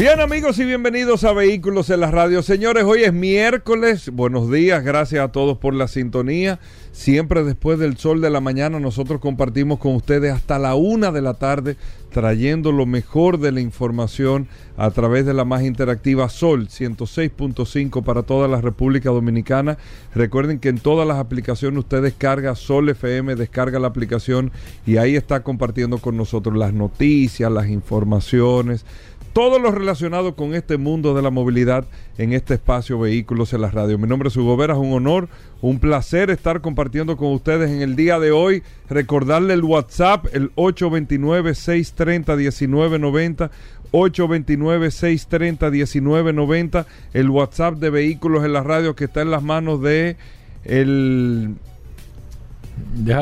[0.00, 2.42] Bien amigos y bienvenidos a Vehículos en la Radio.
[2.42, 4.08] Señores, hoy es miércoles.
[4.10, 6.58] Buenos días, gracias a todos por la sintonía.
[6.90, 11.20] Siempre después del sol de la mañana nosotros compartimos con ustedes hasta la una de
[11.20, 11.76] la tarde
[12.10, 18.22] trayendo lo mejor de la información a través de la más interactiva Sol 106.5 para
[18.22, 19.78] toda la República Dominicana.
[20.14, 24.50] Recuerden que en todas las aplicaciones usted descarga Sol FM, descarga la aplicación
[24.86, 28.84] y ahí está compartiendo con nosotros las noticias, las informaciones
[29.32, 31.86] todo lo relacionado con este mundo de la movilidad
[32.18, 33.96] en este espacio Vehículos en la Radio.
[33.98, 35.28] Mi nombre es Hugo Vera, es un honor,
[35.60, 38.64] un placer estar compartiendo con ustedes en el día de hoy.
[38.88, 43.50] Recordarle el WhatsApp, el 829-630-1990.
[43.92, 50.16] 829-630-1990, el WhatsApp de Vehículos en la Radio que está en las manos de
[50.64, 51.56] el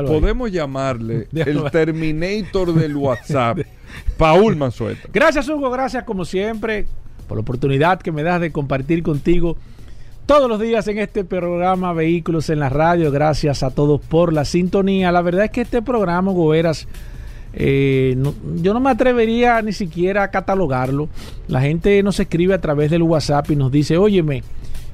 [0.07, 3.59] podemos llamarle el Terminator del WhatsApp.
[4.17, 5.09] Paul Mansueta.
[5.13, 5.71] Gracias, Hugo.
[5.71, 6.87] Gracias, como siempre,
[7.27, 9.57] por la oportunidad que me das de compartir contigo
[10.27, 13.11] todos los días en este programa Vehículos en la Radio.
[13.11, 15.11] Gracias a todos por la sintonía.
[15.11, 16.87] La verdad es que este programa, Goberas,
[17.55, 18.15] eh,
[18.57, 21.09] yo no me atrevería ni siquiera a catalogarlo.
[21.47, 24.43] La gente nos escribe a través del WhatsApp y nos dice, óyeme,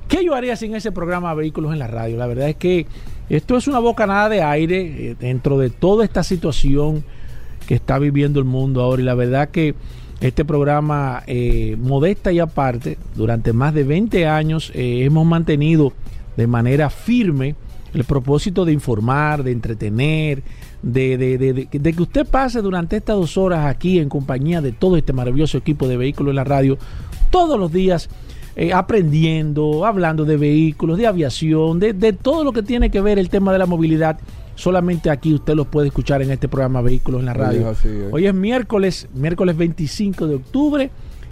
[0.09, 2.17] ¿qué yo haría sin ese programa Vehículos en la Radio?
[2.17, 2.87] La verdad es que
[3.28, 7.05] esto es una bocanada de aire eh, dentro de toda esta situación
[7.66, 9.03] que está viviendo el mundo ahora.
[9.03, 9.75] Y la verdad que
[10.20, 15.92] este programa, eh, modesta y aparte, durante más de 20 años eh, hemos mantenido
[16.36, 17.55] de manera firme
[17.94, 20.42] el propósito de informar, de entretener,
[20.83, 25.12] de, de, que usted pase durante estas dos horas aquí en compañía de todo este
[25.12, 26.76] maravilloso equipo de vehículos en la radio,
[27.31, 28.10] todos los días
[28.56, 33.19] eh, aprendiendo, hablando de vehículos, de aviación, de, de todo lo que tiene que ver
[33.19, 34.19] el tema de la movilidad
[34.56, 37.75] Solamente aquí usted lo puede escuchar en este programa Vehículos en la Radio.
[38.12, 40.91] Hoy es miércoles, miércoles 25 de octubre.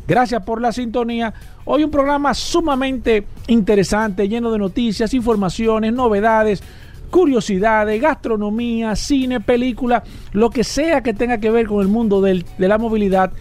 [0.08, 1.32] Gracias por la sintonía.
[1.64, 6.62] Hoy un programa sumamente interesante, lleno de noticias, informaciones, novedades,
[7.10, 12.44] curiosidades, gastronomía, cine, película, lo que sea que tenga que ver con el mundo de
[12.58, 13.32] la movilidad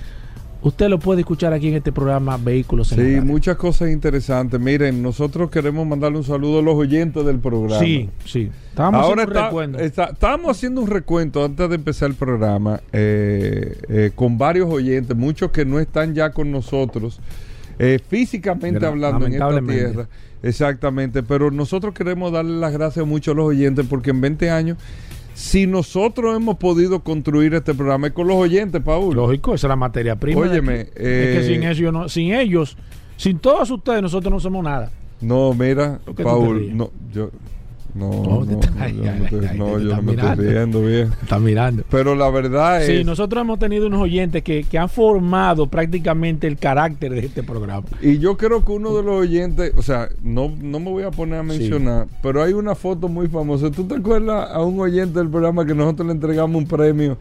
[0.64, 4.60] Usted lo puede escuchar aquí en este programa Vehículos en Sí, muchas cosas interesantes.
[4.60, 7.80] Miren, nosotros queremos mandarle un saludo a los oyentes del programa.
[7.84, 8.52] Sí, sí.
[8.70, 9.80] Estábamos Ahora haciendo un recuento.
[9.80, 15.50] estábamos haciendo un recuento antes de empezar el programa eh, eh, con varios oyentes, muchos
[15.52, 17.20] que no están ya con nosotros,
[17.80, 20.08] eh, físicamente hablando en esta tierra.
[20.44, 24.78] Exactamente, pero nosotros queremos darle las gracias mucho a los oyentes porque en 20 años
[25.34, 29.16] si nosotros hemos podido construir este programa es con los oyentes, Paul.
[29.16, 30.42] Lógico, esa es la materia prima.
[30.42, 30.82] Óyeme.
[30.82, 32.78] es que eh, sin ellos, no, sin ellos,
[33.18, 34.92] sin todos ustedes, nosotros no somos nada.
[35.22, 37.30] No, mira, Paul, no, yo,
[37.94, 38.46] no, no,
[39.56, 41.12] no, yo no me estoy riendo bien.
[41.22, 41.84] Está mirando.
[41.90, 42.88] Pero la verdad es.
[42.88, 47.44] Sí, nosotros hemos tenido unos oyentes que, que, han formado prácticamente el carácter de este
[47.44, 47.88] programa.
[48.02, 51.12] Y yo creo que uno de los oyentes, o sea, no, no me voy a
[51.12, 53.70] poner a mencionar, pero hay una foto muy famosa.
[53.72, 57.18] ¿Tú te acuerdas a un oyente del programa que nosotros le entregamos un premio?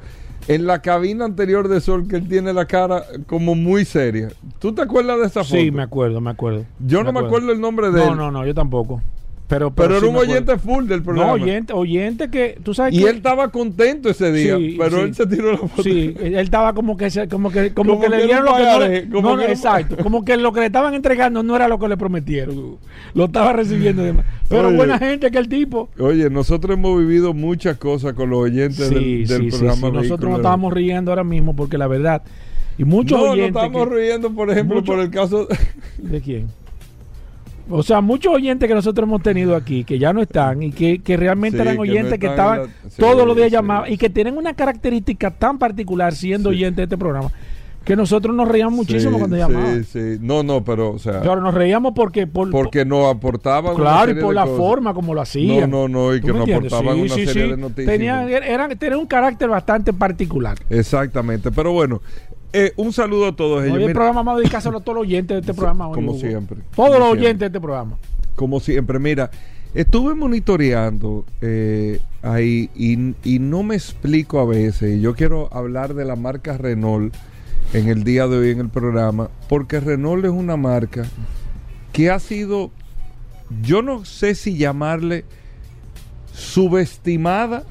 [0.48, 4.30] En la cabina anterior de Sol, que él tiene la cara como muy seria.
[4.58, 5.56] ¿Tú te acuerdas de esa foto?
[5.56, 6.64] Sí, me acuerdo, me acuerdo.
[6.78, 8.08] Yo no me acuerdo el nombre de él.
[8.08, 9.02] No, no, no, yo tampoco.
[9.50, 11.36] Pero, pero, era un oyente full del programa.
[11.36, 15.26] No, oyente, oyente que tú sabes Y él estaba contento ese día, pero él se
[15.26, 15.82] tiró la foto.
[15.82, 19.40] Sí, él estaba como que como que como, que, le dieron lo que no, como
[19.40, 22.76] exacto, como que lo que le estaban entregando no era lo que le prometieron.
[23.12, 24.24] Lo estaba recibiendo demás.
[24.48, 25.88] Pero buena gente que el tipo.
[25.98, 29.90] Oye, nosotros hemos vivido muchas cosas con los oyentes del, del programa.
[29.90, 32.22] Nosotros nos estábamos riendo ahora mismo porque la verdad
[32.78, 35.48] y muchos no, oyentes No, estamos riendo, por ejemplo, por el caso
[35.98, 36.46] de quién?
[37.70, 41.16] O sea, muchos oyentes que nosotros hemos tenido aquí, que ya no están, y que,
[41.16, 42.68] realmente eran oyentes que, estaban
[42.98, 46.98] todos los días llamados, y que tienen una característica tan particular siendo oyentes de este
[46.98, 47.30] programa,
[47.84, 49.84] que nosotros nos reíamos muchísimo cuando llamaban.
[49.84, 50.18] Sí, sí.
[50.20, 51.20] No, no, pero, o sea.
[51.20, 52.26] Pero nos reíamos porque.
[52.26, 53.74] porque nos aportaban.
[53.74, 55.70] Claro, y por la forma como lo hacían.
[55.70, 57.86] No, no, no, y que nos aportaban una serie de noticias.
[57.86, 60.58] Tenían, eran, tenían un carácter bastante particular.
[60.68, 62.02] Exactamente, pero bueno.
[62.52, 63.76] Eh, un saludo a todos ellos.
[63.76, 65.90] Hoy el programa vamos a dedicárselo a todos los oyentes de este programa.
[65.92, 66.58] como siempre.
[66.74, 67.96] Todos los oyentes de este programa.
[68.34, 68.98] Como siempre.
[68.98, 69.30] Mira,
[69.74, 74.98] estuve monitoreando eh, ahí y, y, no me explico a veces.
[74.98, 77.14] Y yo quiero hablar de la marca Renault
[77.72, 81.04] en el día de hoy en el programa, porque Renault es una marca
[81.92, 82.72] que ha sido
[83.62, 85.24] yo no sé si llamarle
[86.32, 87.64] subestimada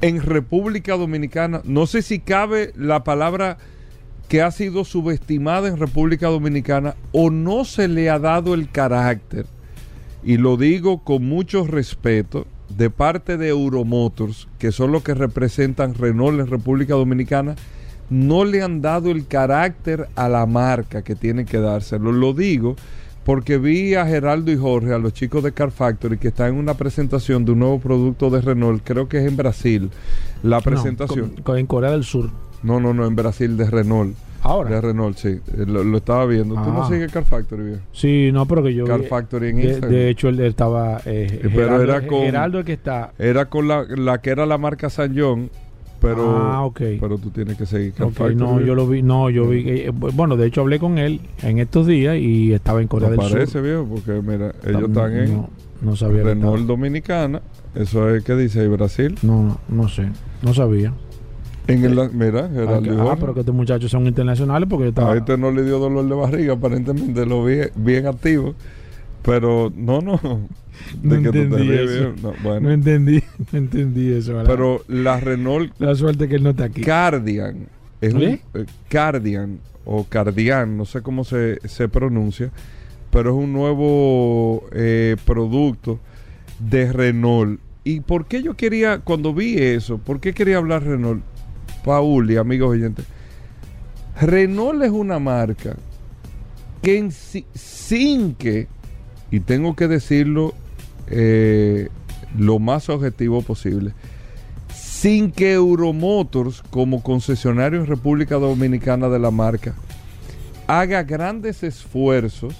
[0.00, 1.60] en República Dominicana.
[1.64, 3.58] No sé si cabe la palabra
[4.28, 9.46] que ha sido subestimada en República Dominicana o no se le ha dado el carácter,
[10.22, 15.94] y lo digo con mucho respeto, de parte de Euromotors, que son los que representan
[15.94, 17.56] Renault en República Dominicana,
[18.08, 22.12] no le han dado el carácter a la marca que tiene que dárselo.
[22.12, 22.76] Lo digo
[23.30, 26.54] porque vi a Geraldo y Jorge, a los chicos de Car Factory, que están en
[26.56, 29.88] una presentación de un nuevo producto de Renault, creo que es en Brasil,
[30.42, 31.34] la presentación.
[31.36, 32.28] No, con- en Corea del Sur.
[32.64, 34.16] No, no, no, en Brasil, de Renault.
[34.42, 34.70] Ahora.
[34.70, 35.28] De Renault, sí.
[35.28, 36.56] Eh, Lo, lo estaba viendo.
[36.56, 36.88] ¿Tú no Ah.
[36.88, 37.80] sigues Car Factory, viejo?
[37.92, 38.84] Sí, no, pero que yo.
[38.84, 39.90] Car vi- Factory en de, Instagram.
[39.92, 41.00] de hecho, él estaba.
[41.04, 43.12] Eh, pero Geraldo, era con- Geraldo el que está.
[43.16, 45.50] Era con la, la que era la marca San John,
[46.00, 46.68] pero, Ah,
[47.00, 48.34] pero tú tienes que seguir Factory.
[48.34, 49.02] no, yo lo vi.
[49.02, 49.62] No, yo vi.
[49.66, 53.22] eh, bueno, de hecho, hablé con él en estos días y estaba en Corea No
[53.22, 53.62] del parece, Sur.
[53.62, 55.50] viejo, porque mira, ellos están en No,
[55.82, 56.22] no sabía.
[56.22, 56.66] Renault.
[56.66, 57.42] Dominicana.
[57.74, 59.16] Eso es que dice ahí Brasil.
[59.22, 60.08] No, no, no sé.
[60.42, 60.92] No sabía.
[61.66, 63.16] En el, mira, Ah, Geraldo ah, Jorge.
[63.20, 65.12] pero que estos muchachos son internacionales porque yo estaba.
[65.12, 68.54] A este no le dio dolor de barriga, aparentemente lo vi bien activo.
[69.22, 70.20] Pero no, no.
[71.02, 71.92] No De que tú te entendí eso.
[71.92, 72.60] viejo, no, bueno.
[72.60, 73.22] No entendí,
[73.52, 74.32] no entendí eso.
[74.32, 74.50] ¿verdad?
[74.50, 76.80] Pero la Renault la suerte que él no está aquí.
[76.80, 77.68] Cardian
[78.00, 78.40] es un ¿Eh?
[78.88, 82.50] Cardian o Cardian, no sé cómo se, se pronuncia,
[83.10, 86.00] pero es un nuevo eh, producto
[86.58, 87.60] de Renault.
[87.84, 91.22] ¿Y por qué yo quería, cuando vi eso, por qué quería hablar Renault?
[91.84, 93.06] Paul y amigos oyentes.
[94.20, 95.76] Renault es una marca
[96.82, 98.68] que en sin que,
[99.30, 100.54] y tengo que decirlo
[101.08, 101.88] eh,
[102.36, 103.92] lo más objetivo posible,
[104.72, 109.74] sin que Euromotors, como concesionario en República Dominicana de la marca,
[110.66, 112.54] haga grandes esfuerzos,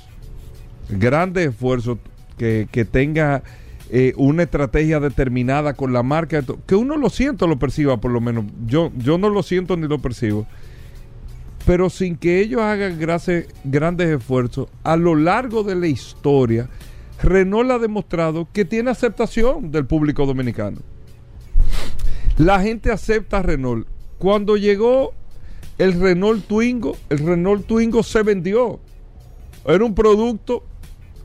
[0.88, 1.98] grandes esfuerzos
[2.36, 3.42] que, que tenga
[3.92, 8.20] eh, una estrategia determinada con la marca, que uno lo siento, lo perciba por lo
[8.20, 8.44] menos.
[8.66, 10.46] Yo, yo no lo siento ni lo percibo.
[11.70, 16.68] Pero sin que ellos hagan grandes esfuerzos, a lo largo de la historia,
[17.22, 20.78] Renault ha demostrado que tiene aceptación del público dominicano.
[22.38, 23.86] La gente acepta Renault.
[24.18, 25.14] Cuando llegó
[25.78, 28.80] el Renault Twingo, el Renault Twingo se vendió.
[29.64, 30.64] Era un producto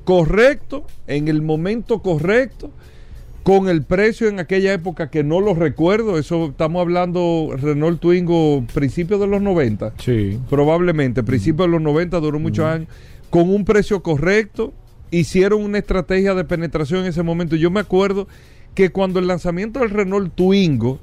[0.04, 2.70] correcto, en el momento correcto,
[3.46, 6.18] con el precio en aquella época que no lo recuerdo.
[6.18, 10.40] Eso estamos hablando Renault Twingo principios de los 90 Sí.
[10.50, 12.88] probablemente, principios de los 90, duró muchos años,
[13.30, 14.74] con un precio correcto,
[15.12, 17.56] hicieron una estrategia de penetración en ese momento.
[17.56, 18.28] Yo me acuerdo
[18.74, 20.98] que cuando el lanzamiento del Renault Twingo,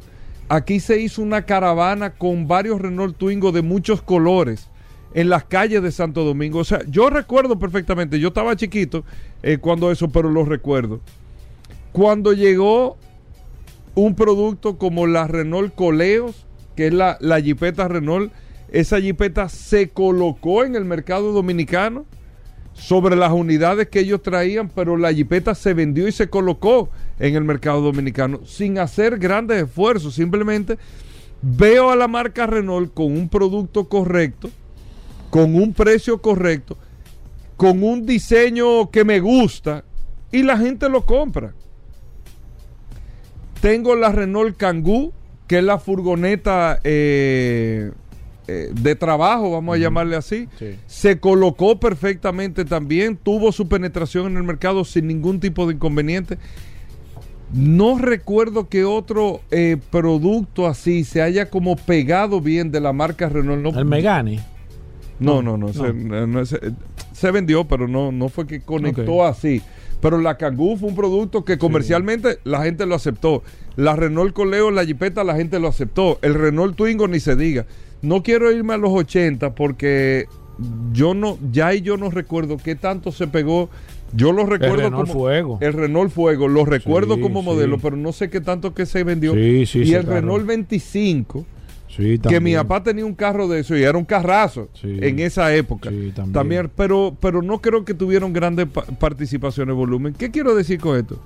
[0.48, 4.68] aquí se hizo una caravana con varios Renault Twingo de muchos colores
[5.14, 6.58] en las calles de Santo Domingo.
[6.58, 9.04] O sea, yo recuerdo perfectamente, yo estaba chiquito
[9.44, 10.98] eh, cuando eso, pero lo recuerdo.
[11.92, 12.96] Cuando llegó
[13.94, 18.32] un producto como la Renault Coleos, que es la, la Renault,
[18.70, 22.06] esa jipeta se colocó en el mercado dominicano
[22.72, 27.36] sobre las unidades que ellos traían, pero la jipeta se vendió y se colocó en
[27.36, 30.14] el mercado dominicano sin hacer grandes esfuerzos.
[30.14, 30.78] Simplemente
[31.42, 34.48] veo a la marca Renault con un producto correcto,
[35.28, 36.78] con un precio correcto,
[37.58, 39.84] con un diseño que me gusta
[40.30, 41.52] y la gente lo compra.
[43.62, 45.12] Tengo la Renault Kangoo,
[45.46, 47.92] que es la furgoneta eh,
[48.48, 50.48] eh, de trabajo, vamos a llamarle así.
[50.58, 50.76] Sí.
[50.86, 56.38] Se colocó perfectamente también, tuvo su penetración en el mercado sin ningún tipo de inconveniente.
[57.54, 63.28] No recuerdo que otro eh, producto así se haya como pegado bien de la marca
[63.28, 63.62] Renault.
[63.62, 64.40] No, El Megane.
[65.20, 65.68] no, no, no.
[65.68, 65.72] No.
[65.72, 66.60] Se, no, ese-
[67.12, 69.62] se vendió, pero no, no fue que conectó así.
[70.02, 73.42] Pero la Kangoo fue un producto que comercialmente la gente lo aceptó.
[73.76, 76.18] La Renault Coleo, la Jeepeta, la gente lo aceptó.
[76.20, 77.64] El Renault Twingo ni se diga.
[78.02, 80.26] No quiero irme a los 80 porque
[80.92, 83.70] yo no, ya y yo no recuerdo qué tanto se pegó.
[84.14, 85.58] Yo lo recuerdo Renault como Fuego.
[85.62, 87.46] el Renault Fuego, lo recuerdo Sí, como sí.
[87.46, 89.32] modelo, pero no sé qué tanto que se vendió.
[89.32, 90.02] Sí, y el.
[90.04, 91.46] Renault 25
[91.96, 94.98] Sí, que mi papá tenía un carro de eso y era un carrazo Sí.
[95.02, 95.90] en esa época.
[95.90, 96.70] Sí, también.
[96.74, 100.14] pero, pero no creo que tuvieron grandes pa- participaciones de volumen.
[100.14, 101.18] ¿Qué quiero decir con esto?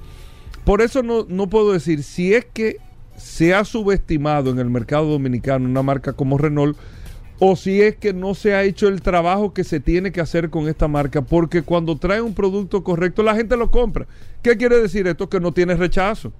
[0.64, 2.78] Por eso no, no puedo decir si es que
[3.16, 6.76] se ha subestimado en el mercado dominicano una marca como Renault
[7.38, 10.50] o si es que no se ha hecho el trabajo que se tiene que hacer
[10.50, 14.06] con esta marca, porque cuando trae un producto correcto la gente lo compra.
[14.42, 15.28] ¿Qué quiere decir esto?
[15.28, 16.32] Que no tiene rechazo.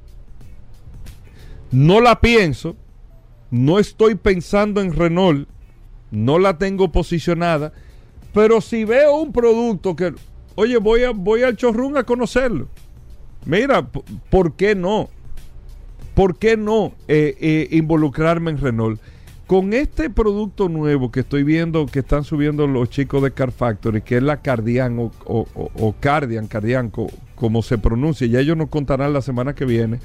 [1.70, 2.76] No la pienso,
[3.50, 5.48] no estoy pensando en Renault,
[6.10, 7.72] no la tengo posicionada,
[8.32, 10.14] pero si veo un producto que,
[10.54, 12.68] oye, voy, a, voy al showroom a conocerlo.
[13.44, 13.86] Mira,
[14.30, 15.08] ¿por qué no?
[16.14, 19.00] ¿Por qué no eh, eh, involucrarme en Renault?
[19.46, 24.00] Con este producto nuevo que estoy viendo que están subiendo los chicos de Car Factory,
[24.02, 29.12] que es la Cardian o, Cardian, Cardian, co- como se pronuncia, ya ellos nos contarán
[29.12, 30.00] la semana que viene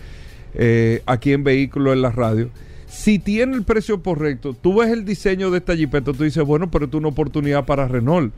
[0.54, 2.50] eh, aquí en Vehículos en la Radio.
[2.92, 6.70] Si tiene el precio correcto, tú ves el diseño de esta jipeta, tú dices, bueno,
[6.70, 8.34] pero es una oportunidad para Renault.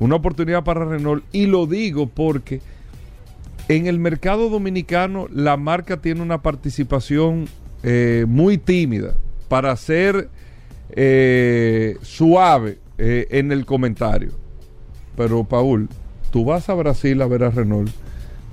[0.00, 1.24] Una oportunidad para Renault.
[1.32, 2.60] Y lo digo porque
[3.68, 7.46] en el mercado dominicano la marca tiene una participación
[7.84, 9.14] eh, muy tímida
[9.48, 10.30] para ser
[10.90, 14.32] eh, suave eh, en el comentario.
[15.16, 15.88] Pero Paul,
[16.32, 17.90] tú vas a Brasil a ver a Renault.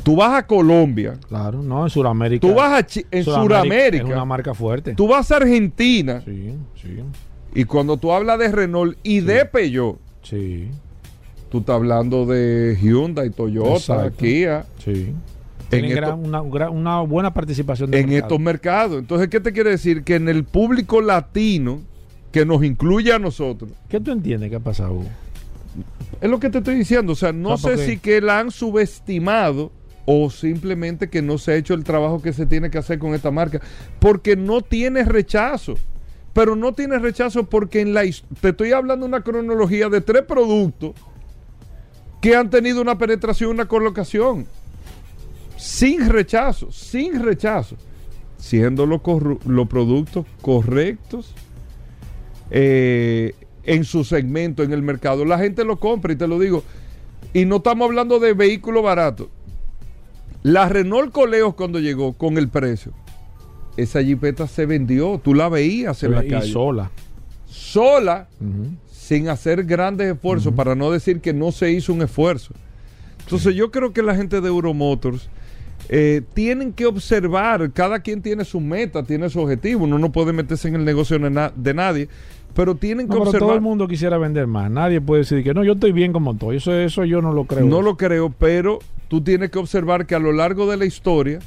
[0.03, 1.13] Tú vas a Colombia.
[1.29, 2.45] Claro, no, en Sudamérica.
[2.45, 4.05] Tú vas a Chi- en Es Sudamérica.
[4.05, 4.93] una marca fuerte.
[4.95, 6.21] Tú vas a Argentina.
[6.25, 6.97] Sí, sí,
[7.55, 10.67] Y cuando tú hablas de Renault y de Peugeot, sí,
[11.49, 14.17] tú estás hablando de Hyundai, Toyota, Exacto.
[14.17, 14.65] Kia.
[14.83, 15.13] sí.
[15.71, 18.99] En, esto- gran- una, gran- una buena participación de en estos mercados.
[18.99, 20.03] Entonces, ¿qué te quiere decir?
[20.03, 21.79] Que en el público latino,
[22.31, 25.01] que nos incluye a nosotros, ¿Qué tú entiendes que ha pasado?
[26.21, 27.13] Es lo que te estoy diciendo.
[27.13, 29.71] O sea, no sé si que la han subestimado
[30.05, 33.13] o simplemente que no se ha hecho el trabajo que se tiene que hacer con
[33.13, 33.61] esta marca.
[33.99, 35.75] Porque no tiene rechazo.
[36.33, 38.03] Pero no tiene rechazo porque en la
[38.41, 40.93] te estoy hablando una cronología de tres productos
[42.21, 44.47] que han tenido una penetración, una colocación.
[45.57, 47.77] Sin rechazo, sin rechazo.
[48.37, 51.33] Siendo los productos correctos
[52.49, 53.33] eh,
[53.63, 55.23] en su segmento, en el mercado.
[55.23, 56.63] La gente lo compra y te lo digo.
[57.33, 59.27] Y no estamos hablando de vehículos baratos.
[60.43, 62.91] La Renault Coleos cuando llegó con el precio,
[63.77, 65.19] esa jipeta se vendió.
[65.23, 66.51] Tú la veías en la y calle.
[66.51, 66.91] sola.
[67.47, 68.27] sola,
[68.91, 72.53] sin hacer grandes esfuerzos, para no decir que no se hizo un esfuerzo.
[73.21, 75.29] Entonces yo creo que la gente de Euromotors
[75.89, 80.33] eh, tienen que observar, cada quien tiene su meta, tiene su objetivo, uno no puede
[80.33, 82.09] meterse en el negocio de, na- de nadie,
[82.55, 83.47] pero tienen que No, pero observar.
[83.47, 84.69] todo el mundo quisiera vender más.
[84.69, 86.57] Nadie puede decir que no, yo estoy bien como estoy.
[86.57, 87.65] Eso, eso yo no lo creo.
[87.65, 91.39] No lo creo, pero tú tienes que observar que a lo largo de la historia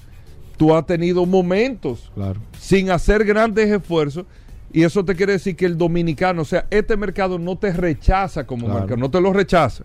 [0.56, 2.40] tú has tenido momentos Claro.
[2.58, 4.24] sin hacer grandes esfuerzos
[4.72, 8.46] y eso te quiere decir que el dominicano, o sea, este mercado no te rechaza
[8.46, 8.80] como Claro.
[8.80, 9.84] marca, no te lo rechaza.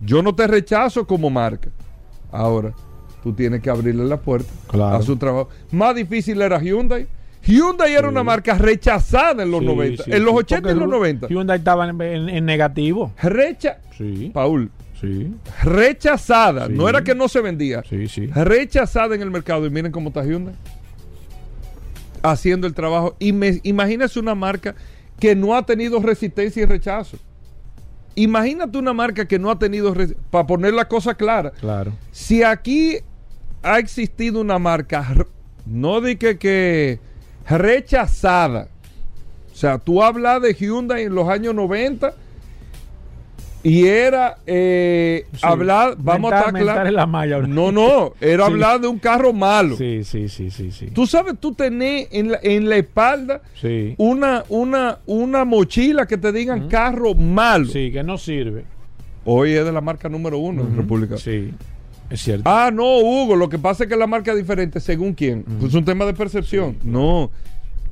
[0.00, 1.70] Yo no te rechazo como marca.
[2.32, 2.72] Ahora,
[3.22, 4.96] tú tienes que abrirle la puerta Claro.
[4.96, 5.48] a su trabajo.
[5.70, 7.06] Más difícil era Hyundai.
[7.46, 10.38] Hyundai era una marca rechazada en los Sí, 90, sí, en los sí.
[10.40, 11.28] 80 y Porque los 90.
[11.28, 13.12] Hyundai estaba en, en- en negativo.
[13.22, 14.30] Recha Sí.
[14.34, 15.32] Paul, Sí.
[15.62, 16.72] rechazada, Sí.
[16.72, 17.82] no era que no se vendía.
[17.88, 18.26] Sí, sí.
[18.26, 19.66] rechazada en el mercado.
[19.66, 20.54] Y miren cómo está Hyundai.
[22.22, 23.14] Haciendo el trabajo.
[23.18, 24.74] Y me, imagínese una marca
[25.20, 27.18] que no ha tenido resistencia y rechazo.
[28.16, 29.94] Imagínate una marca que no ha tenido,
[30.30, 31.92] para poner la cosa clara, Claro.
[32.12, 32.96] si aquí
[33.62, 35.06] ha existido una marca,
[35.66, 36.98] no di que, que
[37.48, 38.68] rechazada,
[39.52, 42.12] o sea, tú hablas de Hyundai en los años 90
[43.62, 45.40] y era eh, Sí.
[45.42, 47.38] hablar, vamos a estar en la malla.
[47.40, 48.52] No, no, era Sí.
[48.52, 49.76] hablar de un carro malo.
[49.76, 50.86] Sí, sí, sí, sí, sí.
[50.92, 53.94] Tú sabes, tú tenés en la, en la espalda Sí.
[53.98, 57.66] una, una, una mochila que te digan carro malo.
[57.66, 58.64] Sí, que no sirve.
[59.24, 61.16] Hoy es de la marca número uno en República.
[61.16, 61.52] Sí,
[62.10, 62.48] es cierto.
[62.48, 65.44] Ah, no, Hugo, lo que pasa es que la marca es diferente según quién.
[65.64, 66.76] Es un tema de percepción.
[66.82, 67.30] No.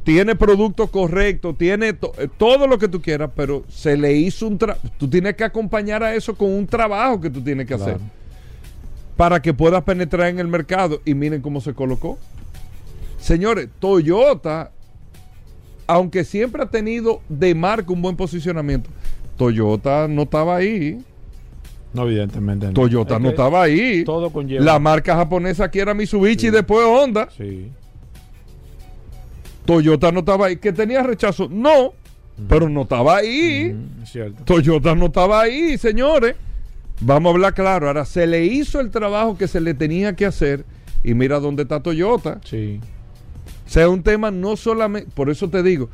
[0.05, 4.47] Tiene producto correcto, tiene to- eh, todo lo que tú quieras, pero se le hizo
[4.47, 4.87] un trabajo.
[4.99, 7.97] Tú tienes que acompañar a eso con un trabajo que tú tienes que hacer
[9.17, 11.01] para que puedas penetrar en el mercado.
[11.07, 12.19] Y miren cómo se colocó.
[13.19, 14.73] Señores, Toyota,
[15.87, 18.91] aunque siempre ha tenido de marca un buen posicionamiento,
[19.39, 21.03] Toyota no estaba ahí.
[21.95, 22.67] No, evidentemente.
[22.67, 22.73] no.
[22.73, 24.05] Toyota Es no que estaba ahí.
[24.05, 24.65] Todo conlleva.
[24.65, 27.29] La marca japonesa aquí era Mitsubishi y después Honda.
[27.37, 27.71] Sí.
[29.65, 30.57] Toyota no estaba ahí.
[30.57, 31.49] ¿Que tenía rechazo?
[31.51, 31.95] No,
[32.49, 33.75] pero no estaba ahí.
[34.03, 34.45] Es cierto.
[34.45, 36.35] Toyota no estaba ahí, señores.
[37.01, 37.87] Vamos a hablar claro.
[37.87, 40.65] Ahora, se le hizo el trabajo que se le tenía que hacer
[41.03, 42.41] y mira dónde está Toyota.
[42.45, 42.81] Sí.
[43.67, 45.89] O sea, es un tema no solamente, por eso te digo,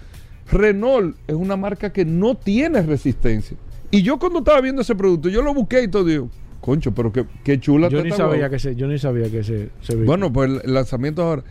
[0.51, 3.57] Renault es una marca que no tiene resistencia.
[3.91, 6.29] Y yo cuando estaba viendo ese producto, yo lo busqué y todo, digo,
[6.61, 8.51] concho, pero qué, qué chula Yo ni sabía guagua".
[8.51, 10.07] que se, yo ni sabía que se, se veía.
[10.07, 11.43] Bueno, pues el, lanzamiento ahora.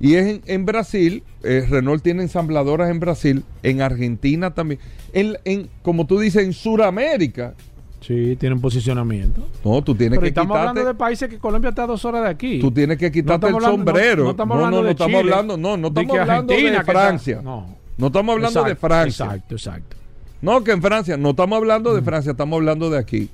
[0.00, 4.80] Y es en, en Brasil, eh, Renault tiene ensambladoras en Brasil, en Argentina también.
[5.12, 7.54] En, en- como tú dices, en Sudamérica.
[8.00, 9.46] Sí, tiene un posicionamiento.
[9.64, 12.04] No, tú tienes Pero que estamos quitarte, hablando de países que Colombia está a dos
[12.04, 12.58] horas de aquí.
[12.60, 14.24] tú tienes que quitarte el hablando- no- sombrero.
[14.24, 16.20] no estamos no, hablando no, no de estamos Chile, hablando, no, no de estamos que
[16.20, 17.40] hablando de Francia.
[17.42, 17.76] No.
[17.96, 19.24] No estamos hablando de Francia.
[19.26, 19.96] Exacto, exacto.
[20.44, 23.28] No, que en Francia, no estamos hablando de Francia, estamos hablando de aquí,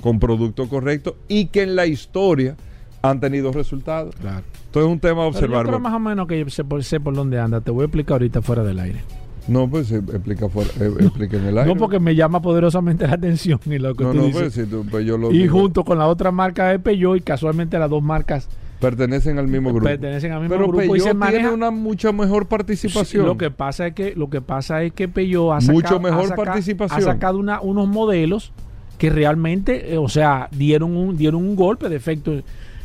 [0.00, 2.56] con producto correcto y que en la historia
[3.00, 4.14] han tenido resultados.
[4.16, 4.42] Claro.
[4.66, 5.66] Entonces es un tema a Pero yo observar.
[5.66, 7.60] creo más o menos que yo sé por, sé por dónde anda.
[7.60, 9.00] Te voy a explicar ahorita fuera del aire.
[9.46, 11.72] No, pues eh, explica, fuera, eh, explica en el aire.
[11.72, 14.40] No porque me llama poderosamente la atención y lo que No, tú no, dices.
[14.42, 15.58] pues, si tú- pues yo lo y digo.
[15.60, 18.48] junto con la otra marca de Peugeot y casualmente las dos marcas
[18.80, 19.84] pertenecen al mismo grupo.
[19.86, 23.26] pertenecen al mismo Pero grupo y se Peugeot maneja tiene una mucha mejor participación.
[23.26, 26.24] Lo que pasa es que lo que pasa es que Peugeot ha Mucho sacado, mejor
[26.24, 27.00] ha saca- participación.
[27.00, 28.52] ha sacado una- unos modelos
[28.98, 32.32] que realmente, eh, o sea, dieron un dieron un golpe de efecto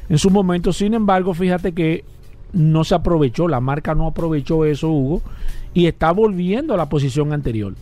[0.09, 0.73] en su momento.
[0.73, 2.03] Sin embargo, fíjate que
[2.53, 5.21] no se aprovechó, la marca no aprovechó eso, Hugo,
[5.73, 7.73] y está volviendo a la posición anterior.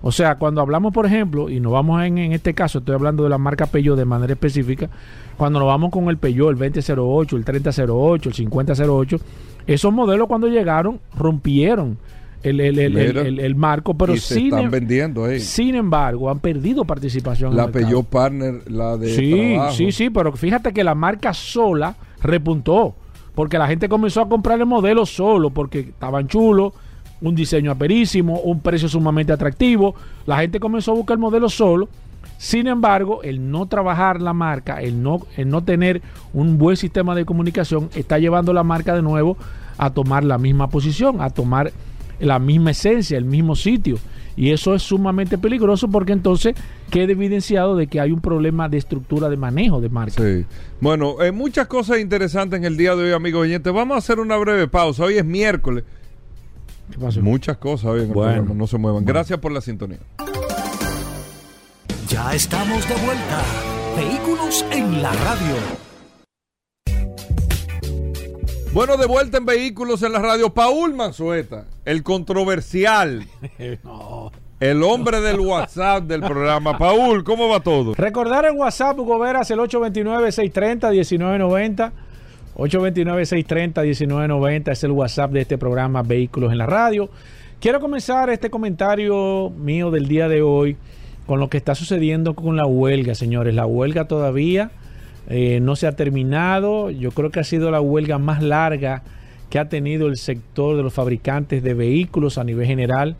[0.00, 3.24] O sea, cuando hablamos, por ejemplo, y nos vamos en, en este caso, estoy hablando
[3.24, 4.88] de la marca Peugeot de manera específica,
[5.36, 9.16] cuando nos vamos con el Peugeot, el 2008, el 3008, el 5008,
[9.66, 11.98] esos modelos cuando llegaron rompieron
[12.44, 15.40] el, el- el- el- marco, pero y se sin, están em- vendiendo ahí.
[15.40, 17.50] sin embargo han perdido participación.
[17.50, 17.66] en la.
[17.68, 19.74] Peugeot Partner, la de Sí, trabajo.
[19.74, 22.94] sí, sí, pero fíjate que la marca sola repuntó,
[23.34, 26.72] porque la gente comenzó a comprar el modelo solo, porque estaban chulos,
[27.20, 29.94] un diseño aperísimo, un precio sumamente atractivo,
[30.26, 31.88] la gente comenzó a buscar el modelo solo.
[32.36, 37.14] Sin embargo, el no trabajar la marca, el no, el no tener un buen sistema
[37.14, 39.36] de comunicación, está llevando la marca de nuevo
[39.76, 41.72] a tomar la misma posición, a tomar
[42.20, 43.98] la misma esencia, el mismo sitio.
[44.36, 46.54] Y eso es sumamente peligroso porque entonces
[46.90, 50.22] queda evidenciado de que hay un problema de estructura de manejo de marca.
[50.22, 50.46] Sí.
[50.80, 53.72] Bueno, eh, muchas cosas interesantes en el día de hoy, amigos oyentes.
[53.72, 55.02] Vamos a hacer una breve pausa.
[55.02, 55.82] Hoy es miércoles.
[56.90, 57.20] ¿Qué pasó?
[57.22, 58.32] Muchas cosas hoy en el Bueno.
[58.34, 58.54] programa.
[58.58, 59.04] No se muevan.
[59.04, 59.98] Gracias por la sintonía.
[62.08, 63.42] Ya estamos de vuelta.
[63.96, 65.54] Vehículos en la radio.
[68.72, 70.50] Bueno, de vuelta en Vehículos en la Radio.
[70.50, 73.26] Paul Manzueta, el controversial,
[73.84, 74.30] No.
[74.60, 76.76] el hombre del WhatsApp del programa.
[76.78, 77.94] Paul, ¿cómo va todo?
[77.94, 81.92] Recordar el WhatsApp, Hugo Veras, el 829-630-1990.
[82.58, 87.08] 829-630-1990 es el WhatsApp de este programa Vehículos en la Radio.
[87.60, 90.76] Quiero comenzar este comentario mío del día de hoy
[91.26, 93.54] con lo que está sucediendo con la huelga, señores.
[93.54, 94.72] La huelga todavía
[95.28, 96.90] eh, no se ha terminado.
[96.90, 99.04] Yo creo que ha sido la huelga más larga
[99.50, 103.14] que ha tenido el sector de los fabricantes de vehículos a nivel general,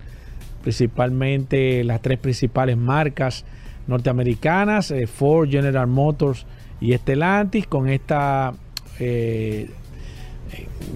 [0.62, 3.44] principalmente las tres principales marcas
[3.86, 6.44] norteamericanas, eh, Ford, General Motors
[6.80, 8.54] y Stellantis, con esta...
[8.98, 9.68] eh,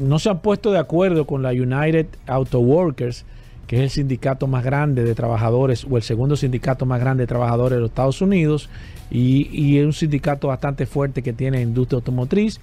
[0.00, 3.24] no se han puesto de acuerdo con la United Auto Workers,
[3.66, 7.26] que es el sindicato más grande de trabajadores o el segundo sindicato más grande de
[7.26, 8.68] trabajadores de los Estados Unidos
[9.10, 12.60] y, es un sindicato bastante fuerte que tiene industria automotriz.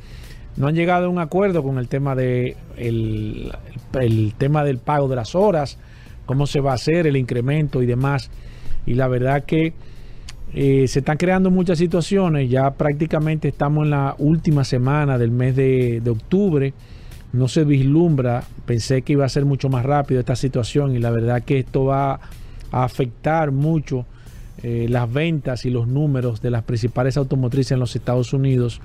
[0.58, 5.15] No han llegado a un acuerdo con el tema de el tema del pago de
[5.15, 5.78] las horas,
[6.25, 8.30] cómo se va a hacer el incremento y demás.
[8.86, 9.73] Y la verdad que
[10.53, 12.49] eh, se están creando muchas situaciones.
[12.49, 16.73] Ya prácticamente estamos en la última semana del mes de, octubre.
[17.33, 18.43] No se vislumbra.
[18.65, 21.85] Pensé que iba a ser mucho más rápido esta situación y la verdad que esto
[21.85, 22.19] va
[22.71, 24.05] a afectar mucho
[24.63, 28.81] eh, las ventas y los números de las principales automotrices en los Estados Unidos.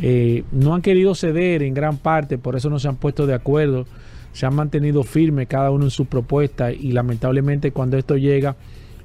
[0.00, 3.34] Eh, no han querido ceder en gran parte, por eso no se han puesto de
[3.34, 3.86] acuerdo.
[4.32, 8.56] Se han mantenido firmes cada uno en su propuesta y lamentablemente cuando esto llega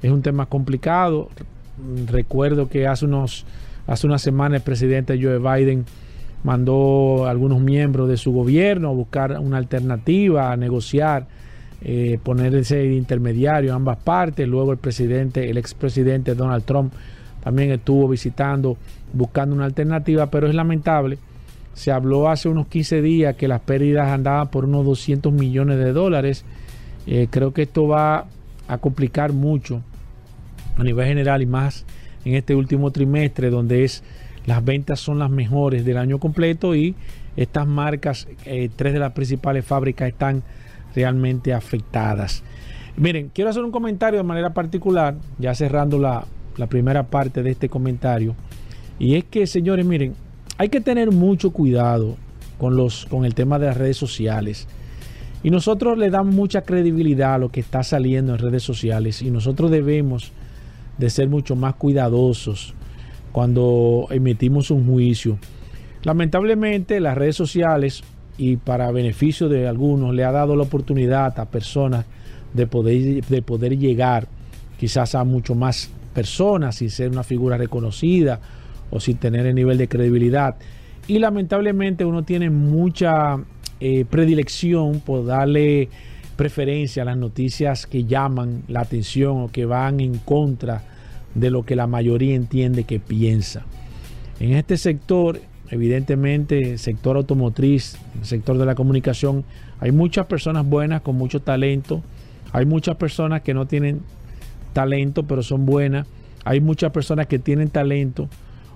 [0.01, 1.29] es un tema complicado.
[2.08, 3.46] Recuerdo que hace unos
[3.88, 5.86] hace una semana el presidente Joe Biden
[6.44, 11.26] mandó a algunos miembros de su gobierno a buscar una alternativa, a negociar,
[11.82, 14.48] eh, poner ese intermediario a ambas partes.
[14.48, 16.94] Luego el presidente, el expresidente Donald Trump
[17.44, 18.78] también estuvo visitando,
[19.12, 21.18] buscando una alternativa, pero es lamentable.
[21.74, 25.92] Se habló hace unos 15 días que las pérdidas andaban por unos 200 millones de
[25.92, 26.46] dólares.
[27.08, 28.28] Eh, creo que esto va
[28.68, 29.82] a complicar mucho
[30.78, 31.86] a nivel general y más
[32.26, 34.04] en este último trimestre donde es
[34.46, 36.96] las ventas son las mejores del año completo y
[37.36, 40.44] estas marcas, eh, tres de las principales fábricas están
[40.96, 42.44] realmente afectadas.
[42.96, 46.26] Miren, quiero hacer un comentario de manera particular, ya cerrando la,
[46.58, 48.36] la primera parte de este comentario,
[49.00, 50.14] y es que, señores, miren,
[50.58, 52.16] hay que tener mucho cuidado
[52.60, 54.68] con, los, con el tema de las redes sociales.
[55.42, 59.32] Y nosotros le damos mucha credibilidad a lo que está saliendo en redes sociales y
[59.32, 60.32] nosotros debemos
[60.97, 62.73] de ser mucho más cuidadosos
[63.32, 65.38] cuando emitimos un juicio.
[66.03, 68.03] Lamentablemente las redes sociales
[68.38, 72.06] y para beneficio de algunos le ha dado la oportunidad a personas
[72.53, 74.27] de poder, de poder llegar
[74.79, 78.39] quizás a mucho más personas sin ser una figura reconocida
[78.91, 80.56] o sin tener el nivel de credibilidad.
[81.08, 83.38] Y lamentablemente uno tiene mucha
[83.79, 85.89] eh, predilección por darle
[86.36, 90.84] preferencia a las noticias que llaman la atención o que van en contra
[91.36, 93.65] de lo que la mayoría entiende que piensa.
[94.39, 99.43] En este sector, evidentemente, sector automotriz, sector de la comunicación,
[99.80, 102.02] hay muchas personas buenas con mucho talento,
[102.52, 104.02] hay muchas personas que no tienen
[104.74, 106.08] talento pero son buenas,
[106.46, 108.28] hay muchas personas que tienen talento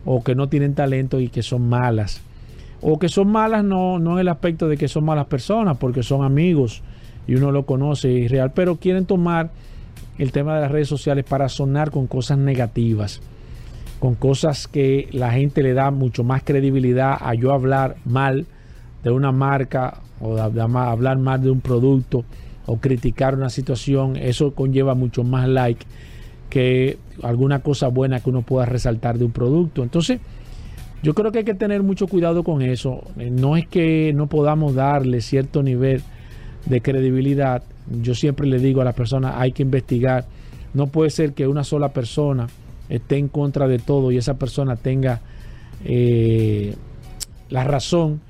[0.05, 2.21] o que no tienen talento y que son malas.
[2.81, 6.03] O que son malas no, no en el aspecto de que son malas personas, porque
[6.03, 6.83] son amigos
[7.27, 9.51] y uno lo conoce es real, pero quieren tomar
[10.17, 13.21] el tema de las redes sociales para sonar con cosas negativas,
[13.99, 18.45] con cosas que la gente le da mucho más credibilidad a yo hablar mal
[19.03, 22.25] de una marca o hablar mal de un producto
[22.65, 25.85] o criticar una situación, eso conlleva mucho más like
[26.49, 29.83] que alguna cosa buena que uno pueda resaltar de un producto.
[29.83, 30.19] Entonces,
[31.03, 33.03] yo creo que hay que tener mucho cuidado con eso.
[33.17, 36.01] Eh, no es que no podamos darle cierto nivel
[36.69, 37.63] de credibilidad.
[38.01, 40.25] Yo siempre le digo a las personas, hay que investigar.
[40.73, 42.47] No puede ser que una sola persona
[42.89, 45.21] esté en contra de todo y esa persona tenga
[45.83, 46.75] eh,
[47.49, 48.21] la razón.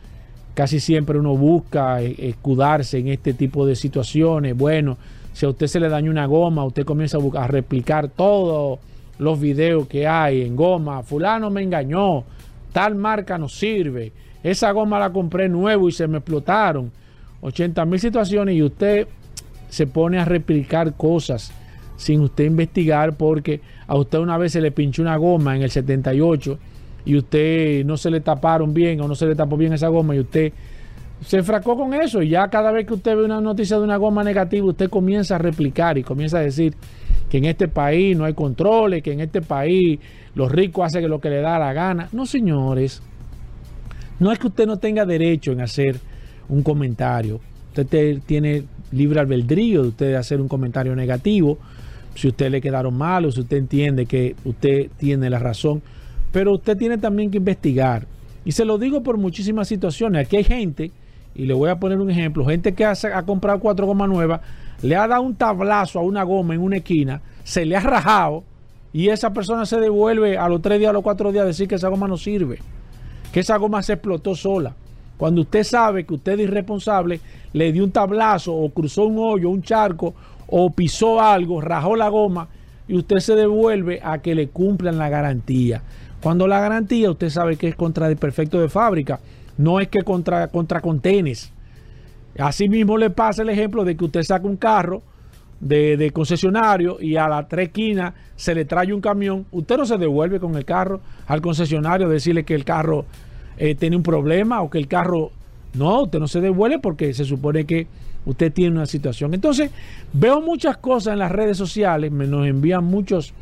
[0.53, 4.55] Casi siempre uno busca eh, escudarse en este tipo de situaciones.
[4.55, 4.97] Bueno,
[5.33, 8.79] si a usted se le daña una goma, usted comienza a, a replicar todos
[9.19, 11.03] los videos que hay en goma.
[11.03, 12.23] Fulano me engañó,
[12.71, 14.11] tal marca no sirve.
[14.43, 16.91] Esa goma la compré nuevo y se me explotaron.
[17.41, 19.07] 80 mil situaciones y usted
[19.69, 21.51] se pone a replicar cosas
[21.97, 25.71] sin usted investigar porque a usted una vez se le pinchó una goma en el
[25.71, 26.57] 78
[27.05, 30.15] y usted no se le taparon bien o no se le tapó bien esa goma
[30.15, 30.53] y usted
[31.25, 33.97] se fracó con eso y ya cada vez que usted ve una noticia de una
[33.97, 36.75] goma negativa, usted comienza a replicar y comienza a decir
[37.29, 39.99] que en este país no hay controles, que en este país
[40.35, 42.07] los ricos hacen lo que le da la gana.
[42.11, 43.01] No, señores,
[44.19, 45.99] no es que usted no tenga derecho en hacer
[46.49, 47.39] un comentario.
[47.69, 51.57] Usted tiene libre albedrío de usted hacer un comentario negativo,
[52.15, 55.81] si usted le quedaron malos, si usted entiende que usted tiene la razón,
[56.31, 58.07] pero usted tiene también que investigar.
[58.43, 60.25] Y se lo digo por muchísimas situaciones.
[60.25, 60.91] Aquí hay gente
[61.35, 64.41] y le voy a poner un ejemplo, gente que ha, ha comprado cuatro gomas nuevas,
[64.81, 68.43] le ha dado un tablazo a una goma en una esquina, se le ha rajado
[68.91, 71.67] y esa persona se devuelve a los tres días, a los cuatro días a decir
[71.67, 72.57] que esa goma no sirve,
[73.31, 74.75] que esa goma se explotó sola.
[75.17, 77.19] Cuando usted sabe que usted es irresponsable,
[77.53, 80.13] le dio un tablazo o cruzó un hoyo, un charco
[80.47, 82.47] o pisó algo, rajó la goma
[82.87, 85.81] y usted se devuelve a que le cumplan la garantía.
[86.21, 89.19] Cuando la garantía usted sabe que es contra el perfecto de fábrica
[89.57, 91.51] no es que contra, contra contenes.
[92.37, 95.01] Así mismo le pasa el ejemplo de que usted saca un carro
[95.59, 99.45] de, concesionario y a la tres esquinas se le trae un camión.
[99.51, 103.05] Usted no se devuelve con el carro al concesionario a decirle que el carro
[103.57, 105.31] eh, tiene un problema o que el carro...
[105.73, 107.87] No, usted no se devuelve porque se supone que
[108.25, 109.33] usted tiene una situación.
[109.33, 109.71] Entonces,
[110.13, 113.33] veo muchas cosas en las redes sociales, me nos envían muchos,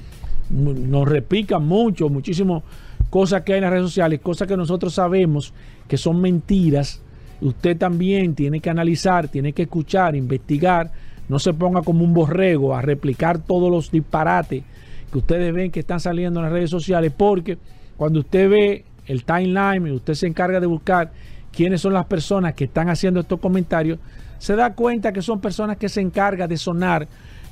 [0.50, 2.64] nos repican mucho, muchísimas
[3.10, 5.54] cosas que hay en las redes sociales, cosas que nosotros sabemos
[5.88, 7.02] que son mentiras,
[7.42, 10.92] usted también tiene que analizar, tiene que escuchar, investigar,
[11.30, 14.64] no se ponga como un borrego a replicar todos los disparates
[15.12, 17.58] que ustedes ven que están saliendo en las redes sociales, porque
[17.98, 21.12] cuando usted ve el timeline y usted se encarga de buscar
[21.52, 24.00] quiénes son las personas que están haciendo estos comentarios,
[24.40, 27.08] se da cuenta que son personas que se encargan de sonar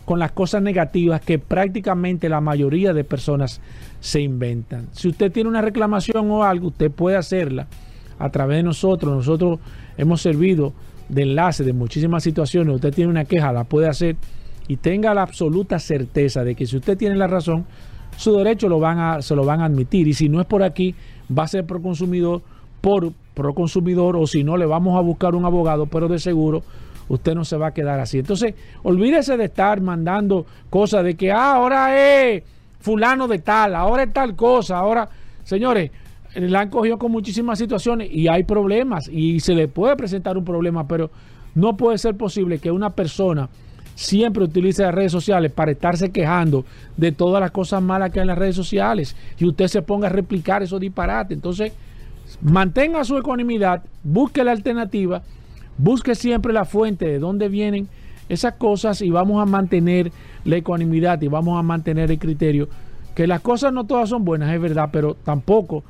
[0.06, 3.62] con las cosas negativas que prácticamente la mayoría de personas
[4.02, 4.90] se inventan.
[4.92, 7.68] Si usted tiene una reclamación o algo, usted puede hacerla
[8.20, 9.16] a través de nosotros.
[9.16, 9.60] Nosotros
[9.98, 10.74] hemos servido
[11.08, 12.76] de enlace de muchísimas situaciones.
[12.76, 14.18] Usted tiene una queja, la puede hacer
[14.68, 17.66] y tenga la absoluta certeza de que si usted tiene la razón,
[18.18, 18.68] su derecho
[19.22, 20.08] se lo van a admitir.
[20.08, 20.96] Y si no es por aquí,
[21.38, 22.42] va a ser pro consumidor,
[22.82, 26.64] por pro consumidor, o si no, le vamos a buscar un abogado, pero de seguro
[27.10, 28.20] usted no se va a quedar así.
[28.20, 32.44] Entonces, olvídese de estar mandando cosas de que ah, ahora es
[32.80, 35.08] fulano de tal, ahora es tal cosa, ahora,
[35.44, 35.92] señores,
[36.36, 40.44] la han cogido con muchísimas situaciones y hay problemas y se le puede presentar un
[40.44, 41.12] problema, pero
[41.56, 43.50] no puede ser posible que una persona
[43.96, 46.66] siempre utilice las redes sociales para estarse quejando
[46.98, 50.08] de todas las cosas malas que hay en las redes sociales y usted se ponga
[50.08, 51.36] a replicar esos disparates.
[51.36, 51.74] Entonces,
[52.42, 55.22] mantenga su ecuanimidad, busque la alternativa,
[55.78, 57.88] busque siempre la fuente de dónde vienen
[58.30, 60.12] esas cosas y vamos a mantener
[60.46, 62.68] la ecuanimidad y vamos a mantener el criterio
[63.16, 65.84] que las cosas no todas son buenas, es verdad, pero tampoco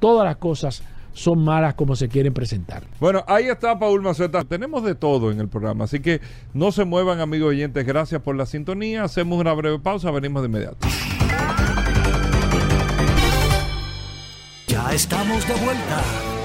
[0.00, 0.82] todas las cosas
[1.16, 2.84] son malas como se quieren presentar.
[3.00, 4.44] Bueno, ahí está Paul Maceta.
[4.44, 6.20] Tenemos de todo en el programa, así que
[6.52, 7.86] no se muevan, amigos oyentes.
[7.86, 9.02] Gracias por la sintonía.
[9.02, 10.86] Hacemos una breve pausa, venimos de inmediato.
[14.68, 16.02] Ya estamos de vuelta.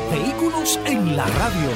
[0.09, 1.69] Vehículos en la radio.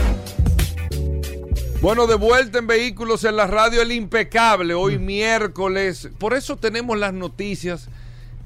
[1.81, 6.09] Bueno, de vuelta en Vehículos en la Radio El Impecable, hoy miércoles.
[6.17, 7.89] Por eso tenemos las noticias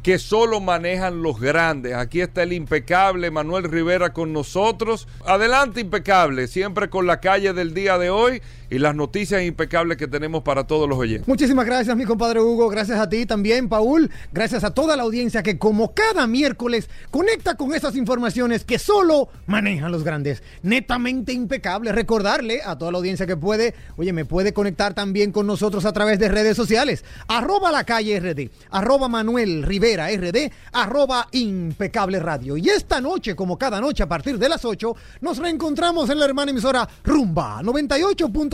[0.04, 1.94] que solo manejan los grandes.
[1.94, 5.08] Aquí está el impecable Manuel Rivera con nosotros.
[5.26, 10.08] Adelante, impecable, siempre con la calle del día de hoy y las noticias impecables que
[10.08, 11.28] tenemos para todos los oyentes.
[11.28, 12.70] Muchísimas gracias, mi compadre Hugo.
[12.70, 14.10] Gracias a ti también, Paul.
[14.32, 19.30] Gracias a toda la audiencia que, como cada miércoles, conecta con esas informaciones que solo
[19.48, 20.44] manejan los grandes.
[20.62, 21.92] Netamente impecable.
[21.92, 25.94] Recordarle a toda la audiencia que puede, oye, me puede conectar también con nosotros a
[25.94, 27.04] través de redes sociales.
[27.28, 32.58] Arroba la calle RD, arroba Manuel Rivera RD, arroba impecable radio.
[32.58, 36.26] Y esta noche, como cada noche a partir de las 8, nos reencontramos en la
[36.26, 37.62] hermana emisora Rumba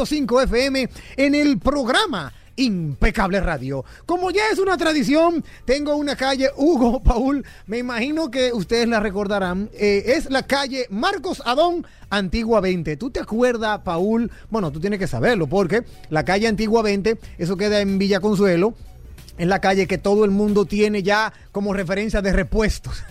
[0.06, 3.84] 98.5 FM en el programa Impecable Radio.
[4.06, 9.00] Como ya es una tradición, tengo una calle, Hugo, Paul, me imagino que ustedes la
[9.00, 12.96] recordarán, eh, es la calle Marcos Adón, Antigua 20.
[12.98, 14.32] ¿Tú te acuerdas, Paul?
[14.50, 18.74] Bueno, tú tienes que saberlo, porque la calle Antigua 20, eso queda en Villa Consuelo,
[19.38, 23.04] en la calle que todo el mundo tiene ya como referencia de repuestos.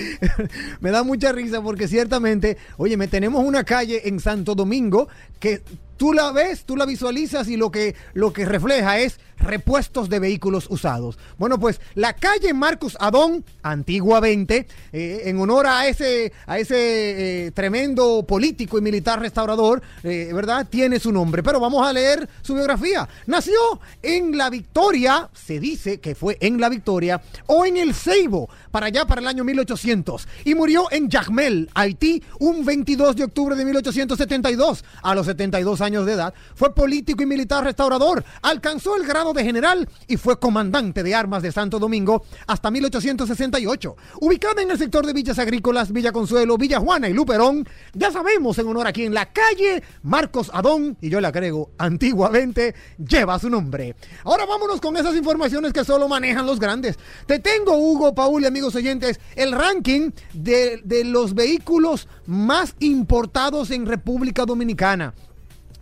[0.80, 5.62] me da mucha risa porque ciertamente, oye, me tenemos una calle en Santo Domingo que
[5.96, 10.18] tú la ves, tú la visualizas y lo que, lo que refleja es repuestos de
[10.18, 11.18] vehículos usados.
[11.38, 17.46] Bueno, pues la calle Marcos Adón, Antigua 20, eh, en honor a ese, a ese
[17.46, 20.66] eh, tremendo político y militar restaurador, eh, ¿verdad?
[20.68, 21.42] Tiene su nombre.
[21.42, 23.08] Pero vamos a leer su biografía.
[23.26, 28.48] Nació en La Victoria, se dice que fue en La Victoria, o en El Ceibo,
[28.70, 33.54] para allá para el año 1800, y murió en Jacmel, Haití, un 22 de octubre
[33.54, 36.34] de 1872, a los 72 años de edad.
[36.54, 41.42] Fue político y militar restaurador, alcanzó el grado de general y fue comandante de armas
[41.42, 43.96] de Santo Domingo hasta 1868.
[44.20, 48.58] Ubicada en el sector de Villas Agrícolas, Villa Consuelo, Villa Juana y Luperón, ya sabemos
[48.58, 53.50] en honor aquí en la calle Marcos Adón, y yo le agrego antiguamente, lleva su
[53.50, 53.96] nombre.
[54.24, 56.98] Ahora vámonos con esas informaciones que solo manejan los grandes.
[57.26, 63.70] Te tengo, Hugo, Paul y amigos oyentes, el ranking de, de los vehículos más importados
[63.70, 65.14] en República Dominicana.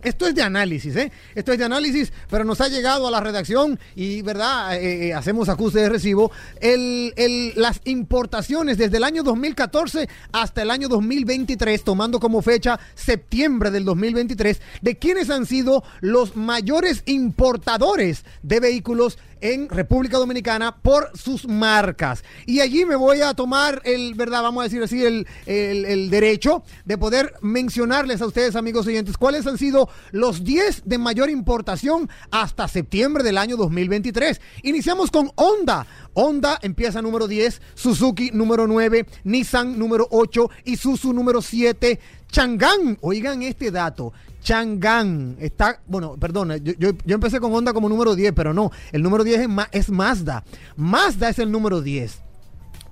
[0.05, 1.11] Esto es de análisis, ¿eh?
[1.33, 4.75] Esto es de análisis, pero nos ha llegado a la redacción y, ¿verdad?
[4.75, 6.31] Eh, eh, hacemos acuse de recibo.
[6.61, 12.79] El, el, las importaciones desde el año 2014 hasta el año 2023, tomando como fecha
[12.93, 20.77] septiembre del 2023, de quienes han sido los mayores importadores de vehículos en República Dominicana
[20.77, 22.23] por sus marcas.
[22.45, 24.43] Y allí me voy a tomar el, ¿verdad?
[24.43, 29.47] Vamos a decir así, el, el, derecho de poder mencionarles a ustedes, amigos oyentes, cuáles
[29.47, 34.41] han sido los 10 de mayor importación hasta septiembre del año 2023.
[34.63, 35.85] Iniciamos con Honda.
[36.13, 41.99] Honda empieza número 10, Suzuki número 9, Nissan número 8, Isuzu número 7,
[42.31, 42.97] Chang'an.
[43.01, 44.13] Oigan este dato.
[44.45, 48.71] Chang'an está, bueno, perdón, yo, yo, yo, empecé con Honda como número 10, pero no,
[48.91, 50.43] el número 10 es, es Mazda.
[50.75, 52.24] Mazda es el número 10.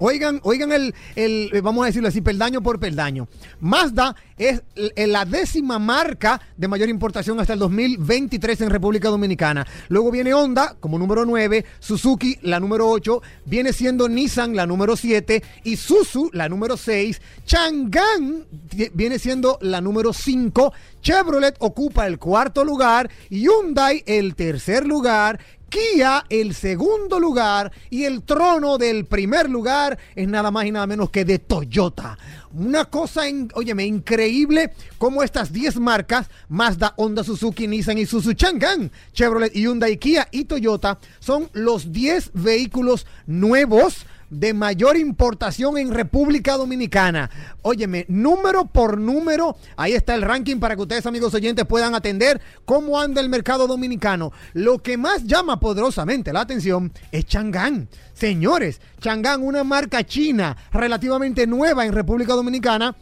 [0.05, 3.29] Oigan, oigan el, el, vamos a decirlo así, peldaño por peldaño.
[3.61, 4.61] Mazda es
[4.97, 9.65] la décima marca de mayor importación hasta el 2023 en República Dominicana.
[9.87, 14.97] Luego viene Honda como número 9, Suzuki la número 8, viene siendo Nissan la número
[14.97, 18.45] 7, Isuzu la número 6, Chang'an
[18.93, 25.39] viene siendo la número 5, Chevrolet ocupa el cuarto lugar, Hyundai el tercer lugar,
[25.73, 30.85] Kia el segundo lugar y el trono del primer lugar es nada más y nada
[30.85, 32.15] menos que de Toyota.
[32.53, 38.35] Una cosa, en, óyeme, increíble como estas 10 marcas, Mazda, Honda, Suzuki, Nissan y Suzuki
[38.35, 45.93] Chang'an, Chevrolet, Hyundai, Kia y Toyota, son los 10 vehículos nuevos de mayor importación en
[45.93, 47.29] República Dominicana.
[47.61, 52.41] Óyeme, número por número, ahí está el ranking para que ustedes, amigos oyentes, puedan atender
[52.65, 54.31] cómo anda el mercado dominicano.
[54.53, 57.87] Lo que más llama poderosamente la atención es Chang'an.
[58.13, 62.95] Señores, Chang'an, una marca china relativamente nueva en República Dominicana,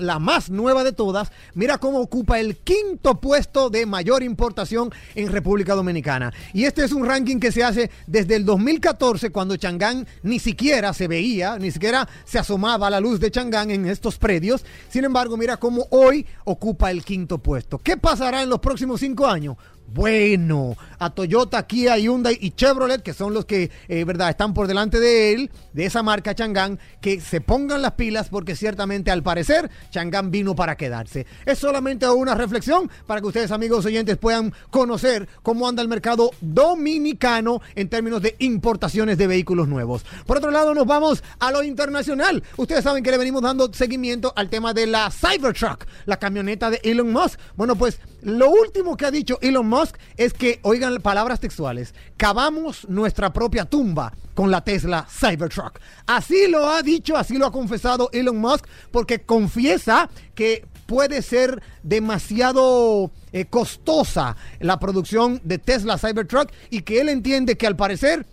[0.00, 5.30] la más nueva de todas, mira cómo ocupa el quinto puesto de mayor importación en
[5.30, 6.32] República Dominicana.
[6.52, 10.92] Y este es un ranking que se hace desde el 2014, cuando Chang'an ni siquiera
[10.92, 14.64] se veía, ni siquiera se asomaba a la luz de Chang'an en estos predios.
[14.88, 17.78] Sin embargo, mira cómo hoy ocupa el quinto puesto.
[17.78, 19.56] ¿Qué pasará en los próximos cinco años?
[19.92, 24.68] bueno a Toyota, Kia, Hyundai y Chevrolet, que son los que, eh, verdad, están por
[24.68, 29.22] delante de él, de esa marca Chang'an, que se pongan las pilas porque ciertamente al
[29.22, 31.26] parecer Chang'an vino para quedarse.
[31.46, 36.30] Es solamente una reflexión para que ustedes, amigos oyentes, puedan conocer cómo anda el mercado
[36.40, 40.04] dominicano en términos de importaciones de vehículos nuevos.
[40.26, 42.42] Por otro lado, nos vamos a lo internacional.
[42.56, 46.80] Ustedes saben que le venimos dando seguimiento al tema de la Cybertruck, la camioneta de
[46.84, 47.40] Elon Musk.
[47.56, 52.88] Bueno, pues lo último que ha dicho Elon Musk es que, oigan palabras textuales, cavamos
[52.88, 55.78] nuestra propia tumba con la Tesla Cybertruck.
[56.06, 61.62] Así lo ha dicho, así lo ha confesado Elon Musk, porque confiesa que puede ser
[61.84, 68.26] demasiado eh, costosa la producción de Tesla Cybertruck y que él entiende que al parecer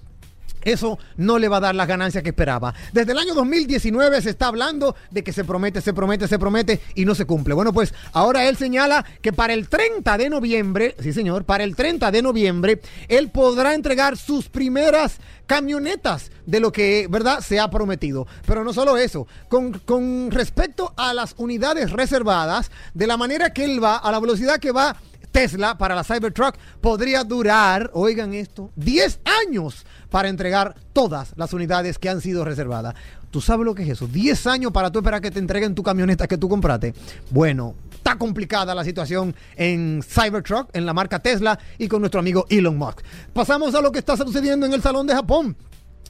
[0.71, 2.73] eso no le va a dar las ganancias que esperaba.
[2.93, 6.81] Desde el año 2019 se está hablando de que se promete, se promete, se promete
[6.95, 7.53] y no se cumple.
[7.53, 11.75] Bueno, pues ahora él señala que para el 30 de noviembre, sí señor, para el
[11.75, 17.69] 30 de noviembre, él podrá entregar sus primeras camionetas de lo que, ¿verdad?, se ha
[17.69, 18.27] prometido.
[18.45, 23.63] Pero no solo eso, con, con respecto a las unidades reservadas, de la manera que
[23.63, 24.97] él va, a la velocidad que va,
[25.37, 31.99] Tesla para la Cybertruck podría durar, oigan esto, 10 años para entregar todas las unidades
[31.99, 32.95] que han sido reservadas.
[33.29, 34.07] ¿Tú sabes lo que es eso?
[34.07, 36.95] 10 años para tú esperar que te entreguen tu camioneta que tú compraste.
[37.29, 42.47] Bueno, está complicada la situación en Cybertruck, en la marca Tesla y con nuestro amigo
[42.49, 43.01] Elon Musk.
[43.31, 45.55] Pasamos a lo que está sucediendo en el Salón de Japón.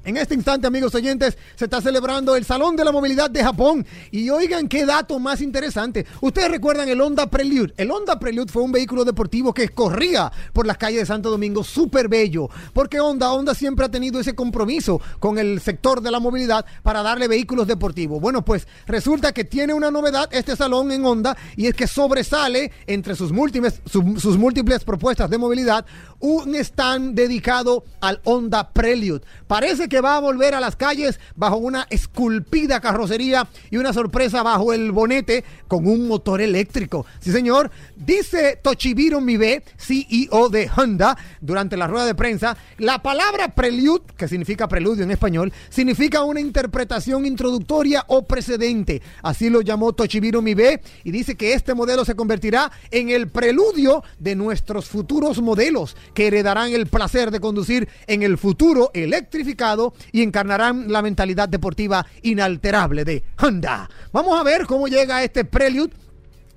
[0.08, 3.86] En este instante, amigos oyentes, se está celebrando el Salón de la Movilidad de Japón.
[4.10, 6.06] Y oigan qué dato más interesante.
[6.22, 7.74] Ustedes recuerdan el Honda Prelude.
[7.76, 11.62] El Honda Prelude fue un vehículo deportivo que corría por las calles de Santo Domingo,
[11.62, 12.50] súper bello.
[12.72, 17.04] Porque Honda, Honda siempre ha tenido ese compromiso con el sector de la movilidad para
[17.04, 18.22] darle vehículos deportivos.
[18.22, 22.72] Bueno, pues resulta que tiene una novedad este salón en Honda y es que sobresale
[22.86, 25.86] entre sus múltiples, sus, sus múltiples propuestas de movilidad
[26.20, 29.22] un stand dedicado al Honda Prelude.
[29.48, 34.44] Parece que va a volver a las calles bajo una esculpida carrocería y una sorpresa
[34.44, 37.06] bajo el bonete con un motor eléctrico.
[37.20, 37.72] Sí, señor.
[37.96, 44.28] Dice Tochibiro Mibe, CEO de Honda, durante la rueda de prensa, la palabra prelude, que
[44.28, 49.02] significa preludio en español, significa una interpretación introductoria o precedente.
[49.24, 54.04] Así lo llamó Tochibiro Mibe y dice que este modelo se convertirá en el preludio
[54.20, 60.22] de nuestros futuros modelos que heredarán el placer de conducir en el futuro electrificado y
[60.22, 63.90] encarnarán la mentalidad deportiva inalterable de Honda.
[64.12, 65.94] Vamos a ver cómo llega este Prelude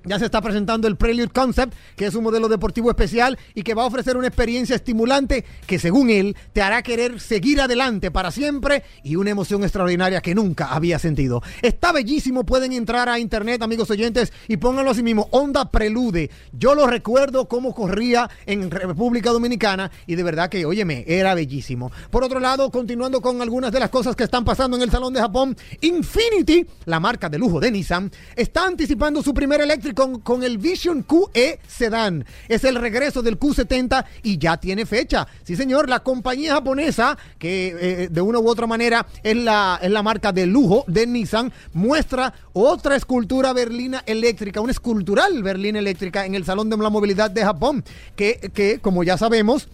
[0.03, 3.73] ya se está presentando el Prelude Concept, que es un modelo deportivo especial y que
[3.73, 8.31] va a ofrecer una experiencia estimulante que según él te hará querer seguir adelante para
[8.31, 11.43] siempre y una emoción extraordinaria que nunca había sentido.
[11.61, 16.31] Está bellísimo, pueden entrar a internet amigos oyentes y pónganlo así mismo, Honda Prelude.
[16.51, 21.91] Yo lo recuerdo cómo corría en República Dominicana y de verdad que, óyeme, era bellísimo.
[22.09, 25.13] Por otro lado, continuando con algunas de las cosas que están pasando en el Salón
[25.13, 30.19] de Japón, Infinity, la marca de lujo de Nissan, está anticipando su primer eléctrico con,
[30.21, 32.25] con, el Vision QE Sedan.
[32.47, 35.27] Es el regreso del Q70 y ya tiene fecha.
[35.43, 39.91] Sí, señor, la compañía japonesa, que eh, de una u otra manera es la, es
[39.91, 46.25] la marca de lujo de Nissan, muestra otra escultura berlina eléctrica, una escultural berlina eléctrica
[46.25, 47.83] en el Salón de la Movilidad de Japón,
[48.15, 49.67] que, que como ya sabemos,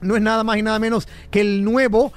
[0.00, 2.12] no es nada más y nada menos que el nuevo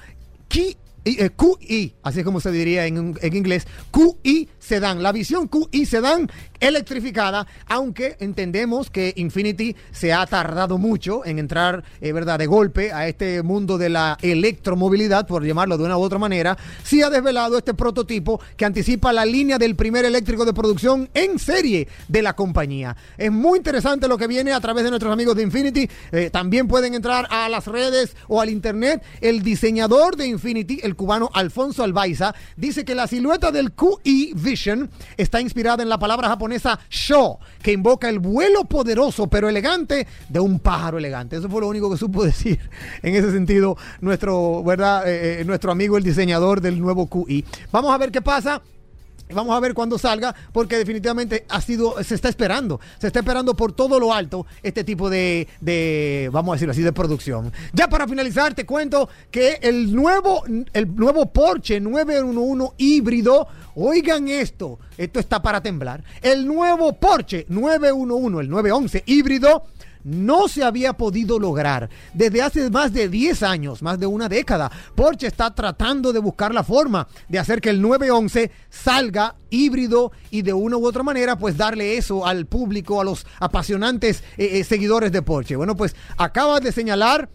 [0.48, 5.02] Ki eh, QI, así es como se diría en, en, inglés, QI Sedan.
[5.02, 11.84] La visión QI Sedan electrificada, aunque entendemos que Infinity se ha tardado mucho en entrar,
[12.02, 16.02] eh, ¿verdad?, de golpe a este mundo de la electromovilidad, por llamarlo de una u
[16.02, 20.54] otra manera, sí ha desvelado este prototipo que anticipa la línea del primer eléctrico de
[20.54, 22.98] producción en serie de la compañía.
[23.18, 25.90] Es muy interesante lo que viene a través de nuestros amigos de Infinity.
[26.12, 29.02] Eh, también pueden entrar a las redes o al internet.
[29.22, 34.57] El diseñador de Infinity, el cubano Alfonso Albaiza, dice que la silueta del QI Vision
[35.18, 40.40] está inspirada en la palabra japonesa Sho, que invoca el vuelo poderoso pero elegante de
[40.40, 41.38] un pájaro elegante.
[41.38, 42.60] Eso fue lo único que supo decir
[43.02, 45.04] en ese sentido nuestro, ¿verdad?
[45.06, 47.46] Eh, nuestro amigo el diseñador del nuevo QI.
[47.72, 48.62] Vamos a ver qué pasa.
[49.34, 53.56] Vamos a ver cuándo salga, porque definitivamente ha sido, se está esperando, se está esperando
[53.56, 57.52] por todo lo alto este tipo de, de, vamos a decirlo así, de producción.
[57.74, 64.80] Ya para finalizar, te cuento que el nuevo, el nuevo Porsche 911 híbrido, oigan esto,
[64.98, 66.04] esto está para temblar.
[66.22, 69.66] El nuevo Porsche 911, el 911 híbrido,
[70.08, 74.72] no se había podido lograr desde hace más de 10 años, más de una década.
[74.96, 80.44] Porsche está tratando de buscar la forma de hacer que el 911 salga híbrido y
[80.44, 84.64] de una u otra manera pues darle eso al público, a los apasionantes eh, eh,
[84.64, 85.58] seguidores de Porsche.
[85.58, 87.30] Bueno, pues acaba de señalar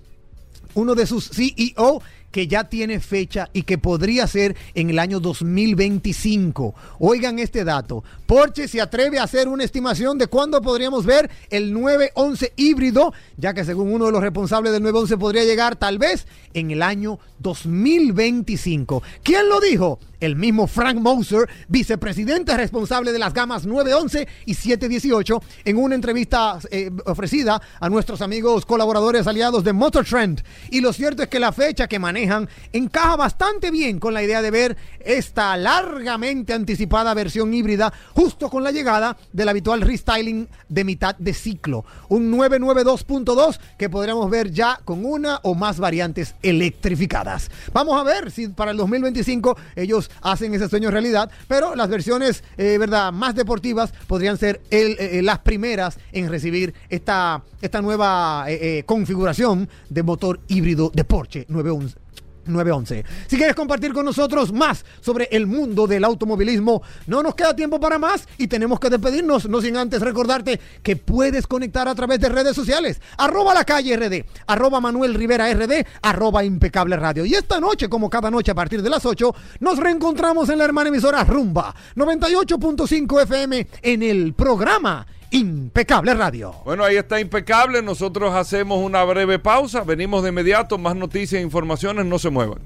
[0.74, 2.02] uno de sus CEO
[2.32, 6.74] que ya tiene fecha y que podría ser en el año 2025.
[6.98, 8.02] Oigan este dato.
[8.26, 13.54] Porsche se atreve a hacer una estimación de cuándo podríamos ver el 911 híbrido, ya
[13.54, 17.20] que según uno de los responsables del 911 podría llegar tal vez en el año
[17.38, 19.02] 2025.
[19.22, 20.00] ¿Quién lo dijo?
[20.22, 26.58] El mismo Frank Moser, vicepresidente responsable de las gamas 911 y 718, en una entrevista
[26.70, 30.42] eh, ofrecida a nuestros amigos colaboradores aliados de Motor Trend.
[30.70, 34.42] Y lo cierto es que la fecha que manejan encaja bastante bien con la idea
[34.42, 40.84] de ver esta largamente anticipada versión híbrida justo con la llegada del habitual restyling de
[40.84, 41.84] mitad de ciclo.
[42.08, 47.50] Un 992.2 que podríamos ver ya con una o más variantes electrificadas.
[47.72, 52.44] Vamos a ver si para el 2025 ellos hacen ese sueño realidad, pero las versiones
[52.56, 58.44] eh, verdad más deportivas podrían ser el, eh, las primeras en recibir esta, esta nueva
[58.48, 62.01] eh, configuración de motor híbrido de Porsche 911.
[62.46, 63.04] 911.
[63.26, 67.80] Si quieres compartir con nosotros más sobre el mundo del automovilismo, no nos queda tiempo
[67.80, 72.20] para más y tenemos que despedirnos, no sin antes recordarte que puedes conectar a través
[72.20, 77.24] de redes sociales, arroba la calle RD, arroba Manuel Rivera RD, arroba impecable radio.
[77.24, 80.64] Y esta noche, como cada noche a partir de las 8, nos reencontramos en la
[80.64, 86.54] hermana emisora Rumba 98.5 FM en el programa Impecable Radio.
[86.64, 87.82] Bueno, ahí está Impecable.
[87.82, 89.82] Nosotros hacemos una breve pausa.
[89.82, 90.76] Venimos de inmediato.
[90.78, 92.04] Más noticias e informaciones.
[92.04, 92.60] No se muevan.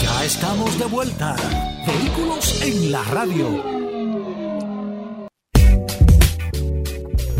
[0.00, 1.36] Ya estamos de vuelta.
[1.86, 3.62] Vehículos en la radio.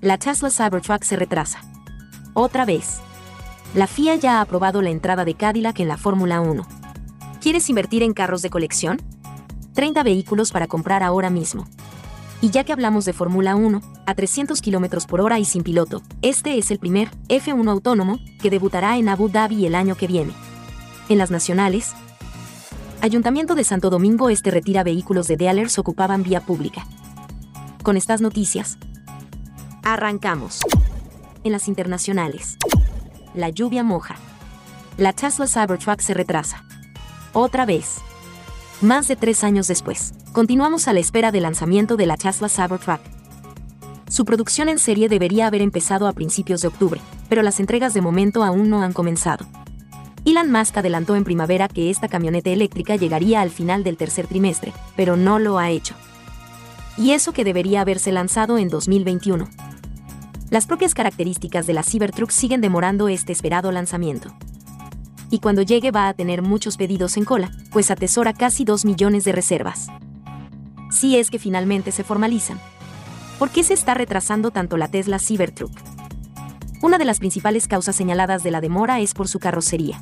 [0.00, 1.60] La Tesla Cybertruck se retrasa.
[2.32, 3.00] Otra vez.
[3.74, 6.64] La FIA ya ha aprobado la entrada de Cadillac en la Fórmula 1.
[7.40, 9.02] ¿Quieres invertir en carros de colección?
[9.74, 11.66] 30 vehículos para comprar ahora mismo.
[12.40, 16.02] Y ya que hablamos de Fórmula 1, a 300 km por hora y sin piloto,
[16.22, 20.32] este es el primer F1 autónomo que debutará en Abu Dhabi el año que viene.
[21.08, 21.94] En las nacionales,
[23.00, 26.86] Ayuntamiento de Santo Domingo Este retira vehículos de dealers ocupaban vía pública.
[27.82, 28.76] Con estas noticias,
[29.90, 30.60] Arrancamos.
[31.44, 32.58] En las internacionales.
[33.32, 34.16] La lluvia moja.
[34.98, 36.62] La Tesla Cybertruck se retrasa.
[37.32, 37.96] Otra vez.
[38.82, 43.00] Más de tres años después, continuamos a la espera del lanzamiento de la Tesla Cybertruck.
[44.10, 48.02] Su producción en serie debería haber empezado a principios de octubre, pero las entregas de
[48.02, 49.46] momento aún no han comenzado.
[50.26, 54.74] Elon Musk adelantó en primavera que esta camioneta eléctrica llegaría al final del tercer trimestre,
[54.96, 55.94] pero no lo ha hecho.
[56.98, 59.48] Y eso que debería haberse lanzado en 2021.
[60.50, 64.32] Las propias características de la Cybertruck siguen demorando este esperado lanzamiento.
[65.30, 69.24] Y cuando llegue va a tener muchos pedidos en cola, pues atesora casi 2 millones
[69.24, 69.88] de reservas.
[70.90, 72.58] Si es que finalmente se formalizan.
[73.38, 75.72] ¿Por qué se está retrasando tanto la Tesla Cybertruck?
[76.80, 80.00] Una de las principales causas señaladas de la demora es por su carrocería.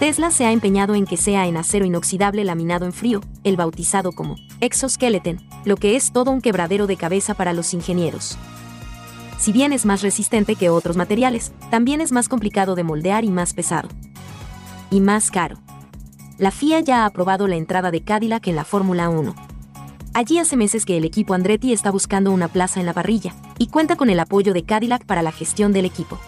[0.00, 4.10] Tesla se ha empeñado en que sea en acero inoxidable laminado en frío, el bautizado
[4.10, 8.36] como exoskeleton, lo que es todo un quebradero de cabeza para los ingenieros.
[9.38, 13.30] Si bien es más resistente que otros materiales, también es más complicado de moldear y
[13.30, 13.88] más pesado.
[14.90, 15.58] Y más caro.
[16.38, 19.34] La FIA ya ha aprobado la entrada de Cadillac en la Fórmula 1.
[20.14, 23.66] Allí hace meses que el equipo Andretti está buscando una plaza en la parrilla, y
[23.68, 26.18] cuenta con el apoyo de Cadillac para la gestión del equipo.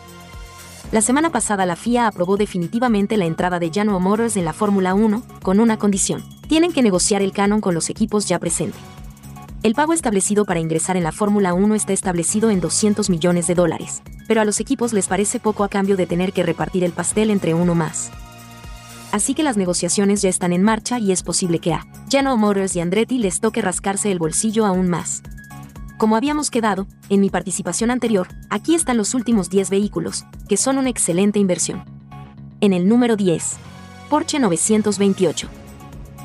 [0.92, 4.94] La semana pasada la FIA aprobó definitivamente la entrada de General Motors en la Fórmula
[4.94, 6.24] 1, con una condición.
[6.48, 8.80] Tienen que negociar el canon con los equipos ya presentes.
[9.69, 13.55] El pago establecido para ingresar en la Fórmula 1 está establecido en 200 millones de
[13.55, 16.93] dólares, pero a los equipos les parece poco a cambio de tener que repartir el
[16.93, 18.11] pastel entre uno más.
[19.12, 22.77] Así que las negociaciones ya están en marcha y es posible que a General Motors
[22.77, 25.23] y Andretti les toque rascarse el bolsillo aún más.
[25.99, 30.79] Como habíamos quedado, en mi participación anterior, aquí están los últimos 10 vehículos, que son
[30.79, 31.85] una excelente inversión.
[32.62, 33.59] En el número 10,
[34.09, 35.68] Porsche 928.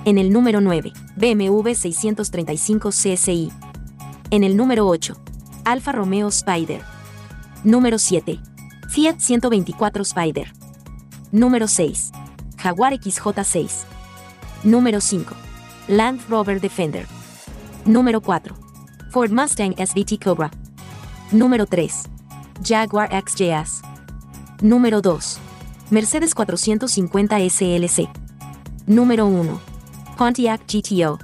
[0.05, 3.51] En el número 9, BMW 635 CSI.
[4.31, 5.15] En el número 8,
[5.63, 6.81] Alfa Romeo Spider.
[7.63, 8.37] Número 7,
[8.89, 10.51] Fiat 124 Spider.
[11.31, 12.11] Número 6,
[12.57, 13.85] Jaguar XJ6.
[14.65, 15.35] Número 5,
[15.87, 17.07] Land Rover Defender.
[17.85, 18.55] Número 4,
[19.09, 20.51] Ford Mustang SVT Cobra.
[21.31, 22.09] Número 3,
[22.61, 23.81] Jaguar XJS.
[24.61, 25.37] Número 2,
[25.91, 28.09] Mercedes 450 SLC.
[28.85, 29.72] Número 1,
[30.17, 31.19] Pontiac GTO.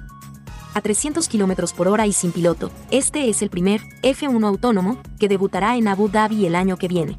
[0.73, 5.27] A 300 km por hora y sin piloto, este es el primer F1 autónomo que
[5.27, 7.17] debutará en Abu Dhabi el año que viene.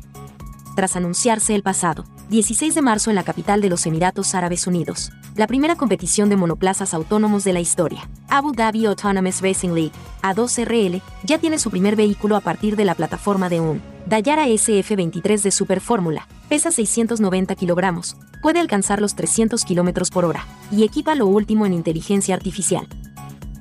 [0.77, 5.11] Tras anunciarse el pasado 16 de marzo en la capital de los Emiratos Árabes Unidos,
[5.41, 8.07] la primera competición de monoplazas autónomos de la historia.
[8.28, 12.95] Abu Dhabi Autonomous Racing League, A2RL, ya tiene su primer vehículo a partir de la
[12.95, 19.64] plataforma de un Dayara SF23 de Super Fórmula, pesa 690 kilogramos, puede alcanzar los 300
[19.64, 22.86] kilómetros por hora, y equipa lo último en inteligencia artificial.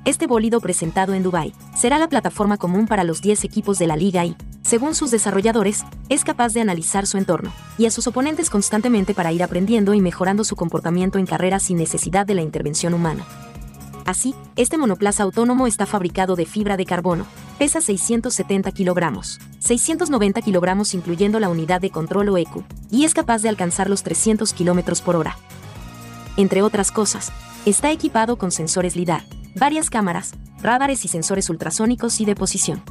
[0.06, 3.96] Este bólido presentado en Dubai será la plataforma común para los 10 equipos de la
[3.96, 8.48] liga y, según sus desarrolladores, es capaz de analizar su entorno y a sus oponentes
[8.48, 12.94] constantemente para ir aprendiendo y mejorando su comportamiento en carrera sin necesidad de la intervención
[12.94, 13.26] humana.
[14.06, 17.26] Así, este monoplaza autónomo está fabricado de fibra de carbono,
[17.58, 23.42] pesa 670 kilogramos, 690 kilogramos incluyendo la unidad de control o EQ, y es capaz
[23.42, 25.36] de alcanzar los 300 kilómetros por hora.
[26.38, 27.30] Entre otras cosas,
[27.66, 29.24] está equipado con sensores LIDAR,
[29.54, 30.32] varias cámaras,
[30.62, 32.82] radares y sensores ultrasónicos y de posición.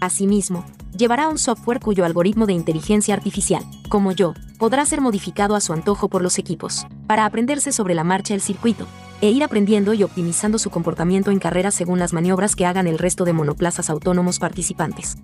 [0.00, 0.64] Asimismo,
[0.96, 5.72] llevará un software cuyo algoritmo de inteligencia artificial, como yo, podrá ser modificado a su
[5.72, 8.86] antojo por los equipos, para aprenderse sobre la marcha del circuito,
[9.20, 12.98] e ir aprendiendo y optimizando su comportamiento en carrera según las maniobras que hagan el
[12.98, 15.16] resto de monoplazas autónomos participantes.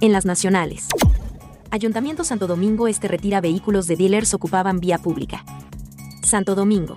[0.00, 0.86] En las nacionales.
[1.70, 5.44] Ayuntamiento Santo Domingo Este retira vehículos de dealers ocupaban vía pública.
[6.22, 6.96] Santo Domingo,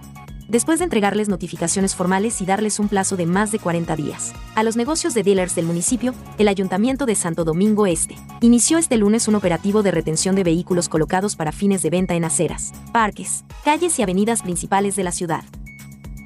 [0.52, 4.34] después de entregarles notificaciones formales y darles un plazo de más de 40 días.
[4.54, 8.98] A los negocios de dealers del municipio, el Ayuntamiento de Santo Domingo Este inició este
[8.98, 13.46] lunes un operativo de retención de vehículos colocados para fines de venta en aceras, parques,
[13.64, 15.46] calles y avenidas principales de la ciudad.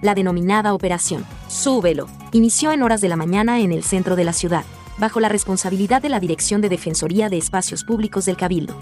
[0.02, 4.34] La denominada Operación Súbelo inició en horas de la mañana en el centro de la
[4.34, 4.66] ciudad,
[4.98, 8.76] bajo la responsabilidad de la Dirección de Defensoría de Espacios Públicos del Cabildo.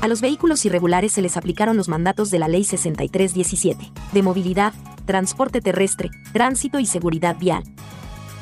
[0.00, 4.72] A los vehículos irregulares se les aplicaron los mandatos de la Ley 6317, de movilidad,
[5.04, 7.64] transporte terrestre, tránsito y seguridad vial.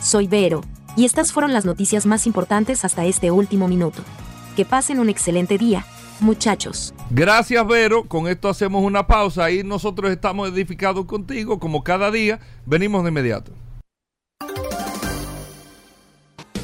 [0.00, 0.60] Soy Vero,
[0.96, 4.02] y estas fueron las noticias más importantes hasta este último minuto.
[4.54, 5.84] Que pasen un excelente día,
[6.20, 6.94] muchachos.
[7.10, 8.04] Gracias, Vero.
[8.04, 12.38] Con esto hacemos una pausa y nosotros estamos edificados contigo, como cada día.
[12.66, 13.50] Venimos de inmediato.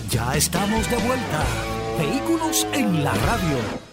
[0.08, 1.44] Ya estamos de vuelta.
[1.98, 3.84] Vehículos en la radio.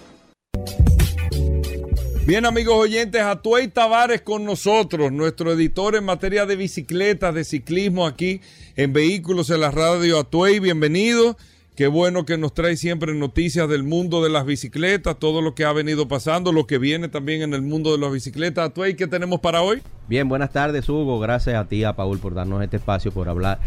[2.23, 8.05] Bien, amigos oyentes, Atuey Tavares con nosotros, nuestro editor en materia de bicicletas, de ciclismo
[8.05, 8.41] aquí
[8.75, 10.19] en Vehículos en la Radio.
[10.19, 11.35] Atuey, bienvenido.
[11.75, 15.65] Qué bueno que nos trae siempre noticias del mundo de las bicicletas, todo lo que
[15.65, 18.69] ha venido pasando, lo que viene también en el mundo de las bicicletas.
[18.69, 19.81] Atuey, ¿qué tenemos para hoy?
[20.07, 21.19] Bien, buenas tardes, Hugo.
[21.19, 23.59] Gracias a ti, a Paul, por darnos este espacio por hablar,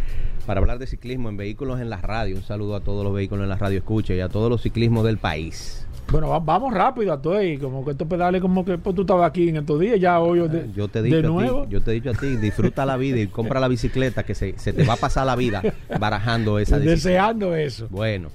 [0.47, 2.37] para hablar de ciclismo en Vehículos en la Radio.
[2.37, 5.05] Un saludo a todos los vehículos en la radio escucha y a todos los ciclismos
[5.05, 5.84] del país.
[6.11, 9.03] Bueno, va- vamos rápido a todo y como que estos pedales como que pues, tú
[9.03, 11.63] estabas aquí en estos días, ya hoy de, Yo te he de dicho a nuevo.
[11.65, 14.35] ti, yo te he dicho a ti, disfruta la vida y compra la bicicleta que
[14.35, 15.63] se, se te va a pasar la vida
[15.99, 17.89] barajando esa deseando eso.
[17.91, 18.29] Bueno,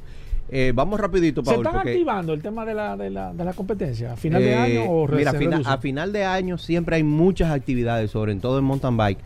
[0.49, 1.57] eh, vamos rapidito, ¿Se Paul.
[1.65, 4.51] están porque, activando el tema de la, de la, de la competencia a final de
[4.51, 8.09] eh, año o re- Mira, se fina- a final de año siempre hay muchas actividades,
[8.11, 9.19] sobre todo en mountain bike,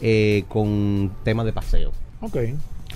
[0.00, 1.90] eh, con temas de paseo.
[2.20, 2.36] Ok.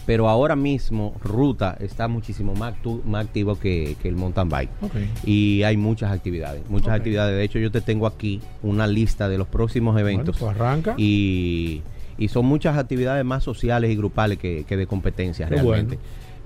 [0.04, 2.74] Pero ahora mismo Ruta está muchísimo más,
[3.04, 4.70] más activo que, que el mountain bike.
[4.82, 4.94] Ok.
[5.24, 7.36] Y hay muchas actividades, muchas actividades.
[7.36, 10.40] De hecho, yo te tengo aquí una lista de los próximos eventos.
[10.40, 10.94] Bueno, pues arranca.
[10.96, 11.82] y,
[12.18, 15.98] y son muchas actividades más sociales y grupales que, que de competencias Qué realmente.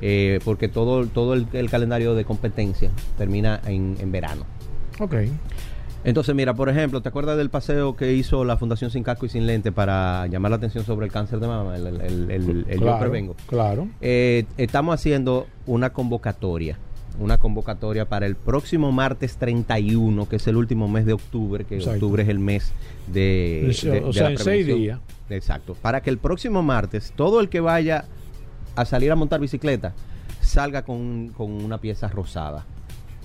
[0.02, 4.44] Eh, porque todo, todo el, el calendario de competencia termina en, en verano.
[5.00, 5.14] Ok.
[6.04, 9.28] Entonces, mira, por ejemplo, ¿te acuerdas del paseo que hizo la Fundación Sin Casco y
[9.28, 11.76] Sin Lente para llamar la atención sobre el cáncer de mama?
[11.76, 13.36] El, el- el- el- el Yo claro, Prevengo.
[13.48, 13.88] Claro.
[14.00, 16.78] Eh, estamos haciendo una convocatoria,
[17.18, 21.74] una convocatoria para el próximo martes 31, que es el último mes de octubre, que
[21.76, 21.96] Exacto.
[21.96, 22.72] octubre es el mes
[23.08, 25.00] de, o de sea, la en seis días.
[25.28, 25.76] Exacto.
[25.82, 28.04] Para que el próximo martes, todo el que vaya
[28.76, 29.92] a salir a montar bicicleta,
[30.40, 32.64] salga con, con una pieza rosada.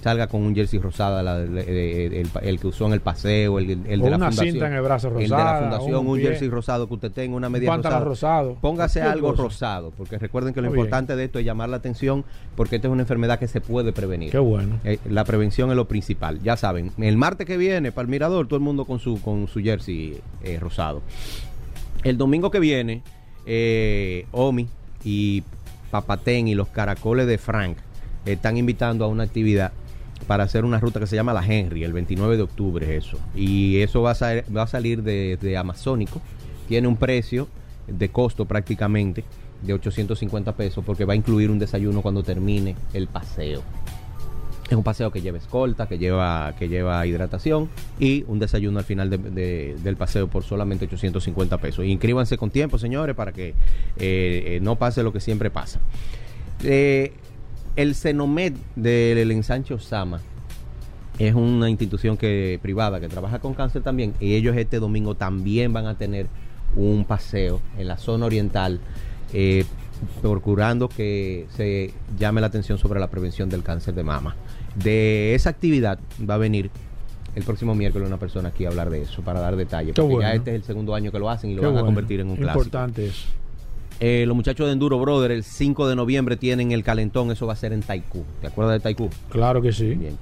[0.01, 3.59] Salga con un jersey rosada, la- el, el- el- el que usó en el paseo,
[3.59, 4.45] el, de la una fundación.
[4.51, 7.11] cinta en el brazo El de rosada, la fundación, un un, jersey rosado que usted
[7.11, 8.41] tenga, una Un media pantalón rosada.
[8.41, 8.57] rosado.
[8.61, 9.43] Póngase algo cosa.
[9.43, 10.85] rosado, porque recuerden que lo Muy bien.
[10.87, 12.25] importante de esto es llamar la atención,
[12.55, 14.31] porque esta es una enfermedad que se puede prevenir.
[14.31, 14.79] Qué bueno.
[14.83, 16.41] Eh, la prevención es lo principal.
[16.41, 19.47] Ya saben, el martes que viene, para el Mirador, todo el mundo con su, con
[19.47, 21.03] su jersey eh, rosado.
[22.03, 23.03] El domingo que viene,
[23.45, 24.67] eh, Omi
[25.03, 25.43] y
[25.91, 27.77] Papatén y los caracoles de Frank
[28.25, 29.71] están invitando a una actividad
[30.27, 33.17] para hacer una ruta que se llama la Henry, el 29 de octubre eso.
[33.35, 36.21] Y eso va a, salir de, Amazónico.
[36.67, 37.47] Tiene un precio
[37.87, 39.23] de costo prácticamente
[39.61, 43.61] de 850 pesos porque va a incluir un desayuno cuando termine el paseo.
[44.69, 47.67] Es un paseo que lleva escolta, que lleva, que lleva hidratación
[47.99, 51.83] y un desayuno al final de- de- del paseo por solamente 850 pesos.
[51.85, 53.53] Inscríbanse con tiempo, señores, para que eh,
[53.97, 55.81] eh, no pase lo que siempre pasa.
[56.63, 57.11] Eh,
[57.75, 60.21] el Cenomed del ensanche Osama
[61.19, 65.71] es una institución que privada que trabaja con cáncer también y ellos este domingo también
[65.73, 66.27] van a tener
[66.75, 68.79] un paseo en la zona oriental
[69.33, 69.65] eh,
[70.21, 74.35] procurando que se llame la atención sobre la prevención del cáncer de mama.
[74.75, 76.71] De esa actividad va a venir
[77.35, 79.93] el próximo miércoles una persona aquí a hablar de eso para dar detalles.
[79.95, 80.29] Porque bueno.
[80.29, 82.19] ya este es el segundo año que lo hacen y lo Qué van a convertir
[82.19, 82.63] en un clásico.
[82.63, 83.27] Importante eso.
[84.03, 87.53] Eh, los muchachos de Enduro Brother el 5 de noviembre tienen el calentón, eso va
[87.53, 88.25] a ser en Taikú.
[88.41, 89.11] ¿Te acuerdas de Taikú?
[89.29, 89.93] Claro que sí.
[89.93, 90.17] Bien.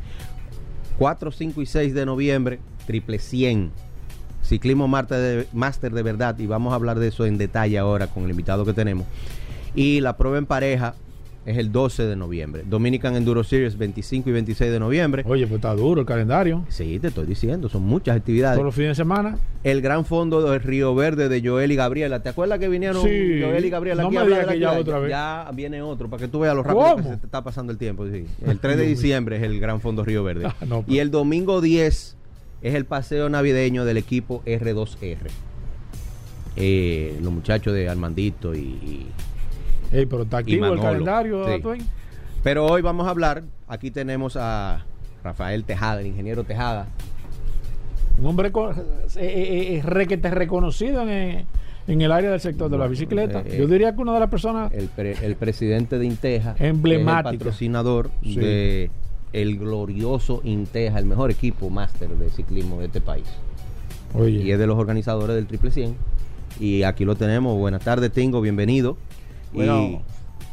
[0.97, 3.71] 4, 5 y 6 de noviembre, triple 100.
[4.43, 6.37] Ciclismo Máster de, Máster de verdad.
[6.39, 9.07] Y vamos a hablar de eso en detalle ahora con el invitado que tenemos.
[9.73, 10.95] Y la prueba en pareja
[11.45, 12.63] es el 12 de noviembre.
[12.67, 15.23] Dominican Enduro Series 25 y 26 de noviembre.
[15.25, 16.65] Oye, pues está duro el calendario.
[16.69, 18.55] Sí, te estoy diciendo, son muchas actividades.
[18.57, 19.37] Todos los fines de semana.
[19.63, 22.21] El gran fondo de Río Verde de Joel y Gabriela.
[22.21, 23.39] ¿Te acuerdas que vinieron Sí.
[23.41, 25.09] Joel y Gabriela No aquí me a hablar de que ya otra vez.
[25.09, 27.77] Ya viene otro, para que tú veas lo rápido que se te está pasando el
[27.77, 28.05] tiempo.
[28.07, 28.25] sí.
[28.45, 30.45] El 3 de diciembre es el gran fondo Río Verde.
[30.61, 30.99] Ah, no, y pues.
[30.99, 32.15] el domingo 10
[32.61, 35.17] es el paseo navideño del equipo R2R.
[36.55, 39.07] Eh, los muchachos de Armandito y, y-
[39.91, 41.83] Ey, pero está activo el calendario, Sí.
[42.43, 44.85] Pero hoy vamos a hablar, aquí tenemos a
[45.23, 46.87] Rafael Tejada, el ingeniero Tejada.
[48.17, 48.51] Un hombre eh,
[49.17, 51.45] eh, eh, requete reconocido en,
[51.87, 53.43] en el área del sector de la bicicleta.
[53.45, 58.09] Yo diría que una de las personas el, pre- el presidente de Inteja, el patrocinador
[58.23, 58.35] Sí.
[58.35, 58.91] de
[59.33, 63.25] el glorioso Inteja, el mejor equipo máster de ciclismo de este país.
[64.13, 65.95] Oye, Y es de los organizadores del Triple 100.
[66.59, 67.57] Y aquí lo tenemos.
[67.57, 68.97] Buenas tardes, Tingo, bienvenido.
[69.53, 70.01] Y Bueno.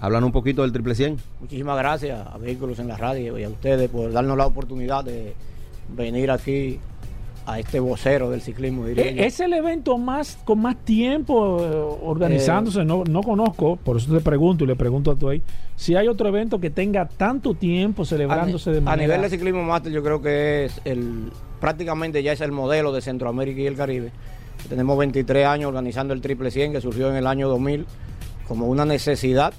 [0.01, 1.17] hablan un poquito del Triple 100.
[1.41, 5.35] Muchísimas gracias a Vehículos en la Radio y a ustedes por darnos la oportunidad de
[5.95, 6.79] venir aquí
[7.49, 8.87] a este vocero del ciclismo.
[8.87, 9.23] diría yo.
[9.23, 12.85] Eh, es el evento más con más tiempo eh, organizándose.
[12.85, 15.41] no, no conozco, por eso te pregunto y le pregunto a tu ahí,
[15.77, 19.07] si hay otro evento que tenga tanto tiempo celebrándose a, de ni- a manera.
[19.15, 21.31] nivel de ciclismo máster yo creo que es el
[21.61, 24.11] prácticamente ya es el modelo de Centroamérica y el Caribe.
[24.69, 27.87] Tenemos 23 años organizando el Triple 100 que surgió en el año 2000
[28.47, 29.53] como una necesidad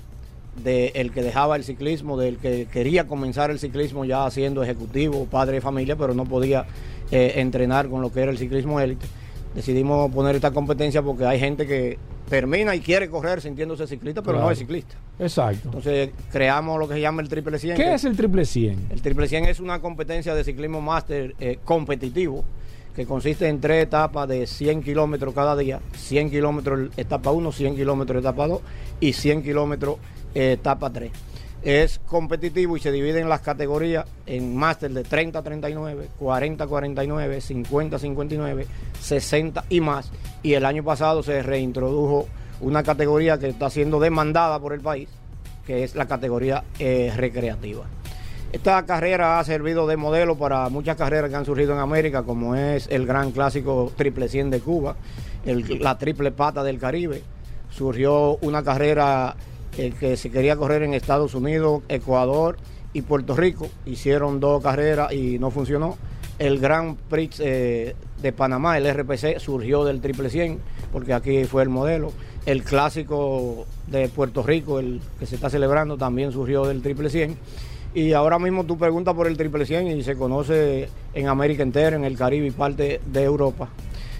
[0.63, 5.55] del que dejaba el ciclismo, del que quería comenzar el ciclismo ya siendo ejecutivo, padre
[5.55, 6.65] de familia, pero no podía
[7.11, 9.05] eh, entrenar con lo que era el ciclismo élite.
[9.53, 11.97] Decidimos poner esta competencia porque hay gente que
[12.29, 14.95] termina y quiere correr sintiéndose ciclista, pero no es ciclista.
[15.19, 15.61] Exacto.
[15.65, 17.77] Entonces creamos lo que se llama el Triple 100.
[17.77, 18.87] ¿Qué es el triple 100?
[18.91, 22.43] el Triple 100 es una competencia de ciclismo máster eh, competitivo
[22.97, 25.79] que consiste en tres etapas de 100 kilómetros cada día.
[25.93, 28.61] 100 kilómetros etapa 1, 100 kilómetros etapa 2
[28.99, 29.97] y 100 kilómetros
[30.33, 31.11] eh, etapa 3.
[31.61, 37.39] Es competitivo y se divide en las categorías en máster de 30 39, 40 49,
[37.39, 38.67] 50 59,
[38.99, 40.11] 60 y más.
[40.41, 42.27] Y el año pasado se reintrodujo
[42.61, 45.07] una categoría que está siendo demandada por el país,
[45.67, 47.85] que es la categoría eh, recreativa.
[48.53, 52.55] Esta carrera ha servido de modelo para muchas carreras que han surgido en América, como
[52.55, 54.95] es el gran clásico Triple 100 de Cuba,
[55.45, 57.23] la Triple Pata del Caribe.
[57.69, 59.35] Surgió una carrera
[59.77, 62.57] eh, que se quería correr en Estados Unidos, Ecuador
[62.93, 63.67] y Puerto Rico.
[63.85, 65.97] Hicieron dos carreras y no funcionó.
[66.39, 70.59] El Gran Prix eh, de Panamá, el RPC, surgió del Triple 100,
[70.93, 72.13] porque aquí fue el modelo.
[72.45, 77.37] El clásico de Puerto Rico, el que se está celebrando, también surgió del Triple 100.
[77.93, 81.95] Y ahora mismo tú preguntas por el Triple 100 y se conoce en América entera,
[81.95, 83.69] en el Caribe y parte de Europa.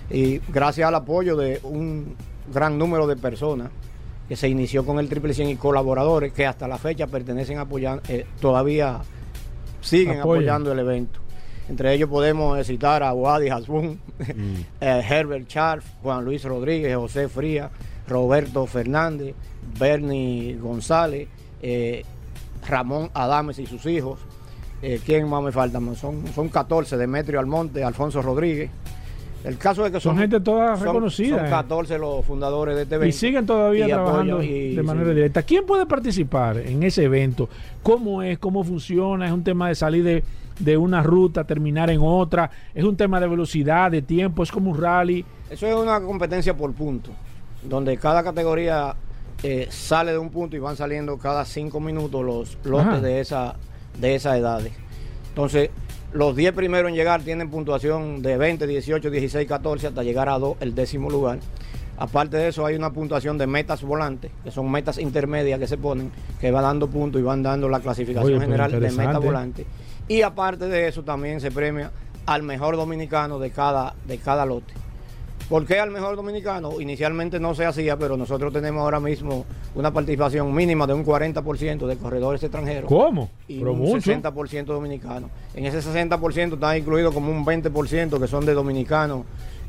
[0.10, 2.16] Y gracias al apoyo de un
[2.52, 3.70] gran número de personas
[4.28, 8.02] que se inició con el Triple 100 y colaboradores que hasta la fecha pertenecen apoyando,
[8.10, 9.00] eh, todavía
[9.82, 10.44] siguen Apoyan.
[10.44, 11.20] apoyando el evento.
[11.70, 14.00] Entre ellos podemos citar a Wadi Hasbun,
[14.82, 17.70] eh, Herbert Charles, Juan Luis Rodríguez, José Fría,
[18.08, 19.36] Roberto Fernández,
[19.78, 21.28] Bernie González,
[21.62, 22.04] eh,
[22.68, 24.20] Ramón Adames y sus hijos.
[24.82, 25.80] Eh, ¿Quién más me falta?
[25.96, 28.70] Son, son 14, Demetrio Almonte, Alfonso Rodríguez.
[29.44, 31.50] El caso es que Son son, gente toda son- reconocida, Son eh.
[31.50, 33.10] 14 los fundadores de este evento.
[33.10, 35.16] Y siguen todavía Y trabajando y- de manera sí.
[35.16, 35.44] directa.
[35.44, 37.48] ¿Quién puede participar en ese evento?
[37.82, 38.40] ¿Cómo es?
[38.40, 39.26] ¿Cómo funciona?
[39.28, 40.24] ¿Es un tema de salir de,
[40.60, 42.50] de una ruta, terminar en otra?
[42.76, 44.44] ¿Es un tema de velocidad, de tiempo?
[44.44, 45.24] ¿Es como un rally?
[45.50, 47.12] Eso es una competencia por punto,
[47.64, 48.96] donde cada categoría
[49.44, 53.02] eh, sale de un punto y van saliendo cada cinco minutos los lotes Ajá.
[53.02, 53.56] de esa
[54.00, 54.74] de esas edades.
[55.30, 55.70] Entonces,
[56.14, 60.40] los 10 primeros en llegar tienen puntuación de 20, 18, 16, 14 hasta llegar a
[60.40, 61.40] 2, el décimo lugar.
[61.98, 65.78] Aparte de eso, hay una puntuación de metas volantes, que son metas intermedias que se
[65.78, 69.08] ponen, que va dando puntos y van dando la clasificación Oye, pues general de interesante.
[69.08, 69.66] meta volante.
[70.08, 71.92] Y aparte de eso, también se premia
[72.28, 74.74] al mejor dominicano de cada, de cada lote.
[75.50, 76.82] ¿Por qué al mejor dominicano?
[76.82, 79.46] Inicialmente no se hacía, pero nosotros tenemos ahora mismo
[79.76, 83.30] una participación mínima de un 40% de corredores extranjeros ¿Cómo?
[83.48, 84.12] y Pero un mucho.
[84.12, 85.30] 60% dominicano.
[85.54, 89.22] En ese 60% están incluidos como un 20% que son de dominicanos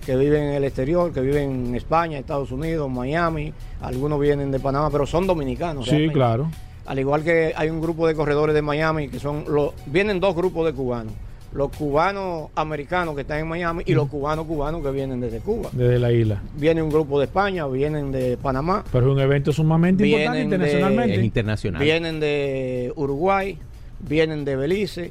[0.05, 4.59] que viven en el exterior, que viven en España, Estados Unidos, Miami, algunos vienen de
[4.59, 5.85] Panamá, pero son dominicanos.
[5.85, 6.15] Sí, realmente.
[6.15, 6.51] claro.
[6.87, 10.35] Al igual que hay un grupo de corredores de Miami que son los vienen dos
[10.35, 11.13] grupos de cubanos,
[11.53, 15.71] los cubanos americanos que están en Miami y los cubanos cubanos que vienen desde Cuba.
[15.73, 16.43] Desde la isla.
[16.57, 20.45] Viene un grupo de España, vienen de Panamá, Pero es un evento sumamente importante de-
[20.45, 21.15] internacionalmente.
[21.17, 21.83] Es internacional.
[21.83, 23.59] vienen de Uruguay,
[24.01, 25.11] vienen de Belice,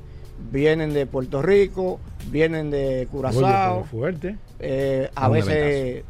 [0.52, 4.36] vienen de Puerto Rico, vienen de Curazao, fuerte.
[4.60, 6.04] eh, a Un veces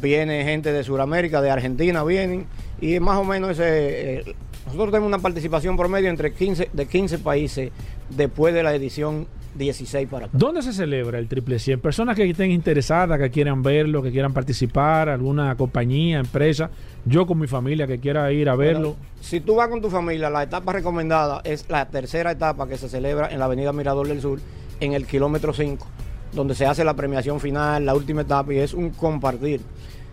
[0.00, 2.46] viene gente de Sudamérica, de Argentina vienen
[2.80, 4.34] y más o menos ese, eh,
[4.66, 7.72] nosotros tenemos una participación promedio entre 15 de 15 países
[8.08, 10.36] después de la edición 16 para acá.
[10.36, 11.80] ¿Dónde se celebra el Triple 100?
[11.80, 16.70] Personas que estén interesadas, que quieran verlo, que quieran participar, alguna compañía, empresa,
[17.04, 18.90] yo con mi familia que quiera ir a verlo.
[18.90, 22.76] Bueno, si tú vas con tu familia, la etapa recomendada es la tercera etapa que
[22.76, 24.40] se celebra en la avenida Mirador del Sur,
[24.78, 25.86] en el kilómetro 5,
[26.32, 29.60] donde se hace la premiación final, la última etapa, y es un compartir.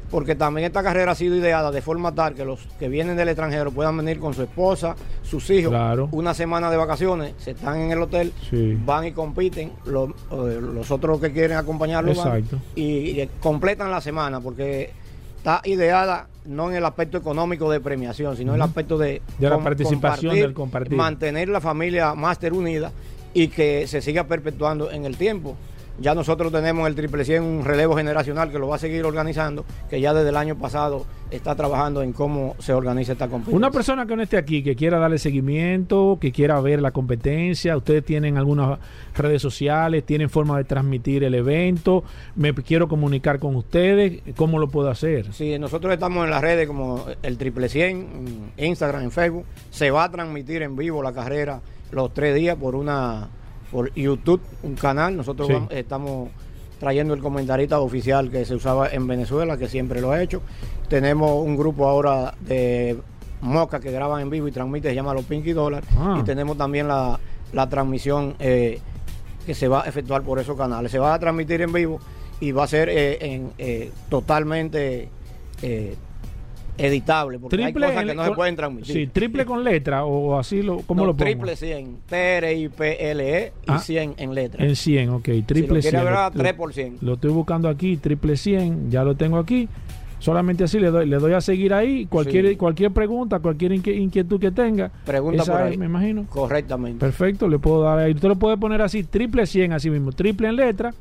[0.10, 3.28] Porque también esta carrera ha sido ideada de forma tal que los que vienen del
[3.28, 6.08] extranjero puedan venir con su esposa, sus hijos, Claro.
[6.14, 8.78] una semana de vacaciones, se están en el hotel, Sí.
[8.86, 12.44] van y compiten, los, eh, los otros que quieren acompañarlos van
[12.76, 14.92] y, y completan la semana porque
[15.38, 19.50] está ideada no en el aspecto económico de premiación, sino en el aspecto de, De
[19.50, 20.96] la participación, del compartir.
[20.98, 22.94] mantener la familia máster unida
[23.34, 25.58] y que se siga perpetuando en el tiempo.
[26.00, 29.66] Ya nosotros tenemos el Triple 100, un relevo generacional que lo va a seguir organizando,
[29.90, 33.58] que ya desde el año pasado está trabajando en cómo se organiza esta competencia.
[33.58, 37.76] Una persona que no esté aquí, que quiera darle seguimiento, que quiera ver la competencia,
[37.76, 38.80] ustedes tienen algunas
[39.16, 42.04] redes sociales, tienen forma de transmitir el evento,
[42.36, 45.34] me quiero comunicar con ustedes, ¿cómo lo puedo hacer?
[45.34, 49.46] Sí, nosotros estamos en las redes como el Triple 100, en Instagram, en Facebook.
[49.72, 53.30] Se va a transmitir en vivo la carrera los tres días por una
[53.78, 55.16] por YouTube, un canal.
[55.16, 55.54] Nosotros Sí.
[55.54, 56.30] vamos- estamos
[56.80, 60.42] trayendo el comentarista oficial que se usaba en Venezuela, que siempre lo ha hecho.
[60.90, 62.98] Tenemos un grupo ahora de
[63.42, 65.84] Moca que graban en vivo y transmite, se llama Los Pinky Dollar.
[65.96, 66.18] Ah.
[66.20, 67.20] Y tenemos también la,
[67.54, 68.80] la transmisión eh,
[69.46, 70.92] que se va a efectuar por esos canales.
[70.92, 72.00] Se va a transmitir en vivo
[72.40, 75.10] y va a ser eh, en, eh, totalmente
[76.78, 78.94] editable, porque hay cosas que no se con- pueden transmitir.
[78.94, 81.26] Sí, triple con letra o así, lo, ¿cómo No, lo pongo?
[81.26, 83.80] triple 100, T-R-I-P-L-E y Ah.
[83.80, 84.66] 100 en letra.
[84.66, 86.04] En 100, ok, si triple lo quiere 100.
[86.06, 86.98] ver, Lo- 3 por 100.
[87.02, 89.68] Lo estoy buscando aquí, triple 100, ya lo tengo aquí.
[90.20, 92.08] Solamente así le doy, le doy a seguir ahí.
[92.08, 92.56] Cualquier, Sí.
[92.56, 95.78] cualquier pregunta, cualquier inquietud que tenga, Pregunta esa por es, ahí.
[95.78, 96.26] me imagino.
[96.28, 97.00] Correctamente.
[97.00, 98.14] Perfecto, le puedo dar ahí.
[98.14, 100.94] Usted lo puede poner así, triple 100, así mismo, triple en letra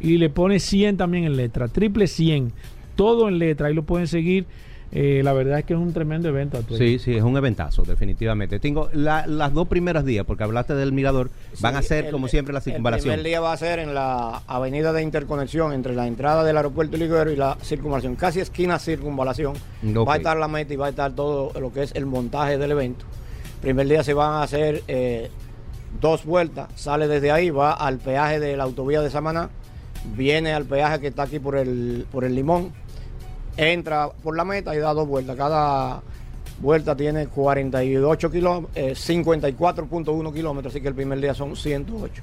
[0.00, 2.52] y le pone 100 también en letra, triple 100,
[2.96, 4.46] todo en letra, ahí lo pueden seguir.
[4.96, 6.56] Eh, la verdad es que es un tremendo evento.
[6.58, 6.78] Arturo.
[6.78, 8.60] Sí, sí, es un eventazo, definitivamente.
[8.60, 11.30] Tengo la- las dos primeras días, porque hablaste del mirador,
[11.60, 13.12] van a ser el- como siempre la El circunvalación.
[13.14, 16.96] primer día va a ser en la avenida de interconexión entre la entrada del aeropuerto
[16.96, 19.54] Liguero y la circunvalación, casi esquina circunvalación.
[19.84, 22.56] Va a estar la meta y va a estar todo lo que es el montaje
[22.56, 23.04] del evento.
[23.62, 25.28] Primer día se van a hacer eh,
[26.00, 29.48] dos vueltas, sale desde ahí, va al peaje de la autovía de Samaná,
[30.16, 32.72] viene al peaje que está aquí por el, por el Limón,
[33.56, 35.36] entra por la meta y da dos vueltas.
[35.36, 36.02] Cada
[36.60, 38.76] vuelta tiene 48 kilómetros,
[39.08, 42.22] 54.1 kilómetros, así que el primer día son 108.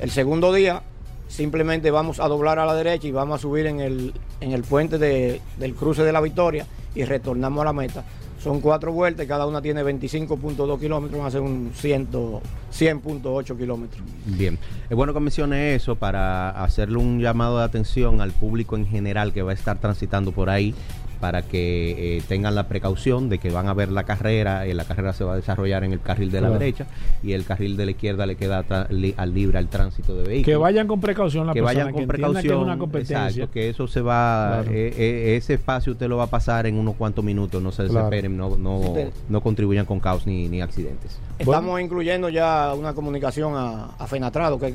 [0.00, 0.82] El segundo día
[1.28, 4.62] simplemente vamos a doblar a la derecha y vamos a subir en el, en el
[4.62, 8.04] puente de- del cruce de la Victoria y retornamos a la meta.
[8.46, 14.00] Son cuatro vueltas cada una tiene 25.2 kilómetros, ser un 100 100.8 kilómetros.
[14.24, 14.56] Bien,
[14.88, 19.32] es bueno que mencione eso para hacerle un llamado de atención al público en general
[19.32, 20.76] que va a estar transitando por ahí
[21.20, 24.84] para que eh, tengan la precaución de que van a ver la carrera, eh, la
[24.84, 26.86] carrera se va a desarrollar en el carril de la derecha
[27.22, 30.44] y el carril de la izquierda le queda li- al libre al tránsito de vehículos.
[30.44, 33.26] Que vayan con precaución la que persona vayan con que precaución, que es una competencia.
[33.28, 34.70] exacto, que eso se va, Claro.
[34.76, 37.84] eh, eh, ese espacio usted lo va a pasar en unos cuantos minutos, no se
[37.84, 37.94] Claro.
[38.10, 38.80] desesperen, no, no,
[39.28, 41.18] no contribuyan con caos ni, ni accidentes.
[41.38, 44.74] Estamos incluyendo ya una comunicación a, a Fenatrado, que,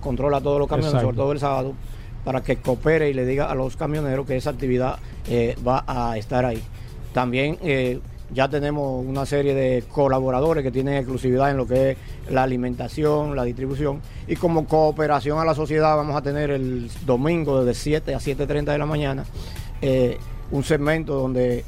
[0.00, 1.06] controla todos los camiones, Exacto.
[1.06, 1.72] sobre todo el sábado,
[2.28, 4.98] para que coopere y le diga a los camioneros que esa actividad
[5.30, 6.62] eh, va a estar ahí.
[7.14, 8.00] También eh,
[8.34, 11.96] ya tenemos una serie de colaboradores que tienen exclusividad en lo que es
[12.28, 17.64] la alimentación, la distribución, y como cooperación a la sociedad vamos a tener el domingo
[17.64, 19.24] desde 7 a 7.30 de la mañana
[19.80, 20.18] eh,
[20.50, 21.64] un segmento donde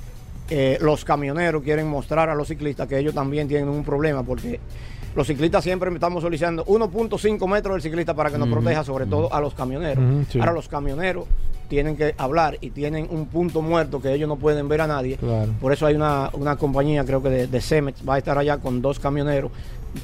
[0.81, 4.61] los camioneros quieren mostrar a los ciclistas que ellos también tienen un problema porque
[5.15, 9.33] los ciclistas siempre estamos solicitando 1.5 metros del ciclista para que nos proteja, sobre todo
[9.33, 10.05] a los camioneros.
[10.31, 10.39] Sí.
[10.39, 11.27] Ahora los camioneros
[11.69, 15.17] tienen que hablar y tienen un punto muerto que ellos no pueden ver a nadie.
[15.17, 15.53] Claro.
[15.61, 18.59] Por eso hay una, una compañía, creo que de, de Cemex, va a estar allá
[18.59, 19.53] con dos camioneros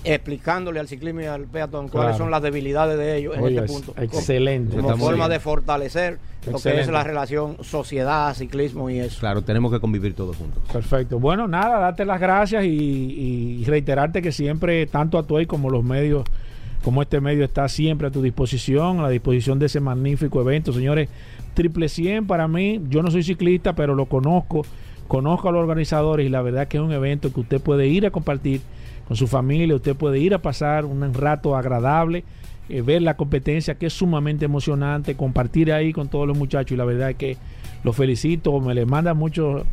[0.05, 3.67] explicándole al ciclismo y al peatón cuáles son las debilidades de ellos en Oye, este
[3.67, 4.01] es punto.
[4.01, 4.77] excelente.
[4.77, 5.31] Como, forma bien.
[5.31, 6.19] de fortalecer
[6.51, 9.21] lo que es la relación sociedad, ciclismo y eso.
[9.21, 10.63] Claro, tenemos que convivir todos juntos.
[10.73, 11.19] Perfecto.
[11.19, 16.25] Bueno, nada, darte las gracias y, y reiterarte que siempre, tanto Atuey como los medios,
[16.83, 20.73] como este medio está siempre a tu disposición, a la disposición de ese magnífico evento.
[20.73, 21.09] Señores,
[21.55, 24.65] triple 100 para mí, yo no soy ciclista, pero lo conozco,
[25.09, 28.07] conozco a los organizadores y la verdad que es un evento que usted puede ir
[28.07, 28.61] a compartir
[29.07, 32.25] con su familia, usted puede ir a pasar un rato agradable,
[32.69, 36.77] eh, ver la competencia que es sumamente emocionante, compartir ahí con todos los muchachos y
[36.77, 37.37] la verdad es que
[37.85, 39.65] los felicito, me le manda mucho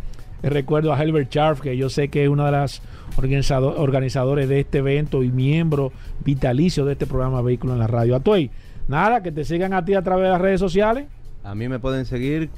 [0.44, 2.82] recuerdo a Helbert Scharf, que yo sé que es una de las
[3.18, 5.92] organizado- organizadores de este evento y miembro
[6.24, 8.16] vitalicio de este programa Vehículo en la Radio.
[8.16, 8.52] Atuey,
[8.88, 11.06] nada, que te sigan a ti a través de las redes sociales.
[11.44, 12.50] A mí me pueden seguir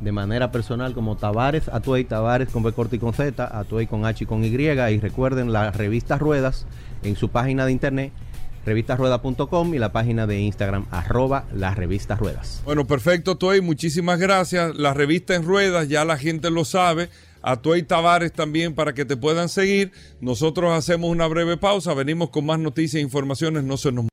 [0.00, 4.04] de manera personal como Tavares, Atuey Tavares con B corta y con Z, Atuey con
[4.04, 4.48] H y con Y.
[4.48, 6.66] Y recuerden la revista Ruedas
[7.02, 8.12] en su página de internet,
[8.64, 12.62] revistasruedas.com y la página de Instagram, arroba la revista Ruedas.
[12.64, 14.74] Bueno, perfecto, Tuey, muchísimas gracias.
[14.76, 17.08] La revista en ruedas, ya la gente lo sabe.
[17.46, 19.92] A Tuey Tavares también para que te puedan seguir.
[20.20, 24.06] Nosotros hacemos una breve pausa, venimos con más noticias e informaciones, no se nos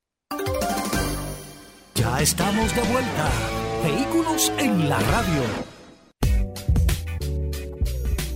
[1.96, 3.61] Ya estamos de vuelta.
[3.84, 5.42] Vehículos en la radio.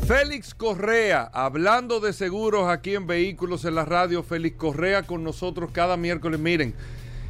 [0.08, 5.70] Félix Correa, hablando de seguros aquí en Vehículos en la Radio, Félix Correa con nosotros
[5.72, 6.40] cada miércoles.
[6.40, 6.74] Miren,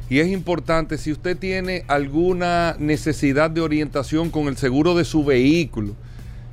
[0.08, 5.24] y es importante, si usted tiene alguna necesidad de orientación con el seguro de su
[5.24, 5.94] vehículo,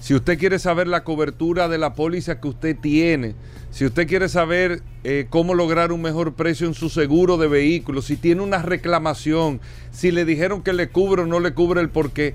[0.03, 3.35] si usted quiere saber la cobertura de la póliza que usted tiene,
[3.71, 8.01] si usted quiere saber eh, cómo lograr un mejor precio en su seguro de vehículo,
[8.01, 9.61] si tiene una reclamación,
[9.93, 12.33] si le dijeron que le cubre o no le cubre el porqué,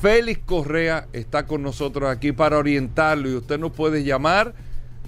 [0.00, 4.54] Félix Correa está con nosotros aquí para orientarlo y usted nos puede llamar,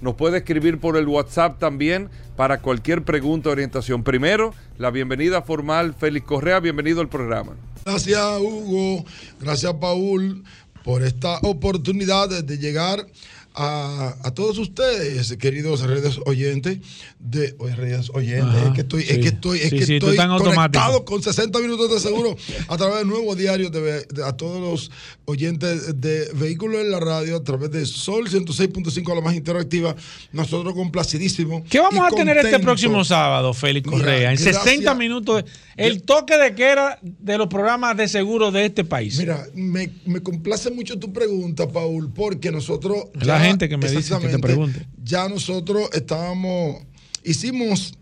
[0.02, 4.02] nos puede escribir por el WhatsApp también para cualquier pregunta o orientación.
[4.02, 7.54] Primero, la bienvenida formal, Félix Correa, bienvenido al programa.
[7.84, 9.04] Gracias Hugo,
[9.40, 10.44] gracias Paul
[10.84, 13.06] por esta oportunidad de llegar
[13.54, 16.78] a, a todos ustedes, queridos redes oyentes
[17.18, 18.42] de oye, redes oyentes.
[18.44, 19.12] Ajá, es que estoy, sí.
[19.12, 22.36] es que estoy, es Sí, que sí, estoy conectado con 60 minutos de seguro
[22.68, 24.90] a través del nuevo diario de, de- a todos los
[25.26, 29.94] oyentes de vehículos en la radio a través de Sol 106.5 la más interactiva.
[30.32, 31.62] Nosotros complacidísimos.
[31.68, 34.32] ¿Qué vamos a tener este próximo sábado, Félix Mira, Correa?
[34.32, 34.62] En gracias.
[34.64, 35.44] 60 minutos,
[35.76, 39.18] el toque de queda de los programas de seguro de este país.
[39.18, 43.04] Mira, me, me complace mucho tu pregunta, Paul, porque nosotros.
[43.20, 44.86] La gente que me dice que te pregunte.
[45.02, 46.82] Ya nosotros estábamos.
[47.24, 47.94] Hicimos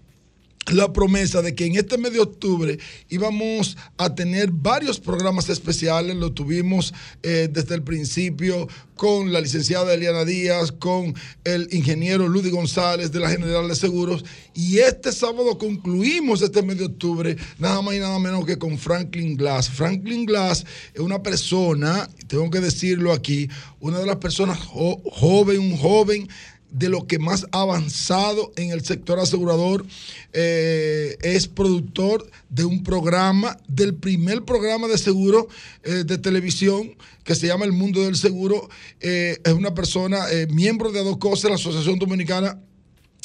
[0.66, 6.14] la promesa de que en este mes de octubre íbamos a tener varios programas especiales,
[6.16, 12.50] lo tuvimos eh, desde el principio con la licenciada Eliana Díaz, con el ingeniero Ludy
[12.50, 17.80] González de la General de Seguros, y este sábado concluimos este mes de octubre, nada
[17.80, 19.70] más y nada menos que con Franklin Glass.
[19.70, 23.48] Franklin Glass es una persona, tengo que decirlo aquí,
[23.80, 26.28] una de las personas jo- joven, un joven
[26.70, 29.84] de lo que más ha avanzado en el sector asegurador.
[30.32, 35.48] Eh, es productor de un programa, del primer programa de seguro
[35.82, 38.68] eh, de televisión que se llama El Mundo del Seguro.
[39.00, 42.58] Eh, es una persona, miembro de ADOCOSE, la Asociación Dominicana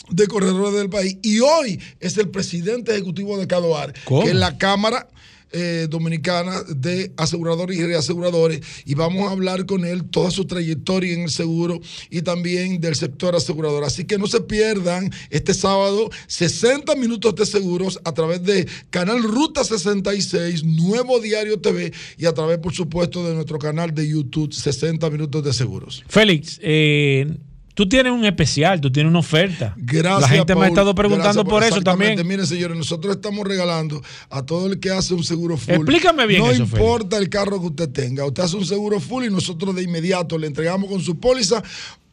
[0.09, 1.17] de Corredores del país.
[1.21, 4.23] Y hoy es el presidente ejecutivo de CADOAR, ¿Cómo?
[4.23, 5.07] que es la Cámara
[5.51, 8.61] eh, Dominicana de Aseguradores y Reaseguradores.
[8.85, 11.79] Y vamos a hablar con él toda su trayectoria en el seguro
[12.09, 13.83] y también del sector asegurador.
[13.83, 19.23] Así que no se pierdan este sábado 60 minutos de seguros a través de Canal
[19.23, 24.53] Ruta 66, Nuevo Diario TV y a través, por supuesto, de nuestro canal de YouTube
[24.53, 26.03] 60 minutos de seguros.
[26.07, 27.37] Félix, eh,
[27.75, 29.75] tú tienes un especial, tú tienes una oferta.
[29.77, 30.21] Gracias.
[30.21, 32.25] La gente me ha estado preguntando por eso también.
[32.25, 34.01] Miren, señores, nosotros estamos regalando
[34.31, 35.75] a todo el que hace un seguro full.
[35.75, 38.25] Explícame bien No eso, importa el carro que usted tenga.
[38.25, 41.61] Usted hace un seguro full y nosotros de inmediato le entregamos con su póliza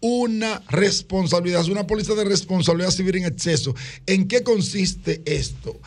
[0.01, 3.75] una responsabilidad, es una póliza de responsabilidad civil en exceso.
[4.07, 5.81] ¿En qué consiste esto?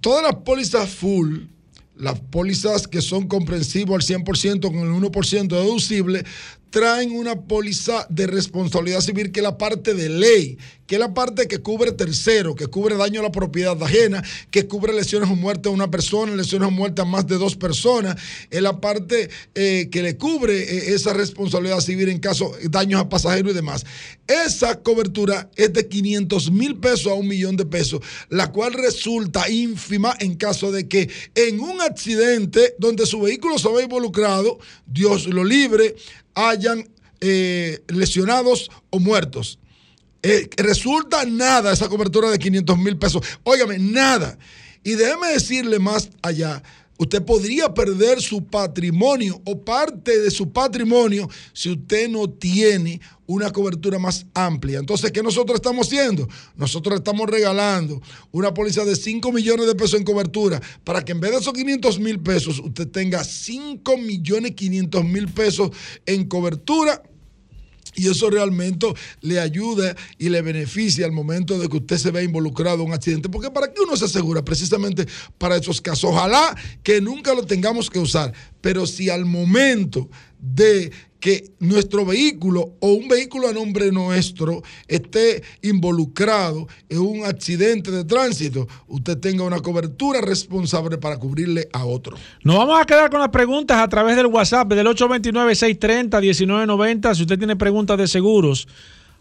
[0.00, 1.40] Todas las pólizas full,
[1.96, 6.24] las pólizas que son comprensivas al 100% con el 1% deducible,
[6.78, 11.12] traen una póliza de responsabilidad civil que es la parte de ley, que es la
[11.12, 14.22] parte que cubre tercero, que cubre daño a la propiedad ajena,
[14.52, 17.56] que cubre lesiones o muerte a una persona, lesiones o muerte a más de dos
[17.56, 18.14] personas,
[18.48, 23.00] es la parte eh, que le cubre eh, esa responsabilidad civil en caso de daños
[23.00, 23.84] a pasajeros y demás.
[24.28, 29.50] Esa cobertura es de 500 mil pesos a un millón de pesos, la cual resulta
[29.50, 35.26] ínfima en caso de que en un accidente donde su vehículo se ve involucrado, Dios
[35.26, 35.96] lo libre,
[36.34, 36.88] hayan
[37.20, 39.58] eh, lesionados o muertos.
[40.22, 43.24] Eh, resulta nada esa cobertura de 500 mil pesos.
[43.44, 44.38] Óigame, nada.
[44.82, 46.62] Y déjeme decirle más allá.
[46.98, 53.52] Usted podría perder su patrimonio o parte de su patrimonio si usted no tiene una
[53.52, 54.80] cobertura más amplia.
[54.80, 56.28] Entonces, ¿qué nosotros estamos haciendo?
[56.56, 61.20] Nosotros estamos regalando una póliza de 5 millones de pesos en cobertura para que en
[61.20, 65.70] vez de esos 500 mil pesos, usted tenga 5 millones 500 mil pesos
[66.04, 67.00] en cobertura
[67.98, 68.86] y eso realmente
[69.20, 72.94] le ayuda y le beneficia al momento de que usted se vea involucrado en un
[72.94, 73.28] accidente.
[73.28, 74.44] Porque ¿para qué uno se asegura?
[74.44, 76.10] Precisamente para esos casos.
[76.10, 78.32] Ojalá que nunca lo tengamos que usar.
[78.60, 85.42] Pero si al momento de que nuestro vehículo o un vehículo a nombre nuestro esté
[85.62, 92.16] involucrado en un accidente de tránsito, usted tenga una cobertura responsable para cubrirle a otro.
[92.44, 97.14] Nos vamos a quedar con las preguntas a través del WhatsApp del 829-630-1990.
[97.14, 98.68] Si usted tiene preguntas de seguros,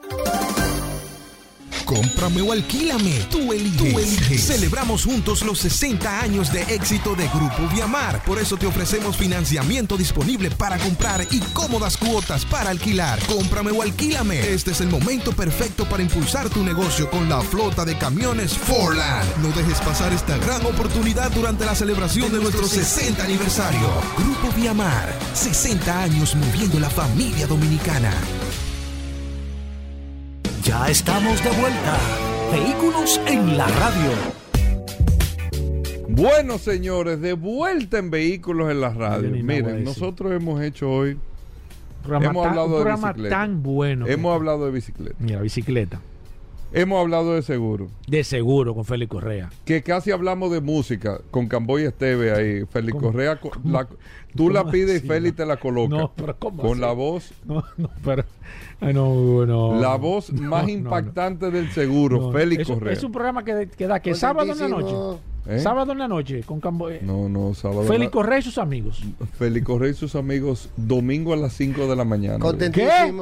[1.86, 3.12] Cómprame o alquílame.
[3.30, 3.92] Tú eliges.
[3.92, 4.46] Tú eliges.
[4.46, 8.22] Celebramos juntos los 60 años de éxito de Grupo Viamar.
[8.24, 13.20] Por eso te ofrecemos financiamiento disponible para comprar y cómodas cuotas para alquilar.
[13.26, 14.52] Cómprame o alquílame.
[14.52, 19.36] Este es el momento perfecto para impulsar tu negocio con la flota de camiones Forland.
[19.40, 23.88] No dejes pasar esta gran oportunidad durante la celebración de nuestro 60 aniversario.
[24.18, 25.16] Grupo Viamar.
[25.34, 28.12] 60 años moviendo la familia dominicana.
[30.66, 31.96] Ya estamos de vuelta.
[32.52, 34.10] Vehículos en la radio.
[36.08, 39.30] Bueno, señores, de vuelta en Vehículos en la radio.
[39.30, 41.18] Miren, nosotros hemos hecho hoy,
[42.02, 43.36] Programa hemos tan- hablado un de programa bicicleta.
[43.36, 44.06] tan bueno.
[44.06, 46.00] hemos hablado de bicicleta, Mira, bicicleta.
[46.72, 49.50] hemos hablado de seguro, De seguro con Félix Correa.
[49.64, 52.64] que casi hablamos de música con Camboy Esteve ahí.
[52.70, 53.08] Félix ¿Cómo?
[53.08, 53.72] Correa, co- ¿Cómo?
[53.72, 53.88] la-
[54.36, 55.96] tú la ¿Cómo pides y Félix te la coloca.
[55.96, 56.80] No, pero ¿cómo con así?
[56.80, 58.24] la voz, No, no, pero.
[58.80, 59.80] ay, no, no.
[59.80, 62.32] la voz No, más no, impactante del seguro, no.
[62.32, 62.92] Félix Es- Correa.
[62.92, 64.94] Es un programa que, que da que sábado en la noche.
[65.48, 65.60] ¿Eh?
[65.60, 67.84] Sábado en la noche con Cambo eh, No, no, sábado.
[67.84, 69.00] Félix la- Correa y sus amigos.
[69.38, 72.44] Félix Correa y sus amigos domingo a las 5 de la mañana.
[72.58, 72.66] ¿Qué?
[72.66, 73.16] ¿Y quién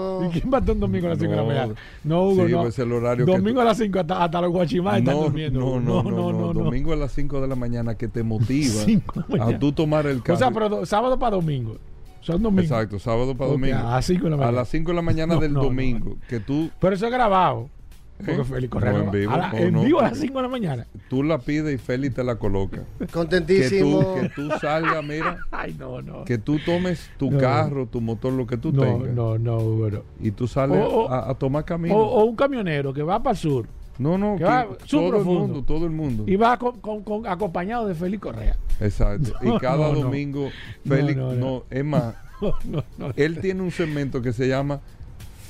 [0.50, 1.48] va a estar un domingo a las 5 de la No.
[1.48, 1.74] mañana?
[2.02, 2.66] No, Hugo, Sí, no.
[2.66, 5.22] es el horario que Domingo tú- a las 5 hasta, hasta los guachimás están no,
[5.24, 5.60] durmiendo.
[5.60, 9.22] no, no, no, no, Domingo a las 5 de la mañana que te motiva Cinco
[9.28, 10.36] de la a tú tomar el carro.
[10.36, 11.76] O sea, pero do- sábado para domingo.
[12.20, 12.64] Son domingos.
[12.70, 13.76] Exacto, sábado para domingo.
[13.76, 14.56] a las cinco de la A mañana.
[14.58, 15.64] las 5 de la mañana No, del no, no.
[15.66, 17.68] domingo, que tú, Pero eso es grabado.
[18.16, 18.44] Porque ¿Eh?
[18.44, 19.82] Félix Correa No, no en vivo, a la- en no.
[19.82, 20.86] vivo a las 5 de la mañana.
[21.10, 22.84] tú la pides y Félix te la coloca.
[22.98, 24.14] Que tú, Contentísimo.
[24.14, 26.24] que tú salgas, mira, Ay, no, no.
[26.24, 27.38] que tú tomes tu No.
[27.38, 29.12] carro, tu motor, lo que tú no, tengas.
[29.12, 30.02] no, no, no.
[30.20, 31.94] Y tú sales O- o- a, a tomar camino.
[31.96, 33.66] O, o un camionero que va para el sur
[33.98, 36.24] no, no, que que va todo el mundo, todo el mundo.
[36.26, 38.56] y va con, con- con- acompañado de Félix Correa.
[38.80, 39.32] Exacto.
[39.42, 40.50] No, y cada no, domingo,
[40.84, 42.14] No, Félix, no, es más,
[43.16, 44.80] él tiene un segmento que se llama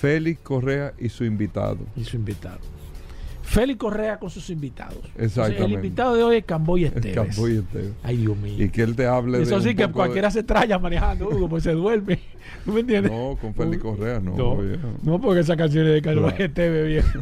[0.01, 1.79] Félix Correa y su invitado.
[1.97, 2.59] Y su invitado.
[3.43, 4.99] Félix Correa con sus invitados.
[5.19, 5.65] Exactamente.
[5.65, 7.15] el invitado de hoy es Camboy Esteves.
[7.15, 7.93] campo y este.
[8.03, 8.65] Ay, Dios mío.
[8.65, 9.69] Y que él te hable Eso de.
[9.69, 12.19] sí que cualquiera de- se traya manejando, Hugo, pues se duerme.
[12.65, 13.13] ¿Tú me entiendes?
[13.13, 14.35] No, con Félix Correa, no.
[15.03, 16.45] No, porque esa canción es de Camboy Claro.
[16.45, 17.19] Esteves, viejo.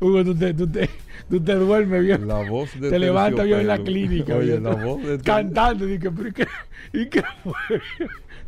[0.00, 0.88] Hugo, tú te, tú te,
[1.28, 2.24] tú te duermes, viejo.
[2.24, 4.36] La voz de te levantas yo en la clínica.
[4.36, 5.88] Oye, la voz de Cantando.
[5.88, 6.46] Y que, pero ¿y qué,
[6.92, 7.80] ¿y qué fue?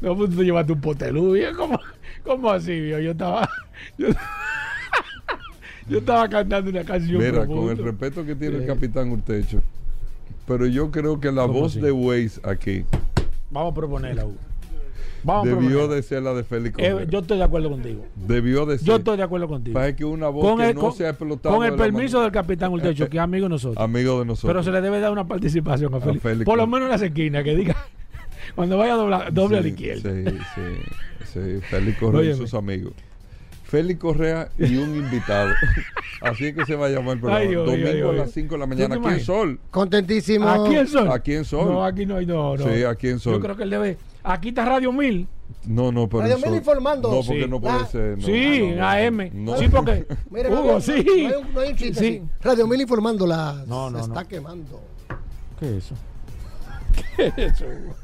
[0.00, 1.56] No, pues tú te llevaste un potelú, viejo.
[1.56, 1.80] ¿Cómo,
[2.24, 3.00] cómo así, viejo?
[3.00, 3.48] Yo estaba...
[3.98, 4.08] Yo,
[5.88, 9.62] yo estaba cantando una canción Mira, con el respeto que tiene el capitán Urtecho.
[10.46, 11.80] Pero yo creo que la ¿Cómo voz así?
[11.80, 12.84] de Waze aquí
[13.50, 14.36] Vamos a proponerla, Hugo.
[15.24, 17.06] Vamos a debió de ser la de Félix Eh, Correa.
[17.08, 18.04] yo estoy de acuerdo contigo.
[18.14, 18.86] debió de ser.
[18.86, 19.74] Yo estoy de acuerdo contigo.
[19.74, 21.54] Pasa que una voz Con que el, no con, se ha explotado.
[21.56, 23.82] con el de permiso del capitán Urtecho, Eh, que es amigo de nosotros.
[23.82, 24.50] Amigo de nosotros.
[24.50, 26.22] Pero se le debe dar una participación a Félix.
[26.22, 27.76] Félix, Por lo menos en las esquinas, que diga,
[28.54, 30.10] Cuando vaya dobla, doble a la izquierda.
[30.12, 30.60] Sí, sí,
[31.32, 31.60] sí.
[31.70, 32.92] Félix Correa y sus amigos.
[33.64, 35.50] Félix Correa y un invitado.
[36.20, 37.40] Así es que se va a llamar el programa.
[37.42, 38.32] Ay, mío, Domingo Dios a las mío.
[38.34, 39.20] 5 de la ¿Tú mañana aquí en?
[39.20, 39.60] Sol.
[39.70, 40.48] Contentísimo.
[40.48, 41.10] ¿Aquí en Sol?
[41.10, 41.68] Aquí en Sol.
[41.72, 42.64] No, aquí no hay, no, no.
[42.64, 43.34] Sí, aquí en Sol.
[43.34, 43.98] Yo creo que él debe.
[44.22, 45.26] Aquí está Radio 1000.
[45.66, 46.56] No, no, pero Radio en Mil Sol.
[46.58, 47.10] informando.
[47.10, 47.48] No, porque Sí.
[47.50, 48.18] no puede Ah, ser.
[48.18, 48.24] no.
[48.24, 49.22] sí, Ah, no.
[49.22, 49.30] AM.
[49.34, 49.56] No.
[49.58, 50.06] Sí, porque.
[50.30, 51.04] Mira, Hugo, no, sí.
[51.06, 52.06] No, hay un, no hay un chiste Sí.
[52.22, 52.22] así.
[52.42, 53.64] Radio Mil informando la.
[53.66, 54.14] No, no, se no.
[54.14, 54.80] está quemando.
[55.58, 55.94] ¿Qué es eso?
[57.16, 57.64] ¿Qué es eso?
[57.66, 57.94] Hugo?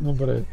[0.00, 0.44] No, pero,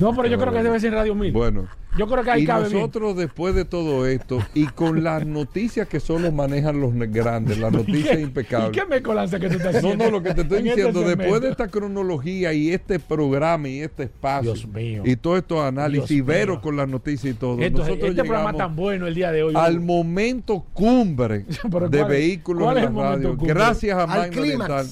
[0.00, 1.32] no, pero yo creo que debe ser Radio 1000.
[1.32, 1.68] Bueno.
[1.98, 2.78] Yo creo que ahí Y cabe bien.
[2.78, 7.72] nosotros después de todo esto y con las noticias que solo manejan los grandes, las
[7.72, 8.70] ¿Y noticias qué- impecables.
[8.70, 8.86] ¿Y qué
[9.38, 10.04] que tú estás No, haciendo?
[10.04, 13.80] no, lo que te estoy este diciendo, después de esta cronología y este programa y
[13.80, 15.02] este espacio Dios mío.
[15.04, 16.60] y todos estos análisis, Dios y Vero mío.
[16.62, 19.54] con las noticias y todo, Esto- nosotros este programa tan bueno el día de hoy.
[19.56, 23.28] al momento cumbre de ¿cuál es- vehículos cuál en la radio.
[23.36, 23.48] cumbre?
[23.54, 24.84] Gracias a Al Magna.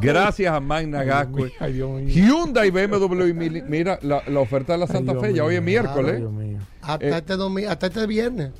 [0.00, 1.48] Gracias a Magna mío.
[2.06, 5.62] Hyundai, BMW y Mili- Mira, la, la oferta de la Santa Fe, ya hoy es
[5.62, 6.12] miércoles.
[6.14, 6.58] Ay, Dios mío.
[6.82, 7.16] Hasta, Eh.
[7.18, 8.50] este domi- hasta este viernes.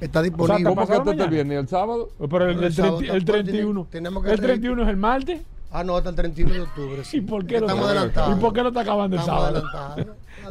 [0.00, 0.64] Está O sea, disponible.
[0.70, 1.58] ¿Cómo que hasta este viernes?
[1.58, 2.10] ¿El sábado?
[2.18, 3.86] Pero el, El el, sábado 30 el tampoco 31.
[3.90, 5.40] tenemos que el re- 31 es el martes.
[5.72, 7.04] Ah, no, hasta el 31 de octubre.
[7.04, 7.16] sí.
[7.18, 8.36] ¿Y por qué adelantados.
[8.36, 9.62] ¿Y por qué lo está acabando el sábado?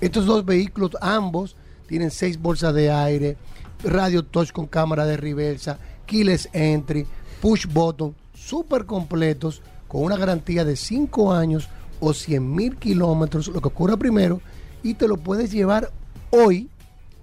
[0.00, 1.54] Estos dos vehículos, ambos,
[1.86, 3.36] tienen seis bolsas de aire,
[3.82, 7.06] radio touch con cámara de reversa, keyless entry,
[7.40, 11.68] push button, súper completos, con una garantía de 5 años
[12.00, 14.40] o 100 mil kilómetros, lo que ocurra primero,
[14.82, 15.90] y te lo puedes llevar
[16.30, 16.68] hoy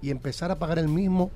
[0.01, 1.31] y empezar a pagar el mismo,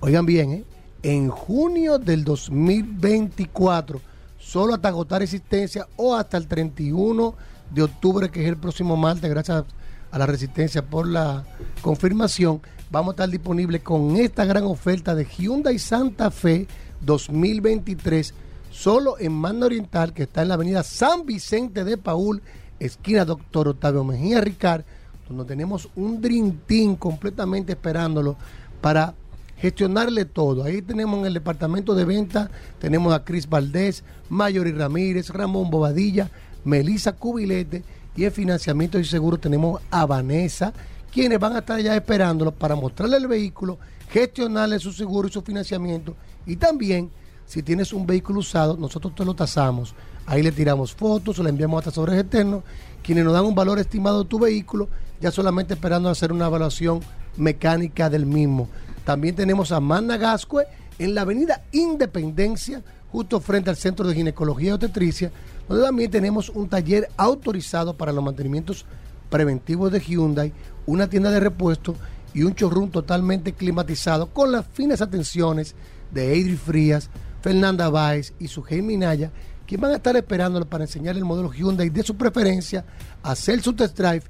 [0.00, 0.64] oigan bien, ¿eh?
[1.02, 4.00] en junio del 2024,
[4.38, 7.34] solo hasta agotar existencia o hasta el 31
[7.70, 9.64] de octubre, que es el próximo martes, gracias
[10.10, 11.44] a la resistencia por la
[11.82, 12.62] confirmación,
[12.94, 16.68] vamos a estar disponibles con esta gran oferta de Hyundai Santa Fe
[17.00, 18.32] 2023,
[18.70, 22.40] solo en Magna Oriental, que está en la avenida San Vicente de Paul,
[22.78, 24.84] esquina Doctor Octavio Mejía Ricard,
[25.28, 28.36] donde tenemos un Dream Team completamente esperándolo
[28.80, 29.14] para
[29.58, 30.62] gestionarle todo.
[30.62, 36.30] Ahí tenemos en el departamento de venta, tenemos a Cris Valdés, Mayori Ramírez, Ramón Bobadilla,
[36.64, 37.82] Melisa Cubilete
[38.14, 40.72] y en financiamiento y seguro tenemos a Vanessa,
[41.14, 43.78] quienes van a estar allá esperándolo para mostrarle el vehículo,
[44.10, 47.08] gestionarle su seguro y su financiamiento y también
[47.46, 49.94] si tienes un vehículo usado, nosotros te lo tasamos.
[50.26, 52.64] Ahí le tiramos fotos, le enviamos a tasadores externos,
[53.02, 54.88] quienes nos dan un valor estimado de tu vehículo,
[55.20, 57.00] ya solamente esperando hacer una evaluación
[57.36, 58.68] mecánica del mismo.
[59.04, 60.64] También tenemos a Magna Gascue
[60.98, 65.30] en la avenida Independencia, justo frente al Centro de Ginecología y Obstetricia,
[65.68, 68.84] donde también tenemos un taller autorizado para los mantenimientos
[69.30, 70.52] preventivos de Hyundai,
[70.86, 71.96] una tienda de repuesto
[72.32, 75.74] y un showroom totalmente climatizado con las finas atenciones
[76.10, 77.10] de Adri Frías,
[77.40, 79.30] Fernanda Báez y su Minaya,
[79.66, 82.84] quien van a estar esperándolo para enseñar el modelo Hyundai de su preferencia,
[83.22, 84.22] hacer su test drive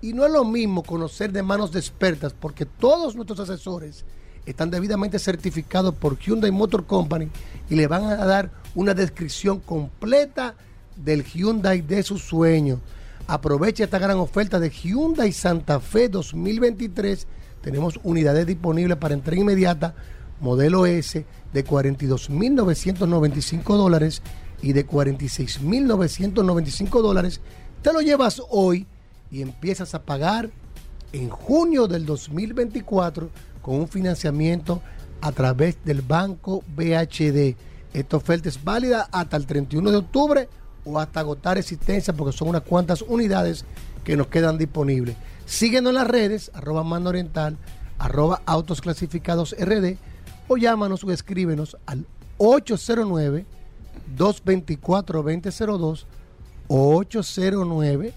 [0.00, 4.04] y no es lo mismo conocer de manos de expertas porque todos nuestros asesores
[4.46, 7.28] están debidamente certificados por Hyundai Motor Company
[7.68, 10.54] y le van a dar una descripción completa
[10.96, 12.78] del Hyundai de sus sueños.
[13.30, 17.26] Aproveche esta gran oferta de Hyundai Santa Fe 2023.
[17.60, 19.94] Tenemos unidades disponibles para entrega inmediata,
[20.40, 24.22] modelo S de 42.995 dólares
[24.62, 27.42] y de 46.995 dólares.
[27.82, 28.86] Te lo llevas hoy
[29.30, 30.48] y empiezas a pagar
[31.12, 33.28] en junio del 2024
[33.60, 34.80] con un financiamiento
[35.20, 37.56] a través del banco BHD.
[37.92, 40.48] Esta oferta es válida hasta el 31 de octubre
[40.88, 43.64] o hasta agotar existencia porque son unas cuantas unidades
[44.04, 45.16] que nos quedan disponibles.
[45.44, 47.56] Síguenos en las redes, arroba mando oriental,
[47.98, 49.96] arroba autos clasificados RD
[50.48, 52.06] o llámanos o escríbenos al
[52.38, 53.44] 809
[54.16, 56.06] 224 2002
[56.68, 58.14] o 809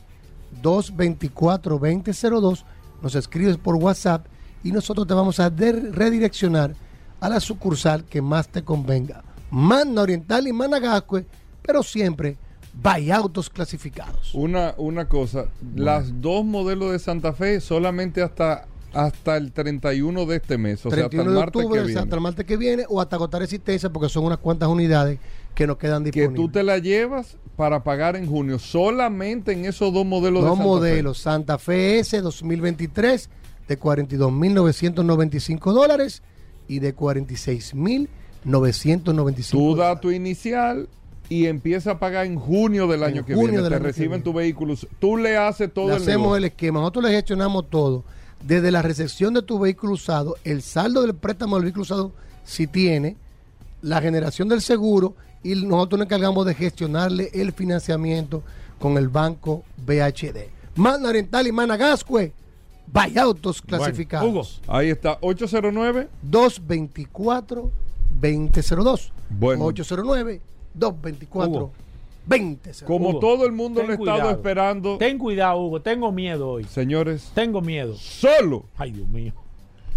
[0.61, 2.65] 224 2002
[3.01, 4.25] nos escribes por WhatsApp
[4.63, 6.75] y nosotros te vamos a redireccionar
[7.19, 9.23] a la sucursal que más te convenga.
[9.49, 11.25] Manda Oriental y Managascue,
[11.61, 12.37] pero siempre
[12.73, 14.33] by autos clasificados.
[14.33, 15.45] Una, una cosa,
[15.75, 20.89] las dos modelos de Santa Fe solamente hasta, hasta el 31 de este mes, o
[20.89, 22.15] sea, hasta 31 el de martes octubre, que sea, hasta viene.
[22.15, 25.19] el martes que viene o hasta agotar existencia porque son unas cuantas unidades
[25.55, 26.45] que nos quedan Que disponibles.
[26.47, 30.55] tú te la llevas para pagar en junio solamente en esos dos modelos Dos de
[30.57, 30.67] Santa Fe?
[30.67, 31.17] modelos.
[31.19, 33.29] Santa Fe S 2023
[33.67, 36.23] de 42.995 dólares
[36.67, 40.01] y de 46.995 Tú das dólares.
[40.01, 40.89] tu inicial
[41.31, 43.69] y empieza a pagar en junio del año que junio viene.
[43.69, 44.75] Te año reciben tu vehículo.
[44.99, 46.35] Tú le haces todo Le el hacemos negocio.
[46.35, 46.79] el esquema.
[46.81, 48.03] Nosotros le gestionamos todo.
[48.45, 52.11] Desde la recepción de tu vehículo usado, el saldo del préstamo del vehículo usado,
[52.43, 53.15] si tiene,
[53.81, 58.43] la generación del seguro y nosotros nos encargamos de gestionarle el financiamiento
[58.77, 60.49] con el banco BHD.
[60.75, 62.33] Mana Rental y Mana Gascue,
[62.87, 64.27] vaya autos clasificados.
[64.27, 64.45] Hugo.
[64.67, 66.09] Ahí está, 809.
[66.29, 69.11] 224-2002.
[69.29, 69.71] Bueno.
[70.79, 71.69] 809-224-2002.
[72.85, 74.31] Como Hugo, todo el mundo lo ha estado cuidado.
[74.31, 75.81] esperando, Ten cuidado, Hugo.
[75.81, 76.63] Tengo miedo hoy.
[76.65, 77.95] señores, Tengo miedo.
[77.95, 79.33] solo Ay, Dios mío.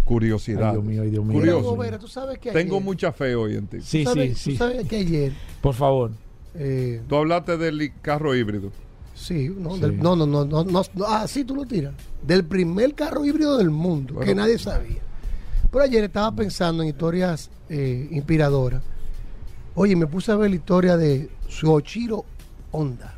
[0.05, 0.67] curiosidad.
[0.69, 1.39] Ay, Dios mío, ay, Dios mío.
[1.39, 1.59] Curioso.
[1.69, 3.77] Hugo Vera, tú sabes que Tengo ayer- mucha fe hoy en ti.
[3.81, 4.57] Sí, tú sabes, sí, tú sí.
[4.57, 6.11] sabes que ayer Por favor.
[6.55, 8.71] eh, Tú hablaste del carro híbrido.
[9.13, 9.81] Sí, no, Sí.
[9.81, 11.93] del- no, no, no, no, no, no, ah, sí, tú lo tiras.
[12.21, 14.27] Del primer carro híbrido del mundo, Bueno.
[14.27, 14.97] que nadie sabía.
[15.71, 18.83] Pero ayer estaba pensando en historias eh, inspiradoras.
[19.75, 22.25] Oye, me puse a ver la historia de Suochiro
[22.71, 23.13] Honda.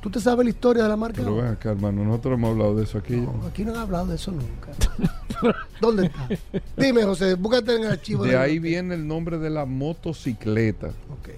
[0.00, 1.18] ¿Tú te sabes la historia de la marca?
[1.20, 3.16] Pero ven acá, hermano, nosotros hemos hablado de eso aquí.
[3.16, 5.54] No, aquí no han hablado de eso nunca.
[5.80, 6.28] ¿Dónde está?
[6.76, 8.24] Dime, José, búscate en el archivo.
[8.24, 10.86] De ahí viene el nombre de la motocicleta.
[10.88, 11.30] Ok.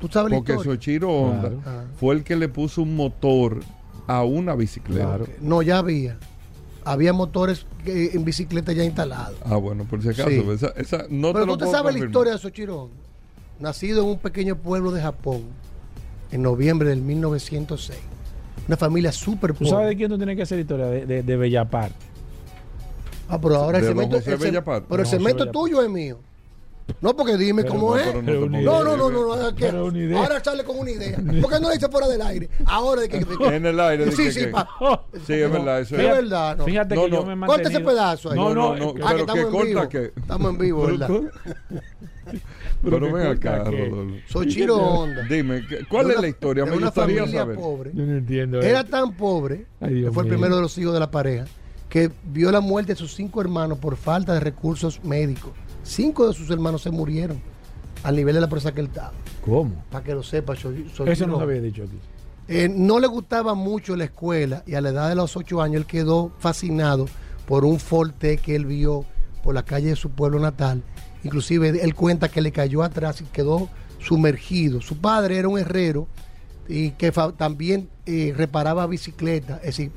[0.00, 0.72] ¿Tú sabes la Porque historia?
[0.72, 1.62] Sochiro Honda Claro.
[1.66, 1.84] Ah.
[1.98, 3.60] fue el que le puso un motor
[4.06, 5.04] a una bicicleta.
[5.04, 5.26] Claro.
[5.40, 6.16] No, ya había.
[6.84, 9.36] Había motores que- en bicicleta ya instalados.
[9.44, 10.28] Ah, bueno, por si acaso.
[10.30, 10.42] Sí.
[10.52, 12.96] Esa, esa no Pero te lo tú te puedo sabes la historia de Soichiro Honda.
[13.58, 15.42] Nacido en un pequeño pueblo de Japón
[16.30, 17.98] en noviembre del 1906.
[18.68, 19.96] Una familia súper ¿Tú sabes de pobre.
[19.96, 20.86] quién tú tienes que hacer historia?
[20.86, 21.92] De, de, de Bellapar.
[23.28, 24.82] Ah, pero ahora el cemento, José el cem- Bellapar.
[24.88, 25.52] pero el cemento Bellapar.
[25.52, 26.18] tuyo es mío.
[27.00, 28.14] No, porque dime Pero cómo no, es.
[28.14, 28.22] No,
[28.84, 29.68] no, no, no, que
[30.16, 31.16] ahora sale con una idea.
[31.16, 32.48] ¿Por qué no lo dice fuera del aire?
[32.64, 34.68] Ahora de que, de que- En el aire, de Sí, que- sí, que- pa.
[35.26, 36.08] Sí, es verdad, eso Es es.
[36.08, 36.64] verdad, no.
[36.64, 37.16] Fíjate No, que no.
[37.16, 37.90] yo me he Corta ese mantenido...
[37.90, 38.36] pedazo ahí.
[38.38, 39.88] No, no, No, no, es que- Ah, que estamos que en corta vivo.
[39.88, 41.10] que- Estamos en vivo, ¿verdad?
[42.82, 44.16] pero que ven acá, que- Rodolfo.
[44.28, 45.22] Soichiro Honda.
[45.28, 46.64] Dime, ¿qué- ¿cuál de es una- la historia?
[46.64, 47.56] de Me una gustaría familia saber.
[47.56, 47.90] pobre.
[47.94, 48.60] Yo no entiendo.
[48.62, 51.46] Era tan pobre, Ay, que fue el primero de los hijos de la pareja,
[51.88, 55.52] que vio la muerte de sus cinco hermanos por falta de recursos médicos.
[55.82, 57.40] Cinco de sus hermanos se murieron
[58.02, 59.12] al nivel de la presa que él estaba.
[59.44, 59.84] ¿Cómo?
[59.90, 61.38] Para que lo sepa, soy, soy Eso no yo.
[61.38, 61.96] se había dicho aquí.
[62.48, 65.76] Eh, no le gustaba mucho la escuela y a la edad de los ocho años
[65.80, 67.06] él quedó fascinado
[67.46, 69.04] por un forte que él vio
[69.42, 70.82] por la calle de su pueblo natal.
[71.26, 74.80] Inclusive él cuenta que le cayó atrás y quedó sumergido.
[74.80, 76.06] Su padre era un herrero
[76.68, 79.58] y que también eh, reparaba bicicletas.
[79.60, 79.92] Es decir,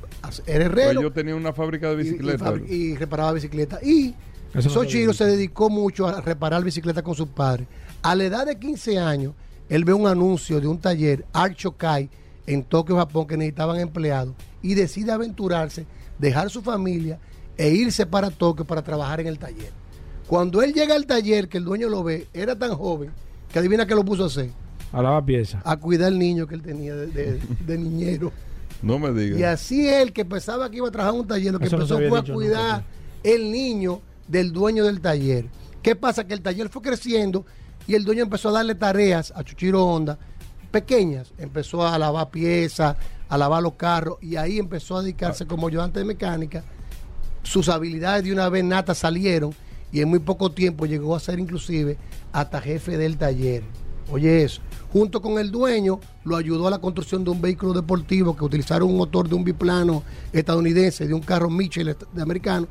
[0.46, 2.60] era herrero Pues yo tenía una fábrica de y- y bicicletas.
[2.68, 3.82] y, reparaba bicicletas.
[3.82, 4.14] Y
[4.54, 7.66] Eso Sochiro se dedicó mucho a reparar bicicletas con su padre.
[8.02, 9.34] A la edad de 15 años,
[9.68, 12.08] él ve un anuncio de un taller, Archokai,
[12.46, 15.86] en Tokio, Japón, que necesitaban empleados y decide aventurarse,
[16.18, 17.20] dejar su familia
[17.56, 19.72] e irse para Tokio para trabajar en el taller.
[20.30, 23.10] Cuando él llega al taller, que el dueño lo ve, era tan joven
[23.52, 24.50] que adivina que lo puso a hacer,
[24.92, 25.60] A la pieza.
[25.64, 28.32] a cuidar al niño que él tenía de, de- de niñero.
[28.80, 29.60] No me Y digas.
[29.60, 31.96] así él, que pensaba que iba a trabajar en un taller, lo que Eso empezó
[32.08, 32.84] fue a cuidar nunca,
[33.24, 35.46] el niño del dueño del taller.
[35.82, 36.24] ¿Qué pasa?
[36.24, 37.44] Que el taller fue creciendo
[37.88, 40.16] y el dueño empezó a darle tareas a Chuchiro Honda
[40.70, 41.32] pequeñas.
[41.38, 42.96] Empezó a lavar piezas,
[43.28, 46.62] a lavar los carros y ahí empezó a dedicarse como ayudante de mecánica.
[47.42, 49.52] Sus habilidades de una vez natas salieron
[49.92, 51.96] y en muy poco tiempo llegó a ser inclusive
[52.32, 53.62] hasta jefe del taller.
[54.10, 54.60] Oye eso.
[54.92, 58.88] Junto con el dueño lo ayudó a la construcción de un vehículo deportivo que utilizaron
[58.90, 60.02] un motor de un biplano
[60.32, 62.66] estadounidense, de un carro Mitchell de americano,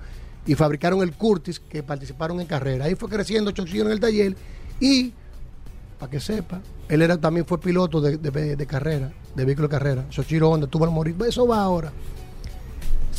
[0.45, 2.85] y fabricaron el Curtis que participaron en carrera.
[2.85, 4.35] Ahí fue creciendo Chochillo en el taller
[4.81, 5.13] y,
[5.97, 9.71] para que sepa, él era, también fue piloto de, de- de carrera, de vehículo de
[9.71, 10.05] carrera.
[10.09, 11.15] Chochiro Honda tuvo al morir.
[11.27, 11.93] Eso va ahora.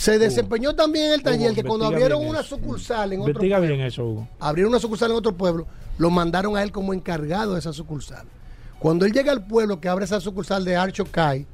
[0.01, 2.57] Se desempeñó también en el taller Hugo, que cuando abrieron una eso.
[2.57, 4.29] sucursal en otro pueblo, bien eso, Hugo.
[4.39, 5.67] abrieron una sucursal en otro pueblo,
[5.99, 8.27] lo mandaron a él como encargado de esa sucursal.
[8.79, 11.47] Cuando él llega al pueblo que abre esa sucursal de Archo Kai,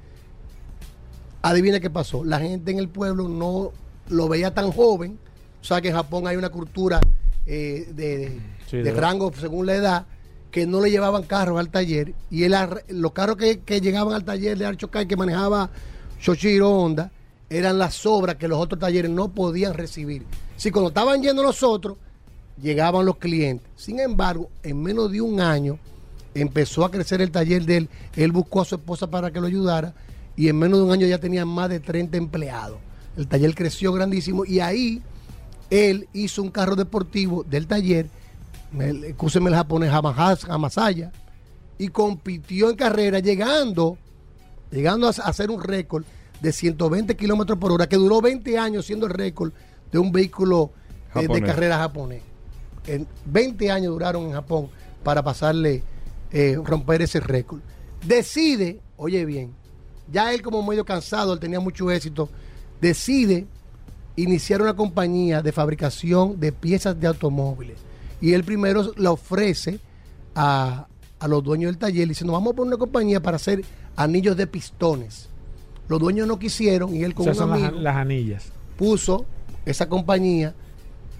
[1.42, 2.24] adivina qué pasó.
[2.24, 3.72] La gente en el pueblo no
[4.08, 5.18] lo veía tan joven.
[5.60, 7.00] O sea que en Japón hay una cultura
[7.46, 10.06] eh, de, de- Sí, de de- rango según la edad
[10.50, 12.54] que no le llevaban carros al taller y él
[12.88, 15.70] los carros que, que llegaban al taller de Archo Kai que manejaba
[16.20, 17.10] Shoshiro Honda
[17.48, 20.24] eran las obras que los otros talleres no podían recibir.
[20.56, 21.96] Si cuando estaban yendo nosotros,
[22.60, 23.68] llegaban los clientes.
[23.76, 25.78] Sin embargo, en menos de un año
[26.34, 27.88] empezó a crecer el taller de él.
[28.14, 29.94] Él buscó a su esposa para que lo ayudara
[30.36, 32.78] y en menos de un año ya tenía más de 30 empleados.
[33.16, 35.02] El taller creció grandísimo y ahí
[35.70, 38.08] él hizo un carro deportivo del taller,
[39.04, 41.12] escúcheme el japonés, Hamasaya,
[41.78, 43.98] y compitió en carrera llegando
[44.70, 46.04] llegando a hacer un récord
[46.46, 49.52] de 120 kilómetros por hora, que duró 20 años siendo el récord
[49.90, 50.70] de un vehículo
[51.16, 52.22] eh, de carrera japonés.
[52.86, 54.68] En 20 años duraron en Japón
[55.02, 55.82] para pasarle,
[56.30, 57.58] eh, romper ese récord.
[58.06, 59.54] Decide, oye bien,
[60.12, 62.28] ya él como medio cansado, él tenía mucho éxito,
[62.80, 63.48] decide
[64.14, 67.76] iniciar una compañía de fabricación de piezas de automóviles.
[68.20, 69.80] Y él primero la ofrece
[70.36, 70.86] a,
[71.18, 73.64] a los dueños del taller diciendo, vamos a poner una compañía para hacer
[73.96, 75.28] anillos de pistones.
[75.88, 78.52] Los dueños no quisieron y él con un son las, amigo las anillas.
[78.76, 79.24] puso
[79.64, 80.54] esa compañía,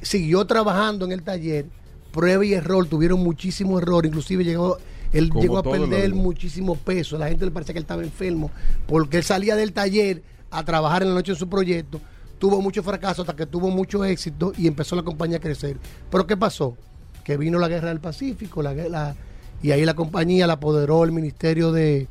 [0.03, 1.67] siguió trabajando en el taller,
[2.13, 4.79] prueba y error, tuvieron muchísimo error, inclusive llegó,
[5.13, 8.03] él Como llegó a perder muchísimo peso, a la gente le parecía que él estaba
[8.03, 8.51] enfermo,
[8.87, 12.01] porque él salía del taller a trabajar en la noche en su proyecto,
[12.39, 15.77] tuvo mucho fracaso hasta que tuvo mucho éxito y empezó la compañía a crecer.
[16.11, 16.77] Pero ¿qué pasó?
[17.25, 19.17] Que vino la guerra del Pacífico, la, la-
[19.63, 22.09] y ahí la compañía la apoderó el Ministerio de,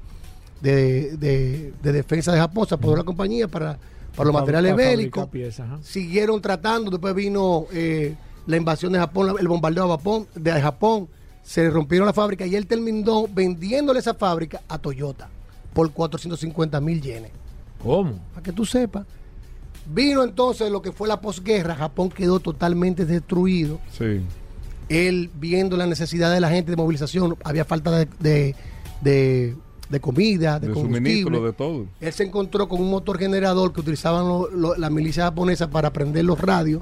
[0.71, 3.77] de, de- de Defensa de Japón, se apoderó la compañía para,
[4.15, 8.15] para los materiales para bélicos piezas, siguieron tratando, después vino eh,
[8.47, 11.07] la invasión de Japón, el bombardeo de Japón, de Japón,
[11.43, 15.29] se rompieron la fábrica y él terminó vendiéndole esa fábrica a Toyota
[15.73, 17.31] por 450 mil yenes.
[17.83, 18.13] ¿Cómo?
[18.33, 19.05] Para que tú sepas.
[19.93, 23.79] Vino entonces lo que fue la posguerra, Japón quedó totalmente destruido.
[23.95, 24.21] Sí.
[24.89, 28.55] Él viendo la necesidad de la gente de movilización, había falta de, de,
[29.01, 29.55] de-
[29.89, 31.39] de comida, de, De combustible.
[31.41, 31.85] de todo.
[31.99, 35.93] Él se encontró con un motor generador que utilizaban lo- lo- la milicia japonesa para
[35.93, 36.81] prender los radios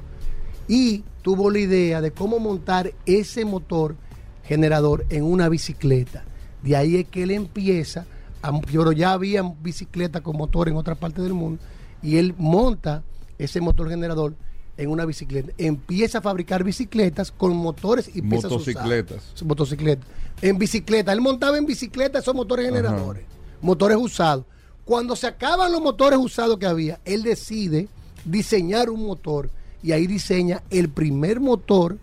[0.68, 3.96] y tuvo la idea de cómo montar ese motor
[4.44, 6.24] generador en una bicicleta.
[6.62, 8.06] De ahí es que él empieza,
[8.42, 11.62] a- pero ya había bicicletas con motor en otra parte del mundo,
[12.02, 13.02] y él monta
[13.38, 14.34] ese motor generador
[14.76, 15.52] en una bicicleta.
[15.58, 19.18] Empieza a fabricar bicicletas con motores y piezas Motocicletas.
[19.18, 19.42] usadas.
[19.44, 20.06] Motocicletas.
[20.44, 21.10] En bicicleta.
[21.10, 23.24] Él montaba en bicicleta esos motores generadores.
[23.62, 24.44] Motores usados.
[24.84, 27.88] Cuando se acaban los motores usados que había, él decide
[28.26, 29.48] diseñar un motor
[29.82, 31.96] y ahí diseña el primer motor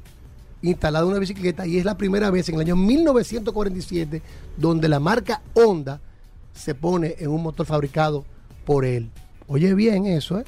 [0.64, 4.24] instalado en una bicicleta y es la primera vez en el año 1947
[4.58, 6.02] donde la marca Honda
[6.52, 8.26] se pone en un motor fabricado
[8.66, 9.12] por él.
[9.48, 10.46] Oye bien eso, ¿eh?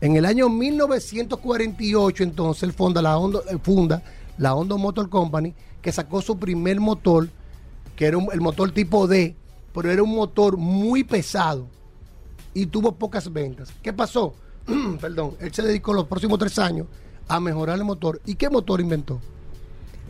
[0.00, 4.02] En el año 1948 entonces él funda la Honda, eh, funda
[4.38, 5.54] la Honda Motor Company
[5.86, 7.28] que sacó su primer motor
[7.94, 9.36] que era un- el motor tipo D,
[9.72, 11.68] pero era un motor muy pesado
[12.52, 13.72] y tuvo pocas ventas.
[13.82, 14.34] ¿Qué pasó?
[15.00, 16.88] Perdón, él se dedicó los próximos tres años
[17.28, 18.20] a mejorar el motor.
[18.26, 19.20] ¿Y qué motor inventó?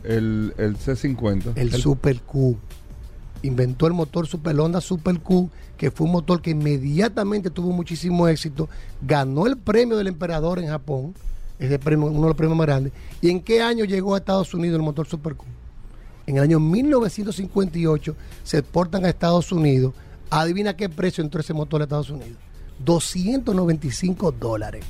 [0.03, 1.53] El, el C50.
[1.55, 2.57] El Super Q.
[3.43, 5.47] Inventó el motor Super Honda Super Q,
[5.77, 8.67] que fue un motor que inmediatamente tuvo muchísimo éxito.
[8.99, 11.13] Ganó el premio del emperador en Japón,
[11.83, 12.93] premio, uno de los premios más grandes.
[13.21, 15.45] ¿Y en qué año llegó a Estados Unidos el motor Super Q?
[16.27, 19.93] En el año 1958 se exportan a Estados Unidos.
[20.29, 22.37] Adivina qué precio entró ese motor a Estados Unidos.
[22.79, 24.85] 295 dólares.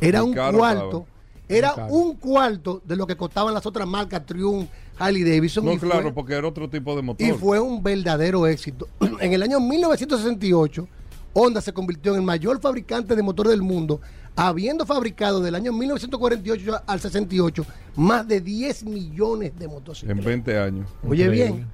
[0.00, 1.06] Era Muy un caro cuarto.
[1.48, 4.68] Era un cuarto de lo que costaban las otras marcas Triumph,
[4.98, 5.64] Harley Davidson.
[5.64, 7.26] No, y fue- claro, porque era otro tipo de motor.
[7.26, 8.88] y fue un verdadero éxito.
[9.20, 10.88] En el año 1968,
[11.34, 14.00] Honda se convirtió en el mayor fabricante de motor del mundo,
[14.36, 20.24] habiendo fabricado del año 1948 al 68 más de 10 millones de En motocicletas.
[20.24, 20.88] 20 años.
[21.08, 21.66] Oye Increíble.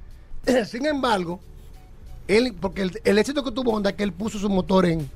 [0.45, 1.39] bien, sin embargo,
[2.27, 5.09] él, porque el, el éxito que tuvo Honda es que él puso su motor en,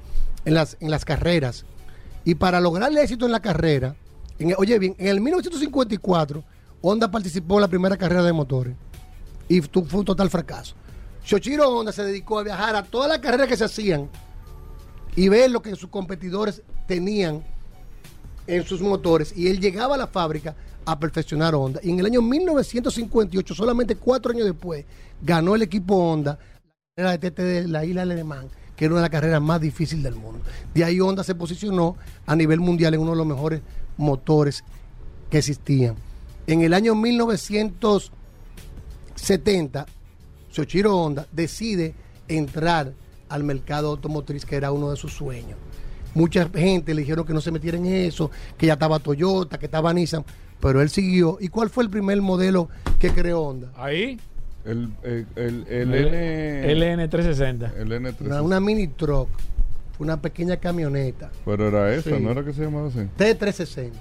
[0.46, 1.66] en, las, en las carreras.
[2.26, 3.96] Y para lograr el éxito en la carrera,
[4.40, 6.44] en oye bien, en el 1954,
[6.82, 8.76] Honda participó en la primera carrera de motores.
[9.48, 10.76] Y tu- fue un total fracaso.
[11.26, 14.10] Shochiro Honda se dedicó a viajar a todas las carreras que se hacían
[15.18, 17.44] y ver lo que sus competidores tenían
[18.46, 21.80] en sus motores y él llegaba a la fábrica a perfeccionar Honda.
[21.84, 24.86] Y en el año 1958, solamente cuatro años después,
[25.22, 26.38] ganó el equipo Honda
[26.96, 29.60] la carrera de TT de la isla Alemán, que era una de las carreras más
[29.60, 30.42] difíciles del mundo.
[30.74, 33.62] De ahí Honda se posicionó a nivel mundial en uno de los mejores
[33.98, 34.64] motores
[35.32, 35.96] que existían.
[36.46, 39.88] En el año 1970,
[40.52, 41.96] Shochiro Honda decide
[42.28, 42.94] entrar
[43.30, 45.58] al mercado automotriz, que era uno de sus sueños.
[46.14, 49.66] Mucha gente le dijeron que no se metiera en eso, que ya estaba Toyota, que
[49.68, 50.24] estaba Nissan,
[50.60, 51.38] pero él siguió.
[51.40, 53.72] ¿Y cuál fue el primer modelo que creó Honda?
[53.76, 54.20] Ahí.
[54.66, 57.08] El, el, el, el El N.
[57.10, 57.74] LN360.
[57.78, 58.16] El N3.
[58.22, 59.30] Una, una mini truck,
[59.96, 62.22] fue una pequeña camioneta, Pero era esa, Sí.
[62.22, 63.00] ¿no era que se llamaba así?
[63.18, 63.92] T360.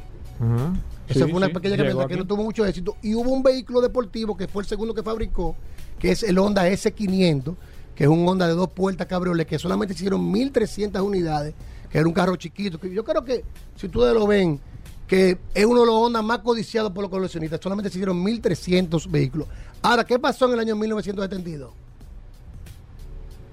[0.41, 0.73] Ajá.
[1.09, 2.97] Esa Sí, fue una sí, pequeña camioneta que no tuvo mucho éxito.
[3.03, 5.55] Y hubo un vehículo deportivo que fue el segundo que fabricó,
[6.01, 7.55] que es el Honda S500,
[7.97, 11.55] que es un Honda de dos puertas cabriolet, que solamente hicieron 1.300 unidades,
[11.91, 12.79] que era un carro chiquito.
[12.79, 13.43] Que yo creo que,
[13.75, 14.61] si ustedes lo ven,
[15.07, 17.59] que es uno de los Honda más codiciados por los coleccionistas.
[17.61, 19.49] Solamente se hicieron 1.300 vehículos.
[19.81, 21.73] Ahora, ¿qué pasó en el año 1972?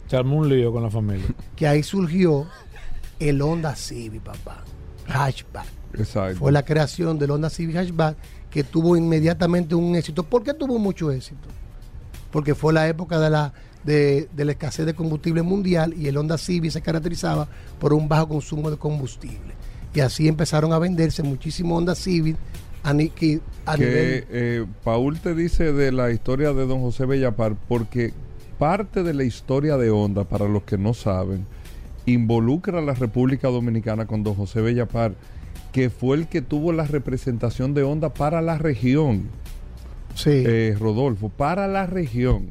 [0.07, 1.25] Se armó un lío con la familia.
[1.55, 2.47] que ahí surgió
[3.19, 4.63] el Honda Civic, papá.
[5.07, 5.67] Hatchback.
[5.93, 6.39] Exacto.
[6.39, 8.17] Fue la creación del Honda Civic Hatchback
[8.49, 10.23] que tuvo inmediatamente un éxito.
[10.23, 11.47] ¿Por qué tuvo mucho éxito?
[12.31, 13.53] Porque fue la época de la,
[13.83, 17.47] de, de la escasez de combustible mundial y el Honda Civic se caracterizaba
[17.79, 19.53] por un bajo consumo de combustible.
[19.93, 22.35] Y así empezaron a venderse muchísimos Honda Civic
[22.83, 24.25] a, ni- que- a que nivel...
[24.29, 28.13] eh, Paul te dice de la historia de don José Bellapar, porque
[28.57, 31.45] parte de la historia de Honda, para los que no saben,
[32.05, 35.13] involucra a la República Dominicana con don José Bellapar,
[35.71, 39.29] que fue el que tuvo la representación de Honda para la región,
[40.15, 40.29] Sí.
[40.45, 42.49] eh, Rodolfo, para la región.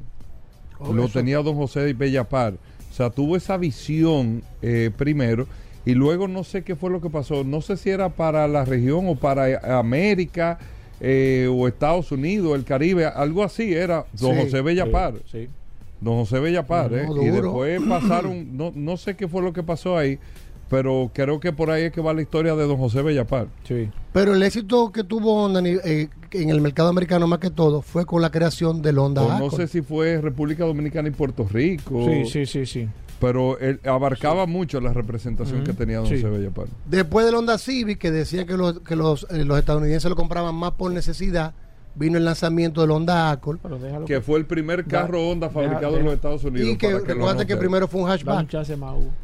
[0.84, 2.54] Oh, Lo eso- tenía don José Bellapar.
[2.90, 5.46] O sea, tuvo esa visión eh, primero
[5.84, 7.42] y luego no sé qué fue lo que pasó.
[7.44, 10.58] No sé si era para la región o para eh, América
[11.00, 14.42] eh, o Estados Unidos, el Caribe, algo así era don Sí.
[14.44, 15.14] José Bellapar.
[15.30, 15.48] Sí.
[16.00, 17.26] Don José Bellapar, No, ¿eh?
[17.26, 20.18] Y después pasaron, no, no sé qué fue lo que pasó ahí,
[20.72, 23.46] pero creo que por ahí es que va la historia de don José Bellapar.
[23.68, 23.88] Sí.
[24.12, 27.82] Pero el éxito que tuvo Honda ni- eh, en el mercado americano más que todo
[27.82, 31.46] fue con la creación del Honda O no sé si fue República Dominicana y Puerto
[31.48, 32.06] Rico.
[32.08, 32.88] Sí, sí, sí, sí.
[33.20, 36.16] Pero él abarcaba mucho la representación que tenía don Sí.
[36.16, 36.66] José Bellapar.
[36.86, 40.54] Después del Honda Civic, que decían que los, que los, eh, los estadounidenses lo compraban
[40.56, 41.54] más por necesidad,
[41.94, 43.58] vino el lanzamiento del Honda Accord.
[44.06, 46.68] Que fue el primer carro Da- Honda deja- fabricado en los Estados Unidos.
[46.70, 48.48] Y que recuerda que primero fue un hatchback.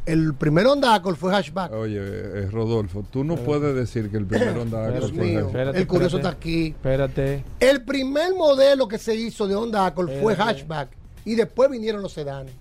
[0.05, 1.71] El primer Honda Accord fue hatchback.
[1.73, 5.39] Oye, eh, Rodolfo, tú no puedes decir que el primer Honda Accord Dios fue mío,
[5.47, 6.35] espérate, el curioso espérate.
[6.35, 6.67] está aquí.
[6.67, 7.43] Espérate.
[7.59, 10.89] El primer modelo que se hizo de Honda Accord fue hatchback.
[11.25, 12.53] Y después vinieron los sedanes.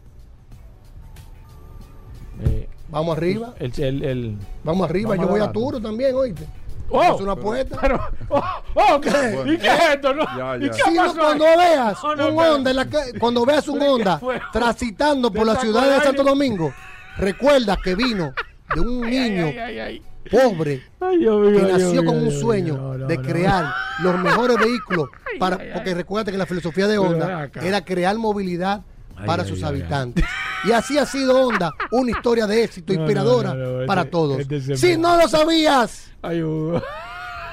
[2.45, 5.11] Eh, Vamos arriba, el, el, el- vamos arriba.
[5.11, 5.53] Vamos Yo voy a.
[5.53, 6.45] Turo también, oíste.
[6.91, 7.15] ¡Oh!
[7.17, 7.79] Es una apuesta.
[7.81, 8.01] Pero,
[8.31, 8.43] oh,
[8.75, 9.11] oh, ¿qué?
[9.11, 9.53] Bueno.
[9.53, 10.15] ¿Y qué es esto?
[10.15, 10.25] No?
[10.37, 10.71] Ya, ¿Y ya.
[10.71, 13.69] qué Si no, pasó cuando veas No, no, un Honda en la ca- cuando veas
[13.69, 14.21] un ¿Pero qué Honda
[14.53, 16.05] transitando por ¿Te la ciudad de?
[16.05, 16.73] Santo Domingo,
[17.19, 18.33] recuerda que vino
[18.75, 20.03] de un niño Ay, ay, ay.
[20.31, 24.57] pobre Ay, Dios mío, que Dios nació mío, con un sueño de crear los mejores
[24.59, 25.09] vehículos
[25.39, 28.83] para porque recuerda que la filosofía de Honda era crear movilidad
[29.27, 29.69] para ay, sus ay, ay.
[29.81, 30.25] habitantes.
[30.65, 34.11] Y así ha sido Honda una historia de éxito No, inspiradora no, no, para este-
[34.11, 34.41] todos.
[34.41, 36.11] este se si no lo sabías,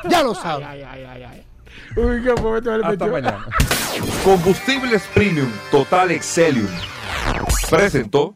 [0.10, 0.68] ya lo sabes.
[0.68, 1.46] Ay, ay, ay, ay.
[1.98, 3.46] Uy, qué momento me le Hasta mañana.
[4.24, 6.68] Combustibles Premium Total Excelium.
[7.70, 8.36] Presentó.